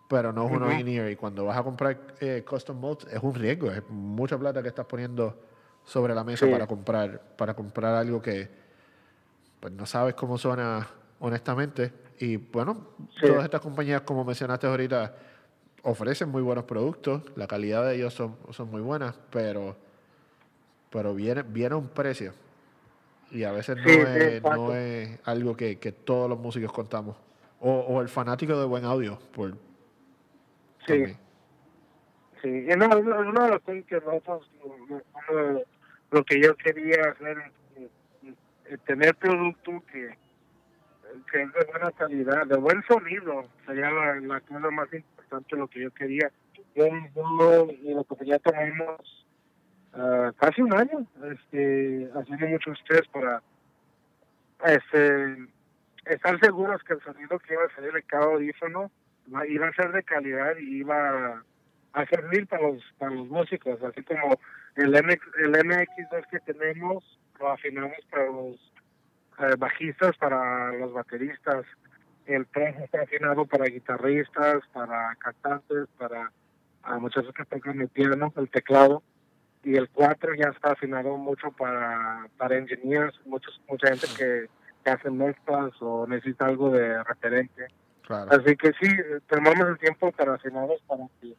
pero 0.08 0.32
no 0.32 0.46
es 0.48 0.52
unos 0.52 0.74
in-ear. 0.80 1.10
Y 1.10 1.16
cuando 1.16 1.46
vas 1.46 1.58
a 1.58 1.64
comprar 1.64 1.98
eh, 2.20 2.44
custom 2.48 2.80
modes 2.80 3.08
es 3.12 3.22
un 3.22 3.34
riesgo, 3.34 3.72
es 3.72 3.82
mucha 3.90 4.38
plata 4.38 4.62
que 4.62 4.70
estás 4.70 4.86
poniendo 4.86 5.38
sobre 5.84 6.16
la 6.16 6.24
mesa 6.24 6.50
para 6.50 6.66
comprar 6.66 7.22
para 7.38 7.54
comprar 7.54 7.94
algo 7.94 8.22
que 8.22 8.50
pues 9.60 9.74
no 9.74 9.86
sabes 9.86 10.16
cómo 10.16 10.38
suena 10.38 10.88
honestamente. 11.20 11.92
Y 12.20 12.38
bueno, 12.38 12.88
todas 13.20 13.44
estas 13.44 13.62
compañías, 13.62 14.02
como 14.02 14.24
mencionaste 14.24 14.68
ahorita, 14.68 15.14
ofrecen 15.84 16.30
muy 16.30 16.42
buenos 16.42 16.66
productos, 16.66 17.24
la 17.36 17.48
calidad 17.48 17.86
de 17.86 17.96
ellos 17.96 18.14
son, 18.14 18.38
son 18.52 18.70
muy 18.70 18.82
buenas, 18.82 19.16
pero, 19.30 19.76
pero 20.90 21.14
viene, 21.14 21.44
viene 21.44 21.76
un 21.76 21.90
precio. 21.90 22.34
Y 23.36 23.44
a 23.44 23.52
veces 23.52 23.76
no, 23.76 23.92
es, 23.92 24.42
no 24.42 24.74
es 24.74 25.20
algo 25.26 25.58
que, 25.58 25.78
que, 25.78 25.92
todos 25.92 26.30
los 26.30 26.40
músicos 26.40 26.72
contamos. 26.72 27.18
O, 27.60 27.70
o, 27.70 28.02
el 28.02 28.08
fanático 28.08 28.58
de 28.58 28.66
buen 28.66 28.86
audio. 28.86 29.20
Por, 29.34 29.58
sí. 30.88 31.18
Sí, 32.42 32.48
y 32.48 32.76
no, 32.78 32.88
uno 32.98 33.44
de 33.44 33.50
los 33.50 33.62
que 33.62 33.96
nosotros, 33.96 34.50
lo 36.12 36.24
que 36.24 36.42
yo 36.42 36.56
quería 36.56 37.10
hacer 37.12 37.52
es 38.70 38.80
tener 38.86 39.14
producto 39.16 39.84
que, 39.92 40.16
que 41.30 41.42
es 41.42 41.54
de 41.54 41.66
buena 41.66 41.92
calidad, 41.92 42.46
de 42.46 42.56
buen 42.56 42.84
sonido, 42.84 43.50
sería 43.66 43.92
la, 43.92 44.16
la 44.22 44.40
cosa 44.40 44.72
más 44.72 44.94
importante, 44.94 45.58
lo 45.58 45.68
que 45.68 45.82
yo 45.82 45.92
quería. 45.92 46.32
Yo, 46.74 46.86
yo 47.14 47.68
y 47.70 47.94
la 47.94 48.04
compañía 48.06 48.40
tomamos 48.40 49.25
uh, 49.96 50.32
casi 50.38 50.62
un 50.62 50.74
año 50.74 51.06
este, 51.32 52.10
haciendo 52.16 52.48
mucho 52.48 52.72
estrés 52.72 53.08
para 53.12 53.42
este, 54.66 55.48
estar 56.06 56.40
seguros 56.40 56.84
que 56.84 56.94
el 56.94 57.02
sonido 57.02 57.40
que 57.40 57.54
iba 57.54 57.64
a 57.64 57.76
salir 57.76 57.92
de 57.94 58.04
cada 58.04 58.26
audífono 58.26 58.92
iba 59.48 59.68
a 59.68 59.74
ser 59.74 59.92
de 59.92 60.04
calidad 60.04 60.56
y 60.58 60.80
iba 60.80 61.44
a 61.94 62.06
servir 62.08 62.48
para 62.48 62.64
los, 62.64 62.84
para 62.98 63.12
los 63.12 63.28
músicos, 63.28 63.82
así 63.84 64.04
como 64.04 64.38
el, 64.76 64.92
MX, 64.92 65.22
el 65.40 65.54
MX2 65.54 66.28
que 66.30 66.40
tenemos 66.42 67.20
lo 67.40 67.50
afinamos 67.50 67.98
para 68.10 68.26
los 68.26 68.56
eh, 69.40 69.56
bajistas, 69.58 70.16
para 70.18 70.72
los 70.74 70.94
bateristas. 70.94 71.66
El 72.26 72.48
3 72.48 72.80
está 72.80 73.02
afinado 73.02 73.46
para 73.46 73.66
guitarristas, 73.66 74.64
para 74.74 75.16
cantantes, 75.16 75.88
para 75.98 76.32
a 76.84 77.00
muchachos 77.00 77.34
que 77.34 77.46
tocan 77.46 77.82
el 77.82 77.90
piano, 77.90 78.32
el 78.38 78.50
teclado. 78.50 79.04
Y 79.66 79.76
el 79.76 79.90
4 79.90 80.36
ya 80.36 80.50
está 80.50 80.74
afinado 80.74 81.18
mucho 81.18 81.52
para, 81.52 82.30
para 82.38 82.56
engineers, 82.56 83.20
muchos, 83.26 83.60
mucha 83.68 83.88
gente 83.88 84.08
que, 84.16 84.48
que 84.84 84.90
hace 84.92 85.10
mezclas 85.10 85.72
o 85.82 86.06
necesita 86.06 86.46
algo 86.46 86.70
de 86.70 87.04
referente. 87.04 87.68
Así 88.08 88.56
que 88.56 88.72
sí, 88.80 88.88
tomamos 89.28 89.68
el 89.68 89.80
tiempo 89.80 90.12
para 90.12 90.36
afinados 90.36 90.80
para 90.86 91.08
que 91.20 91.36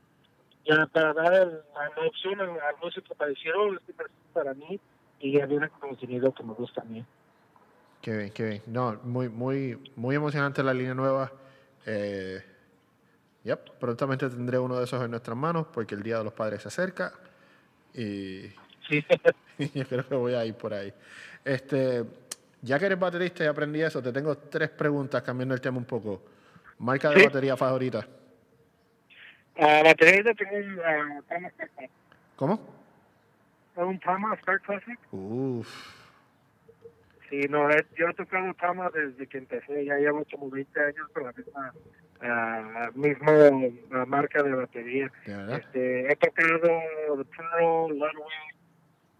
ya 0.65 0.87
para 0.87 1.13
dar 1.13 1.33
la 1.77 2.07
opción 2.09 2.41
al, 2.41 2.51
músico 2.83 3.15
para 3.15 3.31
decir, 3.31 3.53
oh, 3.53 3.73
este 3.75 3.95
para 4.33 4.53
mí, 4.55 4.81
y 5.21 5.39
ya 5.39 5.47
viene 5.47 5.69
con 5.69 5.91
contenido 5.91 6.35
que 6.35 6.43
me 6.43 6.55
gusta 6.55 6.83
a 6.83 6.85
mí. 6.85 7.07
Qué 8.03 8.17
bien, 8.17 8.31
qué 8.33 8.45
bien. 8.45 8.63
No, 8.67 8.99
muy, 9.05 9.29
muy, 9.29 9.93
muy 9.95 10.17
emocionante 10.17 10.65
la 10.65 10.75
línea 10.75 10.95
nueva. 10.95 11.31
Eh, 11.87 12.43
yep, 13.45 13.79
prontamente 13.79 14.29
tendré 14.29 14.59
uno 14.59 14.77
de 14.77 14.85
esos 14.85 15.01
en 15.05 15.13
nuestras 15.13 15.37
manos 15.37 15.69
porque 15.73 15.95
el 15.95 16.03
Día 16.03 16.19
de 16.19 16.25
los 16.25 16.33
Padres 16.33 16.63
se 16.63 16.69
acerca 16.69 17.13
y 17.97 18.53
sí. 18.89 19.05
yo 19.75 19.87
creo 19.87 20.09
que 20.09 20.15
voy 20.15 20.35
a 20.35 20.45
ir 20.45 20.55
por 20.55 20.75
ahí. 20.75 20.93
Este, 21.45 22.05
ya 22.63 22.79
que 22.79 22.87
eres 22.87 22.99
baterista 22.99 23.45
y 23.45 23.47
aprendí 23.47 23.83
eso, 23.83 24.03
te 24.03 24.13
tengo 24.13 24.37
tres 24.37 24.71
preguntas 24.71 25.23
cambiando 25.23 25.55
el 25.55 25.61
tema 25.61 25.79
un 25.79 25.85
poco. 25.85 26.23
Marca 26.79 27.11
de 27.11 27.25
batería 27.25 27.57
favorita. 27.57 28.07
Uh, 29.57 29.85
batería 29.85 30.35
tengo 30.35 30.57
un 30.57 30.79
uh, 30.79 31.23
Tama 31.23 31.51
¿Cómo? 32.37 32.61
Un 33.77 33.99
Tama 34.01 34.35
Star 34.35 34.61
Classic. 34.61 34.99
Uf. 35.13 35.69
Sí, 37.31 37.41
no, 37.49 37.69
yo 37.97 38.09
he 38.09 38.15
tocado 38.15 38.53
Tama 38.55 38.91
desde 38.91 39.27
que 39.27 39.39
empecé, 39.39 39.85
ya 39.85 39.97
llevo 39.97 40.25
como 40.31 40.51
20 40.51 40.81
años 40.81 41.09
con 41.13 41.25
la 41.25 41.33
misma 41.33 41.73
uh, 42.23 42.99
misma 42.99 44.05
marca 44.07 44.43
de 44.43 44.55
batería. 44.55 45.11
Este, 45.25 46.13
he 46.13 46.17
tocado 46.17 46.59
The 46.59 47.25
Pearl, 47.25 47.89
Ludwig, 47.89 48.57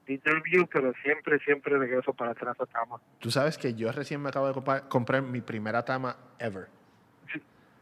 DW, 0.07 0.67
pero 0.73 0.93
siempre, 1.03 1.39
siempre 1.41 1.79
regreso 1.79 2.13
para 2.13 2.31
atrás 2.31 2.57
a 2.61 2.67
Tama. 2.67 3.01
Tú 3.19 3.31
sabes 3.31 3.59
que 3.59 3.75
yo 3.75 3.91
recién 3.93 4.23
me 4.23 4.29
acabo 4.29 4.53
de 4.53 4.83
comprar 4.89 5.23
mi 5.23 5.41
primera 5.41 5.85
Tama 5.85 6.17
ever. 6.39 6.69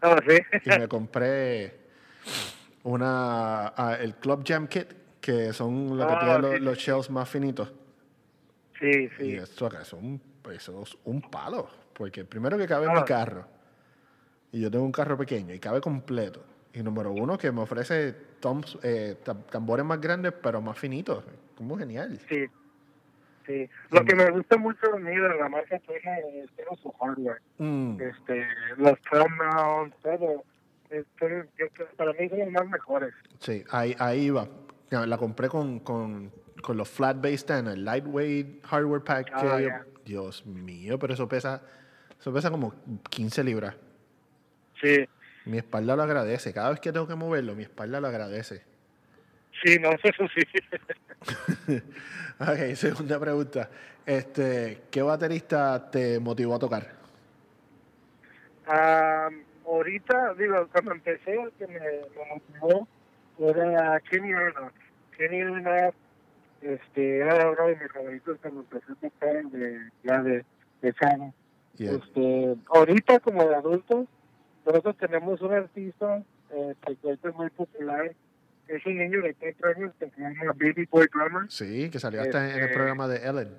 Oh, 0.03 0.17
¿sí? 0.29 0.39
y 0.65 0.79
me 0.79 0.89
compré 0.89 1.85
una 2.83 3.69
ah, 3.69 3.97
el 4.01 4.15
Club 4.17 4.45
Jam 4.47 4.69
Kit, 4.69 4.93
que 5.21 5.53
son 5.53 5.97
lo 5.97 6.07
que 6.07 6.13
ah, 6.13 6.41
tienen 6.41 6.65
los, 6.65 6.79
shells 6.79 7.11
más 7.11 7.29
finitos. 7.29 7.73
Sí, 8.79 9.09
sí. 9.17 9.25
Y 9.25 9.35
eso, 9.37 9.69
es 9.81 9.93
un, 9.93 10.21
eso 10.53 10.83
es 10.83 10.97
un 11.05 11.23
palo, 11.23 11.69
porque 11.95 12.25
primero 12.25 12.59
que 12.59 12.67
cabe 12.67 12.87
en 12.87 12.93
mi 12.93 12.99
ah. 13.01 13.05
carro, 13.05 13.47
y 14.55 14.61
yo 14.61 14.71
tengo 14.71 14.85
un 14.85 14.93
carro 14.93 15.19
pequeño 15.19 15.53
y 15.53 15.59
cabe 15.59 15.81
completo. 15.81 16.41
Y 16.73 16.81
número 16.81 17.11
uno, 17.11 17.37
que 17.37 17.51
me 17.51 17.63
ofrece 17.63 18.13
toms, 18.39 18.79
eh, 18.85 19.17
tambores 19.51 19.85
más 19.85 20.01
grandes, 20.01 20.33
pero 20.33 20.61
más 20.61 20.79
finitos. 20.79 21.25
Como 21.57 21.77
genial. 21.77 22.21
Sí. 22.29 22.47
Sí. 23.47 23.69
Lo 23.91 24.05
que 24.05 24.15
me 24.15 24.31
gusta 24.31 24.57
mucho 24.57 24.95
a 24.95 24.99
mí 24.99 25.11
de 25.11 25.37
la 25.37 25.49
marca 25.49 25.75
es 25.77 26.81
su 26.81 26.93
hardware. 26.93 27.43
Mm. 27.59 28.01
Este, 28.01 28.47
los 28.77 28.99
pronouns, 29.01 29.93
todo 30.03 30.45
para 31.97 32.13
mí 32.13 32.29
son 32.29 32.39
los 32.39 32.53
más 32.53 32.69
mejores. 32.69 33.13
Sí, 33.41 33.65
ahí, 33.73 33.97
ahí 33.99 34.31
va. 34.31 34.47
La 34.91 35.19
compré 35.19 35.49
con, 35.49 35.81
con, 35.81 36.31
con 36.63 36.77
los 36.77 36.89
flat 36.89 37.21
base 37.21 37.45
ten, 37.45 37.67
el 37.67 37.85
lightweight 37.85 38.65
hardware 38.65 39.03
pack. 39.03 39.31
Ah, 39.35 39.83
Dios 40.05 40.47
mío, 40.47 40.97
pero 40.99 41.15
eso 41.15 41.29
pesa, 41.29 41.61
eso 42.21 42.33
pesa 42.33 42.53
como 42.53 42.73
15 43.11 43.43
libras. 43.43 43.75
Sí. 44.81 45.09
Mi 45.47 45.59
espalda 45.59 45.97
lo 45.97 46.03
agradece. 46.03 46.53
Cada 46.53 46.71
vez 46.71 46.81
que 46.81 46.93
tengo 46.93 47.07
que 47.07 47.15
moverlo, 47.15 47.55
mi 47.55 47.65
espalda 47.65 48.01
lo 48.01 48.09
agradece. 48.09 48.63
Sí, 49.63 49.79
no, 49.79 49.91
eso 50.03 50.25
sí. 50.35 50.43
ok, 52.41 52.75
segunda 52.75 53.19
pregunta. 53.21 53.71
Este, 54.07 54.83
¿Qué 54.91 55.03
baterista 55.03 55.91
te 55.91 56.19
motivó 56.21 56.57
a 56.57 56.59
tocar? 56.59 57.05
Um, 58.67 59.43
ahorita, 59.67 60.35
digo, 60.35 60.69
cuando 60.73 60.93
empecé, 60.93 61.35
el 61.35 61.53
que 61.53 61.67
me, 61.67 61.81
me 61.81 62.41
motivó 62.59 62.89
era 63.39 64.01
Kenny 64.01 64.33
Arnold. 64.33 64.73
Kenny 65.17 65.43
Arnold 65.43 65.95
este, 66.65 67.19
era 67.19 67.51
uno 67.51 67.67
de 67.67 67.77
mis 67.77 67.93
favoritos 67.93 68.39
cuando 68.41 68.61
empecé 68.61 68.93
a 68.93 68.95
tocar 68.95 69.45
de, 69.45 69.91
ya 70.03 70.23
de, 70.23 70.45
de 70.81 70.95
Este, 71.79 72.57
ahorita, 72.69 73.21
como 73.21 73.45
de 73.45 73.55
adultos, 73.55 74.07
nosotros 74.65 74.97
tenemos 74.97 75.41
un 75.41 75.53
artista 75.53 76.23
eh, 76.51 76.75
que 77.03 77.11
es 77.13 77.35
muy 77.35 77.51
popular. 77.51 78.13
Es 78.67 78.87
un 78.87 78.97
niño 78.97 79.21
de 79.21 79.35
4 79.35 79.69
años 79.77 79.93
que 79.99 80.09
se 80.09 80.21
llama 80.21 80.53
Baby 80.55 80.89
Boy 80.91 81.07
Drummer. 81.13 81.51
Sí, 81.51 81.91
que 81.91 81.99
salió 81.99 82.23
hasta 82.23 82.51
en 82.51 82.57
el 82.57 82.63
este, 82.63 82.75
programa 82.75 83.07
de 83.09 83.17
Ellen. 83.29 83.51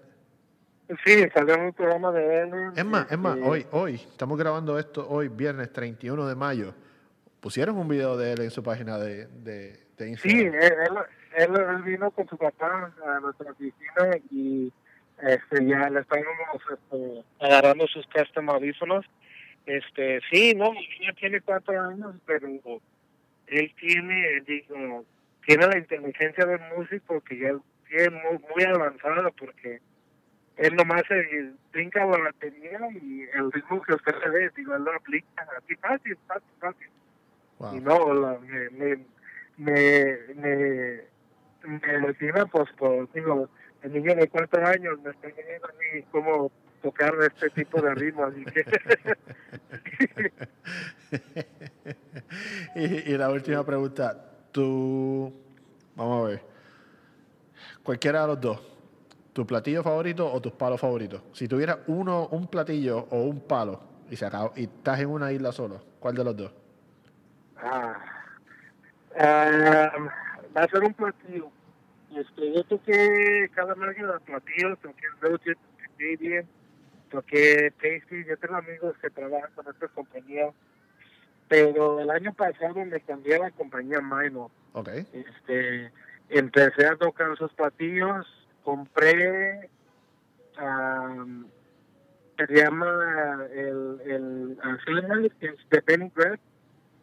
Sí, 1.03 1.27
salió 1.33 1.55
en 1.55 1.61
un 1.61 1.73
programa 1.73 2.11
de 2.11 2.41
él. 2.41 2.51
Es 2.75 2.85
más, 2.85 3.11
es 3.11 3.17
más, 3.17 3.37
este, 3.37 3.49
hoy, 3.49 3.65
hoy, 3.71 3.95
estamos 3.95 4.37
grabando 4.37 4.77
esto 4.77 5.07
hoy, 5.09 5.27
viernes 5.29 5.71
31 5.73 6.27
de 6.27 6.35
mayo. 6.35 6.73
Pusieron 7.39 7.77
un 7.77 7.87
video 7.87 8.17
de 8.17 8.33
él 8.33 8.41
en 8.41 8.51
su 8.51 8.63
página 8.63 8.97
de, 8.97 9.27
de, 9.27 9.79
de 9.97 10.09
Instagram. 10.09 10.39
Sí, 10.39 10.45
él, 10.45 11.53
él, 11.57 11.81
vino 11.83 12.11
con 12.11 12.27
su 12.27 12.37
papá 12.37 12.93
a 13.05 13.19
nuestra 13.19 13.51
oficina 13.51 14.17
y 14.31 14.71
este, 15.21 15.65
ya 15.65 15.89
le 15.89 16.01
estamos 16.01 16.25
este, 16.71 17.23
agarrando 17.39 17.87
sus 17.87 18.05
custom 18.07 18.49
audífonos. 18.49 19.05
Este, 19.65 20.21
sí, 20.31 20.53
no, 20.55 20.67
el 20.67 20.99
niño 20.99 21.13
tiene 21.19 21.41
cuatro 21.41 21.79
años, 21.79 22.15
pero 22.25 22.47
él 22.47 23.73
tiene, 23.79 24.41
digo, 24.41 25.05
tiene 25.45 25.67
la 25.67 25.77
inteligencia 25.77 26.45
del 26.45 26.61
músico 26.77 27.21
que 27.21 27.39
ya 27.39 27.55
tiene 27.87 28.09
muy, 28.11 28.39
muy 28.53 28.63
avanzada 28.63 29.31
porque 29.31 29.79
él 30.57 30.75
nomás 30.75 31.03
se 31.07 31.51
brinca 31.71 32.05
la 32.05 32.17
batería 32.17 32.79
y 33.01 33.23
el 33.33 33.51
ritmo 33.51 33.81
que 33.81 33.93
usted 33.93 34.15
le 34.23 34.29
ve, 34.29 34.51
digo, 34.55 34.75
él 34.75 34.83
lo 34.83 34.93
aplica 34.93 35.47
así 35.57 35.75
fácil, 35.75 36.17
fácil, 36.27 36.51
fácil. 36.59 36.89
Y 37.73 37.79
no, 37.79 38.13
la, 38.13 38.37
me, 38.39 38.69
me, 38.69 39.05
me, 39.57 40.17
me, 40.35 41.01
me 41.63 41.97
motiva, 41.99 42.45
pues, 42.45 42.69
por, 42.73 43.11
digo, 43.13 43.49
el 43.81 43.93
niño 43.93 44.15
de 44.15 44.27
cuatro 44.29 44.65
años 44.65 44.99
me 45.01 45.11
está 45.11 45.27
viendo 45.27 45.67
a 45.67 45.71
mí 45.71 46.03
cómo 46.11 46.51
tocar 46.85 47.15
este 47.21 47.49
tipo 47.49 47.81
de 47.81 47.95
ritmo, 47.95 48.25
así 48.25 48.45
que... 48.45 48.63
y, 52.75 53.11
y 53.11 53.17
la 53.17 53.29
última 53.31 53.65
pregunta, 53.65 54.31
¿tú 54.51 55.33
Vamos 55.95 56.25
a 56.25 56.29
ver. 56.29 56.41
Cualquiera 57.83 58.21
de 58.21 58.27
los 58.27 58.41
dos. 58.41 58.61
¿Tu 59.33 59.45
platillo 59.45 59.83
favorito 59.83 60.31
o 60.31 60.41
tus 60.41 60.53
palos 60.53 60.79
favoritos? 60.79 61.21
Si 61.33 61.47
tuvieras 61.47 61.79
uno, 61.87 62.27
un 62.27 62.47
platillo 62.47 63.07
o 63.09 63.23
un 63.23 63.41
palo 63.41 63.81
y, 64.09 64.15
se 64.15 64.25
acabó, 64.25 64.53
y 64.55 64.63
estás 64.63 64.99
en 64.99 65.09
una 65.09 65.31
isla 65.31 65.51
solo, 65.51 65.83
¿cuál 65.99 66.15
de 66.15 66.23
los 66.23 66.37
dos? 66.37 66.53
Ah, 67.57 67.97
ah, 69.19 69.91
va 70.55 70.61
a 70.61 70.67
ser 70.67 70.83
un 70.83 70.93
platillo. 70.93 71.49
Este, 72.15 72.53
yo 72.53 72.63
toqué 72.63 73.49
cada 73.53 73.75
marca 73.75 74.05
de 74.05 74.19
platillos, 74.21 74.79
toqué 74.79 75.07
Roger, 75.19 75.57
toqué 75.57 76.15
bien, 76.17 76.47
toqué 77.05 77.71
Tasty, 77.81 78.25
yo 78.25 78.37
tengo 78.37 78.55
amigos 78.55 78.95
que 79.01 79.09
trabajan 79.09 79.51
con 79.55 79.67
esta 79.67 79.87
compañía, 79.89 80.49
pero 81.47 81.99
el 81.99 82.09
año 82.09 82.33
pasado 82.33 82.85
me 82.85 82.99
cambié 83.01 83.35
a 83.35 83.39
la 83.39 83.51
compañía 83.51 84.01
Mino. 84.01 84.51
Ok. 84.73 84.89
Este, 84.89 85.91
empecé 86.29 86.87
a 86.87 86.95
tocar 86.95 87.31
esos 87.31 87.53
platillos, 87.53 88.25
compré, 88.63 89.69
um, 90.61 91.45
se 92.37 92.53
llama 92.53 93.45
el, 93.53 94.01
el 94.05 94.57
Alzheimer, 94.61 95.31
que 95.39 95.47
es 95.47 95.69
de 95.69 95.81
Penny 95.81 96.11
Grab, 96.13 96.39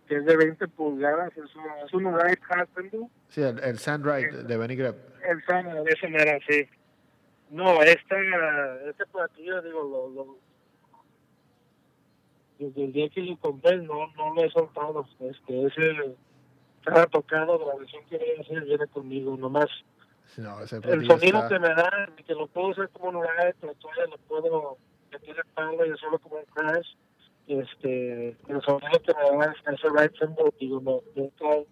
que 0.07 0.17
es 0.17 0.25
de 0.25 0.37
20 0.37 0.69
pulgadas, 0.69 1.33
es 1.37 1.57
un, 1.57 1.65
es 1.87 1.95
un 1.95 2.07
Husband. 2.07 3.11
Sí, 3.29 3.43
el, 3.43 3.59
el 3.61 3.79
Sandrite 3.79 4.43
de 4.43 4.57
Benny 4.57 4.77
Greb. 4.77 4.97
El 5.27 5.43
Sandrite, 5.45 6.11
no 6.11 6.19
era 6.19 6.37
así. 6.37 6.69
No, 7.53 7.83
este, 7.83 8.17
este 8.89 9.05
platillo, 9.07 9.61
digo, 9.61 9.83
lo, 9.83 10.09
lo, 10.09 10.39
desde 12.59 12.85
el 12.85 12.93
día 12.95 13.11
que 13.11 13.21
lo 13.21 13.37
compré 13.37 13.77
no, 13.77 14.07
no 14.17 14.35
lo 14.35 14.43
he 14.43 14.51
soltado. 14.51 15.07
Este, 15.21 15.67
ese 15.67 16.17
cada 16.83 17.07
tocado, 17.07 17.59
la 17.69 17.75
versión 17.79 18.05
que 18.07 18.17
voy 18.17 18.31
a 18.39 18.41
hacer 18.41 18.65
viene 18.65 18.87
conmigo, 18.87 19.37
nomás. 19.37 19.69
No, 20.39 20.61
ese 20.63 20.77
El 20.77 21.07
sonido 21.07 21.39
está- 21.41 21.49
que 21.49 21.59
me 21.59 21.69
da, 21.69 22.09
que 22.27 22.35
lo 22.35 22.47
puedo 22.47 22.71
hacer 22.73 22.89
como 22.89 23.11
un 23.19 23.25
live, 23.27 23.55
pero 23.61 23.75
todavía 23.75 24.07
lo 24.07 24.17
puedo 24.17 24.79
meter 25.13 25.37
el 25.37 25.53
palo 25.53 25.85
y 25.87 25.91
hacerlo 25.91 26.19
como 26.21 26.37
un 26.37 26.45
crash. 26.47 26.89
Este, 27.49 28.29
el 28.49 28.63
sonido 28.63 28.99
que 29.05 29.13
me 29.15 29.45
da 29.45 29.53
es 29.53 29.79
ese 29.79 29.89
right 29.91 30.13
symbol, 30.19 30.55
digo, 30.59 30.81
no, 30.81 31.01
nunca 31.15 31.69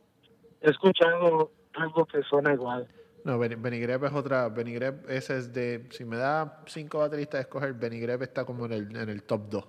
he 0.60 0.70
escuchado 0.70 1.50
algo 1.72 2.04
que 2.04 2.22
suena 2.24 2.52
igual. 2.52 2.86
No, 3.24 3.38
Benny, 3.38 3.80
Greb 3.80 4.04
es 4.04 4.12
otra. 4.12 4.48
Benny 4.48 4.74
Greb, 4.74 5.08
ese 5.08 5.38
es 5.38 5.52
de. 5.52 5.86
Si 5.90 6.04
me 6.04 6.16
da 6.16 6.62
cinco 6.66 6.98
bateristas 6.98 7.38
a 7.38 7.42
escoger, 7.42 7.74
Benny 7.74 8.00
Greb 8.00 8.22
está 8.22 8.44
como 8.44 8.66
en 8.66 8.72
el, 8.72 8.96
en 8.96 9.08
el 9.08 9.22
top 9.22 9.48
2. 9.50 9.68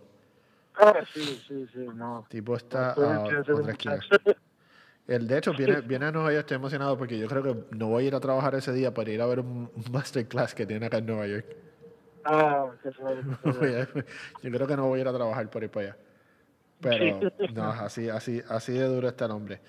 Ah, 0.76 0.94
sí, 1.14 1.44
sí, 1.48 1.68
sí, 1.74 1.88
no. 1.94 2.26
Tipo 2.30 2.56
está 2.56 2.94
a 2.94 3.24
otra 3.24 3.72
esquina. 3.72 4.00
El, 5.08 5.28
de 5.28 5.38
hecho, 5.38 5.54
viene, 5.54 5.82
viene 5.82 6.06
a 6.06 6.12
Nueva 6.12 6.32
York, 6.32 6.42
estoy 6.42 6.56
emocionado 6.56 6.98
porque 6.98 7.18
yo 7.18 7.28
creo 7.28 7.44
que 7.44 7.76
no 7.76 7.88
voy 7.88 8.06
a 8.06 8.08
ir 8.08 8.16
a 8.16 8.20
trabajar 8.20 8.56
ese 8.56 8.72
día 8.72 8.94
para 8.94 9.10
ir 9.10 9.22
a 9.22 9.26
ver 9.26 9.42
un, 9.42 9.70
masterclass 9.92 10.56
que 10.56 10.66
tiene 10.66 10.86
acá 10.86 10.98
en 10.98 11.06
Nueva 11.08 11.28
York. 11.28 11.46
Ah, 12.24 12.70
qué 12.82 12.92
suave, 12.92 13.22
qué 13.44 13.52
suave. 13.52 13.88
yo 14.44 14.52
creo 14.52 14.68
que 14.68 14.78
no 14.78 14.88
voy 14.88 15.00
a 15.00 15.02
ir 15.02 15.08
a 15.08 15.14
trabajar 15.14 15.50
por 15.50 15.64
ir 15.64 15.70
para 15.70 15.88
allá. 15.88 15.98
Pero 16.80 17.32
no, 17.54 17.64
así, 17.64 18.10
así, 18.10 18.42
así 18.48 18.74
de 18.74 18.86
duro 18.86 19.08
está 19.08 19.26
el 19.26 19.32
hombre. 19.32 19.60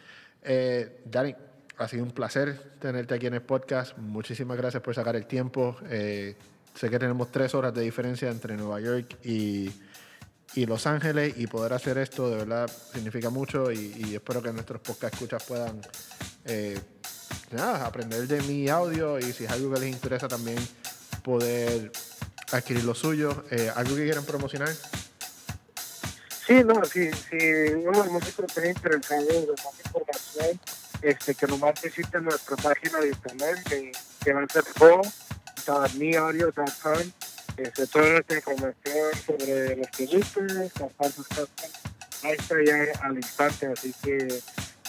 Eh, 0.43 1.03
Dani, 1.05 1.35
ha 1.83 1.89
sido 1.89 2.05
un 2.05 2.12
placer 2.12 2.76
tenerte 2.78 3.14
aquí 3.14 3.26
en 3.26 3.35
el 3.35 3.43
podcast. 3.43 3.97
Muchísimas 3.99 4.57
gracias 4.57 4.83
por 4.83 4.95
sacar 4.95 5.16
el 5.16 5.26
tiempo. 5.26 5.76
Eh, 5.91 6.37
sé 6.74 6.89
que 6.89 6.99
tenemos 6.99 7.30
tres 7.33 7.55
horas 7.55 7.74
de 7.74 7.83
diferencia 7.83 8.30
entre 8.30 8.57
Nueva 8.57 8.80
York 8.80 9.16
y, 9.24 9.72
Los 10.55 10.87
Ángeles 10.87 11.35
y 11.37 11.47
poder 11.47 11.72
hacer 11.72 11.99
esto 11.99 12.28
de 12.30 12.37
verdad 12.37 12.70
significa 12.93 13.30
mucho 13.30 13.72
y, 13.72 14.14
espero 14.14 14.43
que 14.43 14.53
nuestros 14.53 14.80
podcast 14.80 15.14
escuchas 15.14 15.43
puedan 15.45 15.80
eh, 16.45 16.78
aprender 17.59 18.28
de 18.28 18.43
mi 18.43 18.68
audio 18.68 19.18
y 19.18 19.33
si 19.33 19.45
es 19.45 19.51
algo 19.51 19.74
que 19.74 19.80
les 19.80 19.91
interesa 19.91 20.28
también 20.28 20.59
poder 21.24 21.91
adquirir 22.53 22.85
lo 22.85 22.95
suyo. 22.95 23.45
Eh, 23.51 23.70
¿Algo 23.74 23.97
que 23.97 24.05
quieran 24.05 24.24
promocionar? 24.24 24.72
Sí, 26.47 26.64
no, 26.64 26.85
sí, 26.85 27.11
sí, 27.12 27.37
uno 27.76 27.99
de 27.99 28.05
los 28.05 28.11
músicos 28.11 28.47
interesado 28.64 29.30
en 29.30 29.43
información, 29.43 30.61
este, 31.03 31.34
que 31.34 31.46
nomás 31.46 31.82
visite 31.82 32.18
nuestra 32.20 32.57
página 32.57 33.00
de 33.00 33.09
internet, 33.09 33.59
que, 34.24 34.32
va 34.32 34.42
a 34.42 34.48
ser 34.48 34.64
pro.meaudio.com, 34.78 37.12
este, 37.57 37.86
toda 37.88 38.11
nuestra 38.11 38.36
información 38.36 39.11
sobre 39.26 39.76
los 39.76 39.88
productos, 39.88 40.53
las 40.53 40.70
partes 40.92 41.26
custom, 41.28 41.70
ahí 42.22 42.36
está 42.38 42.55
ya 42.64 42.76
al 43.03 43.16
instante, 43.16 43.66
así 43.66 43.92
que 44.03 44.40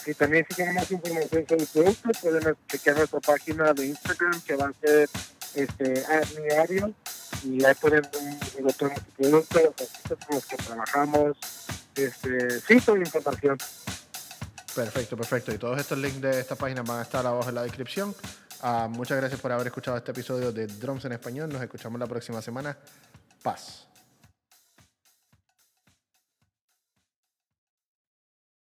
si 0.04 0.14
también 0.14 0.46
si 0.50 0.56
quieren 0.56 0.76
más 0.76 0.92
información 0.92 1.48
sobre 1.48 1.64
el 1.64 1.68
producto, 1.68 2.10
pueden 2.22 2.58
chequear 2.68 2.98
nuestra 2.98 3.22
página 3.22 3.74
de 3.74 3.88
Instagram, 3.88 4.42
que 4.42 4.56
va 4.56 4.68
a 4.68 4.74
ser 4.82 5.10
este, 5.56 6.06
@meaudio 6.40 6.94
y 7.44 7.64
ahí 7.64 7.74
pueden 7.76 8.04
encontrar 8.58 9.02
productos, 9.18 9.64
los 9.64 9.72
artistas 9.72 10.18
con 10.26 10.36
los 10.36 10.46
que 10.46 10.58
trabajamos, 10.58 11.38
este, 11.96 12.60
sí, 12.62 12.82
toda 12.82 13.00
información. 13.00 13.58
Perfecto, 14.76 15.16
perfecto. 15.16 15.54
Y 15.54 15.58
todos 15.58 15.80
estos 15.80 15.98
links 15.98 16.22
de 16.22 16.40
esta 16.40 16.56
página 16.56 16.82
van 16.82 17.00
a 17.00 17.02
estar 17.04 17.26
abajo 17.26 17.50
en 17.50 17.56
la 17.56 17.64
descripción. 17.64 18.16
Ah, 18.62 18.88
muchas 18.90 19.18
gracias 19.18 19.40
por 19.40 19.52
haber 19.52 19.68
escuchado 19.68 19.98
este 19.98 20.12
episodio 20.12 20.52
de 20.52 20.68
Drums 20.68 21.06
en 21.06 21.12
Español. 21.12 21.52
Nos 21.52 21.62
escuchamos 21.62 22.00
la 22.00 22.08
próxima 22.08 22.42
semana. 22.42 22.76
Paz. 23.44 23.88